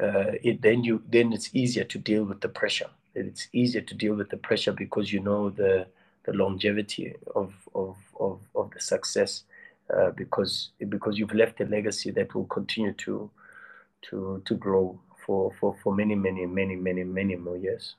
uh, 0.00 0.32
it 0.42 0.62
then 0.62 0.84
you 0.84 1.02
then 1.08 1.32
it's 1.32 1.50
easier 1.54 1.84
to 1.84 1.98
deal 1.98 2.24
with 2.24 2.40
the 2.40 2.48
pressure 2.48 2.90
it's 3.14 3.48
easier 3.52 3.80
to 3.80 3.94
deal 3.94 4.14
with 4.14 4.28
the 4.30 4.36
pressure 4.36 4.72
because 4.72 5.12
you 5.12 5.20
know 5.20 5.50
the 5.50 5.86
the 6.24 6.32
longevity 6.32 7.14
of 7.34 7.52
of 7.74 7.96
of, 8.18 8.40
of 8.54 8.70
the 8.72 8.80
success 8.80 9.44
uh, 9.94 10.10
because 10.10 10.70
because 10.88 11.18
you've 11.18 11.34
left 11.34 11.60
a 11.60 11.64
legacy 11.66 12.10
that 12.10 12.34
will 12.34 12.46
continue 12.46 12.92
to 12.92 13.30
to 14.02 14.42
to 14.44 14.54
grow 14.54 14.98
for 15.24 15.52
for 15.60 15.76
for 15.82 15.94
many 15.94 16.14
many 16.14 16.46
many 16.46 16.76
many 16.76 17.04
many 17.04 17.36
more 17.36 17.56
years. 17.56 17.94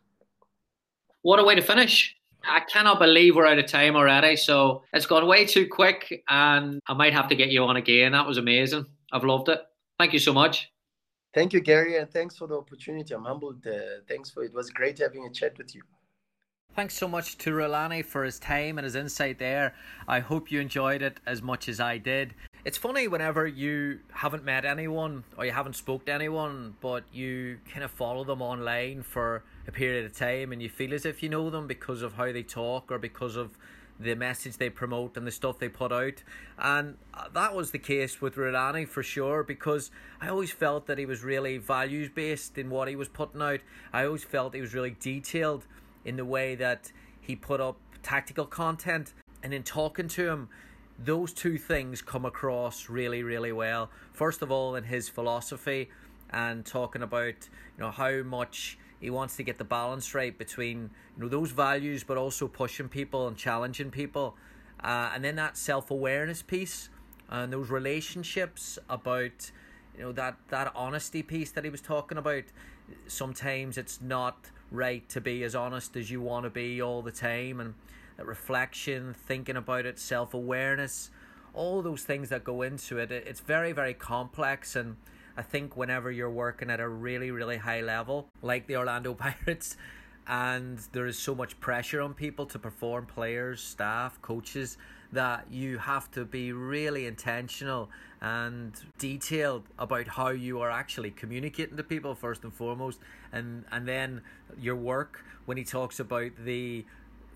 What 1.26 1.40
a 1.40 1.44
way 1.44 1.56
to 1.56 1.62
finish! 1.64 2.16
I 2.48 2.60
cannot 2.60 3.00
believe 3.00 3.36
we're 3.36 3.48
out 3.48 3.58
of 3.58 3.66
time 3.66 3.96
already. 3.96 4.36
So 4.36 4.84
it's 4.94 5.08
gone 5.08 5.26
way 5.26 5.44
too 5.44 5.68
quick, 5.68 6.24
and 6.30 6.80
I 6.86 6.94
might 6.94 7.14
have 7.14 7.28
to 7.30 7.36
get 7.36 7.50
you 7.50 7.64
on 7.64 7.78
again. 7.78 8.12
That 8.12 8.28
was 8.28 8.38
amazing. 8.38 8.86
I've 9.12 9.24
loved 9.24 9.50
it. 9.50 9.60
Thank 9.98 10.14
you 10.14 10.20
so 10.20 10.34
much. 10.34 10.72
Thank 11.34 11.52
you, 11.52 11.62
Gary, 11.62 11.98
and 11.98 12.08
thanks 12.08 12.38
for 12.38 12.48
the 12.48 12.56
opportunity. 12.56 13.16
I'm 13.16 13.24
humbled. 13.24 13.66
Uh, 13.66 14.06
thanks 14.08 14.30
for 14.30 14.44
it. 14.44 14.54
was 14.54 14.70
great 14.70 15.00
having 15.00 15.26
a 15.26 15.32
chat 15.32 15.58
with 15.58 15.74
you. 15.74 15.82
Thanks 16.76 16.94
so 16.94 17.08
much 17.08 17.40
to 17.40 17.50
Rulani 17.50 18.06
for 18.06 18.24
his 18.24 18.38
time 18.38 18.78
and 18.78 18.86
his 18.86 18.94
insight 18.94 19.40
there. 19.40 19.74
I 20.08 20.20
hope 20.20 20.52
you 20.52 20.60
enjoyed 20.62 21.02
it 21.02 21.22
as 21.26 21.42
much 21.42 21.68
as 21.68 21.80
I 21.80 21.98
did. 21.98 22.36
It's 22.66 22.78
funny 22.78 23.08
whenever 23.08 23.48
you 23.48 23.98
haven't 24.12 24.44
met 24.44 24.64
anyone 24.64 25.24
or 25.38 25.46
you 25.46 25.52
haven't 25.54 25.76
spoke 25.76 26.06
to 26.06 26.14
anyone, 26.14 26.76
but 26.82 27.04
you 27.12 27.58
kind 27.72 27.84
of 27.84 27.90
follow 27.90 28.24
them 28.24 28.44
online 28.44 29.02
for 29.02 29.38
a 29.38 29.42
period 29.72 30.06
of 30.06 30.16
time 30.16 30.52
and 30.52 30.62
you 30.62 30.70
feel 30.70 30.94
as 30.94 31.06
if 31.06 31.24
you 31.24 31.30
know 31.30 31.50
them 31.50 31.68
because 31.68 32.02
of 32.02 32.14
how 32.14 32.32
they 32.32 32.44
talk 32.44 32.92
or 32.92 33.00
because 33.00 33.36
of 33.36 33.58
the 34.00 34.16
message 34.16 34.58
they 34.58 34.70
promote 34.70 35.16
and 35.16 35.26
the 35.26 35.32
stuff 35.32 35.60
they 35.60 35.70
put 35.70 35.92
out. 35.92 36.24
And 36.58 36.98
that 37.34 37.56
was 37.56 37.72
the 37.72 37.80
case 37.80 38.22
with 38.22 38.36
Rulani 38.36 38.88
for 38.88 39.04
sure 39.04 39.44
because 39.44 39.92
I 40.22 40.30
always 40.30 40.52
felt 40.52 40.88
that 40.88 40.98
he 40.98 41.06
was 41.06 41.24
really 41.24 41.58
values 41.58 42.10
based 42.14 42.58
in 42.58 42.70
what 42.70 42.88
he 42.88 42.96
was 42.96 43.08
putting 43.08 43.42
out. 43.42 43.62
I 43.94 44.06
always 44.06 44.24
felt 44.24 44.54
he 44.54 44.62
was 44.62 44.74
really 44.74 44.96
detailed 45.00 45.66
in 46.04 46.18
the 46.18 46.26
way 46.26 46.56
that 46.56 46.92
he 47.22 47.36
put 47.36 47.62
up 47.62 47.78
tactical 48.04 48.46
content. 48.46 49.14
And 49.42 49.54
in 49.54 49.64
talking 49.64 50.08
to 50.10 50.30
him, 50.30 50.50
those 50.98 51.34
two 51.34 51.58
things 51.58 52.02
come 52.02 52.26
across 52.26 52.90
really, 52.90 53.24
really 53.24 53.52
well. 53.52 53.90
First 54.14 54.42
of 54.42 54.52
all, 54.52 54.76
in 54.76 54.86
his 54.86 55.10
philosophy 55.10 55.90
and 56.30 56.66
talking 56.66 57.02
about 57.02 57.50
you 57.78 57.84
know 57.84 57.92
how 57.92 58.24
much 58.24 58.78
he 59.00 59.10
wants 59.10 59.36
to 59.38 59.44
get 59.44 59.58
the 59.58 59.64
balance 59.64 60.14
right 60.14 60.38
between 60.38 60.90
you 61.18 61.24
know 61.24 61.30
those 61.30 61.52
values, 61.52 62.04
but 62.04 62.18
also 62.18 62.48
pushing 62.48 62.90
people 62.90 63.28
and 63.28 63.38
challenging 63.38 63.92
people, 63.92 64.36
uh, 64.84 65.12
and 65.14 65.24
then 65.24 65.36
that 65.36 65.58
self 65.58 65.92
awareness 65.92 66.42
piece 66.42 66.90
and 67.30 67.52
those 67.52 67.70
relationships 67.70 68.78
about 68.90 69.52
you 69.98 70.04
know 70.04 70.12
that 70.12 70.38
that 70.50 70.72
honesty 70.76 71.24
piece 71.24 71.52
that 71.52 71.64
he 71.64 71.70
was 71.70 71.82
talking 71.82 72.18
about. 72.18 72.44
Sometimes 73.08 73.78
it's 73.78 74.00
not 74.00 74.52
right 74.72 75.08
to 75.10 75.20
be 75.20 75.44
as 75.44 75.56
honest 75.56 75.96
as 75.96 76.12
you 76.12 76.22
want 76.22 76.44
to 76.44 76.50
be 76.50 76.82
all 76.82 77.02
the 77.02 77.12
time, 77.12 77.60
and 77.60 77.74
that 78.18 78.26
reflection, 78.26 79.14
thinking 79.14 79.58
about 79.58 79.86
it, 79.86 80.00
self 80.00 80.34
awareness, 80.34 81.10
all 81.54 81.82
those 81.82 82.04
things 82.04 82.30
that 82.30 82.44
go 82.44 82.62
into 82.62 82.98
it. 82.98 83.12
It's 83.12 83.40
very 83.40 83.72
very 83.72 83.94
complex 83.94 84.76
and 84.76 84.98
I 85.38 85.42
think 85.42 85.76
whenever 85.76 86.12
you're 86.12 86.30
working 86.30 86.70
at 86.70 86.80
a 86.80 86.88
really, 86.88 87.32
really 87.32 87.58
high 87.58 87.82
level, 87.82 88.30
like 88.42 88.68
the 88.68 88.78
Orlando 88.78 89.14
Pirates, 89.26 89.78
and 90.28 90.80
there 90.92 91.06
is 91.06 91.20
so 91.20 91.36
much 91.36 91.60
pressure 91.60 92.02
on 92.02 92.14
people 92.14 92.46
to 92.48 92.60
perform 92.60 93.06
players, 93.06 93.62
staff, 93.62 94.20
coaches 94.22 94.78
that 95.12 95.46
you 95.52 95.78
have 95.78 96.10
to 96.12 96.26
be 96.26 96.52
really 96.52 97.06
intentional 97.06 97.90
and 98.22 98.74
detailed 98.98 99.64
about 99.78 100.08
how 100.08 100.30
you 100.30 100.62
are 100.62 100.72
actually 100.72 101.12
communicating 101.12 101.78
to 101.78 101.84
people 101.84 102.16
first 102.16 102.44
and 102.44 102.54
foremost. 102.54 103.00
And 103.32 103.66
and 103.72 103.88
then 103.88 104.22
your 104.60 104.76
work 104.76 105.24
when 105.46 105.58
he 105.58 105.64
talks 105.64 106.00
about 106.00 106.32
the 106.44 106.86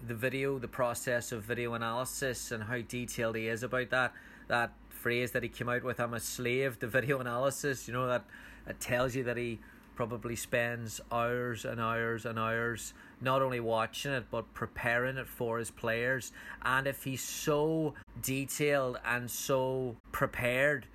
the 0.08 0.16
video 0.16 0.58
the 0.58 0.68
process 0.68 1.32
of 1.32 1.44
video 1.44 1.74
analysis 1.74 2.52
and 2.52 2.64
how 2.64 2.80
detailed 2.82 3.36
he 3.36 3.48
is 3.48 3.64
about 3.64 3.90
that 3.90 4.14
that 4.48 4.72
phrase 5.00 5.32
that 5.32 5.44
he 5.44 5.50
came 5.50 5.70
out 5.70 5.84
with, 5.84 6.00
I'm 6.00 6.14
a 6.14 6.20
slave 6.20 6.80
to 6.80 6.88
video 6.88 7.20
analysis, 7.20 7.88
you 7.88 7.94
know, 7.94 8.08
that, 8.08 8.26
that 8.66 8.80
tells 8.80 9.16
you 9.16 9.24
that 9.24 9.38
he 9.38 9.60
probably 9.96 10.36
spends 10.36 11.02
hours 11.12 11.66
and 11.66 11.82
hours 11.82 12.26
and 12.26 12.40
hours 12.40 12.94
not 13.20 13.42
only 13.42 13.60
watching 13.60 14.14
it 14.14 14.24
but 14.32 14.54
preparing 14.54 15.18
it 15.18 15.28
for 15.28 15.58
his 15.58 15.72
players. 15.72 16.32
And 16.64 16.88
if 16.88 17.04
he's 17.04 17.22
so 17.22 17.96
detailed 18.22 18.98
and 19.06 19.30
so 19.30 19.98
prepared 20.12 20.86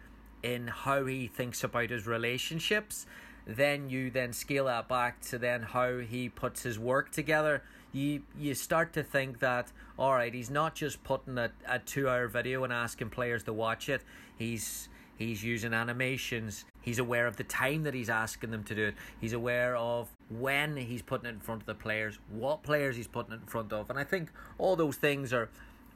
in 0.42 0.68
how 0.68 1.04
he 1.04 1.26
thinks 1.26 1.64
about 1.64 1.90
his 1.90 2.06
relationships, 2.06 3.06
then 3.46 3.90
you 3.90 4.10
then 4.10 4.32
scale 4.32 4.66
that 4.66 4.88
back 4.88 5.20
to 5.22 5.38
then 5.38 5.62
how 5.62 5.98
he 5.98 6.28
puts 6.28 6.62
his 6.62 6.78
work 6.78 7.10
together. 7.10 7.62
You 7.94 8.22
you 8.38 8.54
start 8.54 8.92
to 8.94 9.02
think 9.02 9.38
that 9.38 9.72
all 9.98 10.12
right, 10.12 10.34
he's 10.34 10.50
not 10.50 10.74
just 10.74 11.02
putting 11.04 11.38
a, 11.38 11.50
a 11.66 11.78
two 11.78 12.08
hour 12.08 12.28
video 12.28 12.64
and 12.64 12.72
asking 12.72 13.08
players 13.08 13.44
to 13.44 13.54
watch 13.54 13.88
it. 13.88 14.02
He's 14.36 14.90
He's 15.16 15.44
using 15.44 15.72
animations. 15.72 16.64
He's 16.80 16.98
aware 16.98 17.26
of 17.26 17.36
the 17.36 17.44
time 17.44 17.84
that 17.84 17.94
he's 17.94 18.10
asking 18.10 18.50
them 18.50 18.64
to 18.64 18.74
do 18.74 18.84
it. 18.86 18.94
He's 19.20 19.32
aware 19.32 19.76
of 19.76 20.08
when 20.28 20.76
he's 20.76 21.02
putting 21.02 21.26
it 21.26 21.34
in 21.34 21.40
front 21.40 21.62
of 21.62 21.66
the 21.66 21.74
players, 21.74 22.18
what 22.30 22.62
players 22.62 22.96
he's 22.96 23.06
putting 23.06 23.32
it 23.32 23.40
in 23.40 23.46
front 23.46 23.72
of. 23.72 23.90
And 23.90 23.98
I 23.98 24.04
think 24.04 24.30
all 24.58 24.76
those 24.76 24.96
things 24.96 25.32
are 25.32 25.48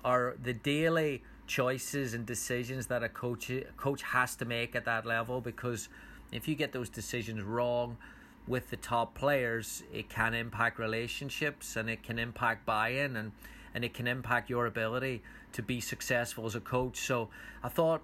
are 0.05 0.37
the 0.41 0.53
daily 0.53 1.25
choices 1.49 2.15
and 2.15 2.25
decisions 2.25 2.87
that 2.87 3.03
a 3.03 3.09
coach 3.09 3.51
a 3.51 3.65
coach 3.77 4.03
has 4.03 4.37
to 4.37 4.45
make 4.45 4.77
at 4.77 4.85
that 4.85 5.05
level 5.05 5.41
because 5.41 5.89
if 6.31 6.47
you 6.47 6.55
get 6.55 6.73
those 6.73 6.89
decisions 6.89 7.43
wrong 7.43 7.97
with 8.49 8.71
the 8.71 8.77
top 8.77 9.15
players, 9.15 9.83
it 9.93 10.09
can 10.09 10.35
impact 10.35 10.79
relationships 10.79 11.77
and 11.77 11.89
it 11.91 12.03
can 12.03 12.19
impact 12.19 12.65
buy-in 12.67 13.17
and 13.17 13.33
and 13.75 13.85
it 13.85 13.93
can 13.93 14.07
impact 14.07 14.49
your 14.49 14.67
ability 14.67 15.23
to 15.53 15.63
be 15.63 15.81
successful 15.81 16.47
as 16.47 16.55
a 16.55 16.61
coach. 16.61 16.99
So 16.99 17.29
I 17.63 17.69
thought 17.69 18.01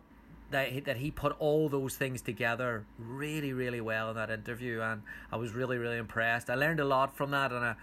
that 0.51 0.69
he, 0.69 0.81
that 0.81 0.99
he 0.99 1.11
put 1.11 1.35
all 1.39 1.69
those 1.69 1.97
things 1.97 2.21
together 2.21 2.85
really 2.99 3.53
really 3.53 3.81
well 3.81 4.11
in 4.11 4.17
that 4.17 4.31
interview 4.31 4.81
and 4.81 5.03
I 5.33 5.37
was 5.37 5.53
really 5.53 5.79
really 5.79 5.99
impressed. 5.99 6.51
I 6.51 6.55
learned 6.55 6.81
a 6.81 6.85
lot 6.85 7.17
from 7.17 7.31
that 7.31 7.51
and 7.51 7.65
I, 7.65 7.75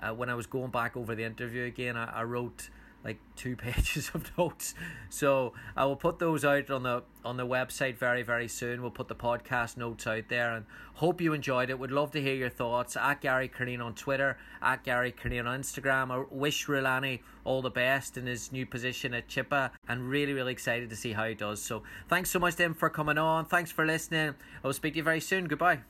uh, 0.00 0.14
when 0.14 0.28
I 0.28 0.34
was 0.34 0.46
going 0.46 0.70
back 0.70 0.96
over 0.96 1.14
the 1.14 1.24
interview 1.24 1.64
again 1.64 1.96
I, 1.96 2.20
I 2.20 2.22
wrote 2.24 2.68
like 3.04 3.18
two 3.36 3.56
pages 3.56 4.10
of 4.14 4.30
notes. 4.36 4.74
So 5.10 5.52
I 5.76 5.84
will 5.84 5.96
put 5.96 6.18
those 6.18 6.44
out 6.44 6.70
on 6.70 6.82
the 6.82 7.02
on 7.24 7.36
the 7.36 7.46
website 7.46 7.96
very 7.96 8.22
very 8.22 8.48
soon. 8.48 8.82
We'll 8.82 8.90
put 8.90 9.08
the 9.08 9.14
podcast 9.14 9.76
notes 9.76 10.06
out 10.06 10.24
there 10.28 10.52
and 10.52 10.66
hope 10.94 11.20
you 11.20 11.32
enjoyed 11.32 11.70
it. 11.70 11.78
Would 11.78 11.90
love 11.90 12.12
to 12.12 12.22
hear 12.22 12.34
your 12.34 12.50
thoughts 12.50 12.96
at 12.96 13.20
Gary 13.20 13.48
Curneen 13.48 13.84
on 13.84 13.94
Twitter, 13.94 14.38
at 14.60 14.84
Gary 14.84 15.12
Curneen 15.12 15.46
on 15.46 15.62
Instagram. 15.62 16.10
I 16.10 16.24
wish 16.30 16.66
Rulani 16.66 17.20
all 17.44 17.62
the 17.62 17.70
best 17.70 18.16
in 18.16 18.26
his 18.26 18.52
new 18.52 18.66
position 18.66 19.14
at 19.14 19.28
Chippa 19.28 19.70
and 19.88 20.08
really 20.08 20.32
really 20.32 20.52
excited 20.52 20.90
to 20.90 20.96
see 20.96 21.12
how 21.12 21.26
he 21.26 21.34
does. 21.34 21.62
So 21.62 21.82
thanks 22.08 22.30
so 22.30 22.38
much 22.38 22.56
to 22.56 22.64
him 22.64 22.74
for 22.74 22.90
coming 22.90 23.18
on. 23.18 23.46
Thanks 23.46 23.70
for 23.70 23.84
listening. 23.84 24.34
I 24.62 24.66
will 24.66 24.74
speak 24.74 24.94
to 24.94 24.98
you 24.98 25.02
very 25.02 25.20
soon. 25.20 25.46
Goodbye. 25.46 25.80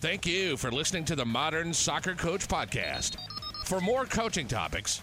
Thank 0.00 0.26
you 0.26 0.56
for 0.56 0.70
listening 0.70 1.04
to 1.06 1.16
the 1.16 1.24
Modern 1.24 1.72
Soccer 1.72 2.14
Coach 2.14 2.46
Podcast. 2.48 3.16
For 3.64 3.80
more 3.80 4.04
coaching 4.04 4.46
topics, 4.46 5.02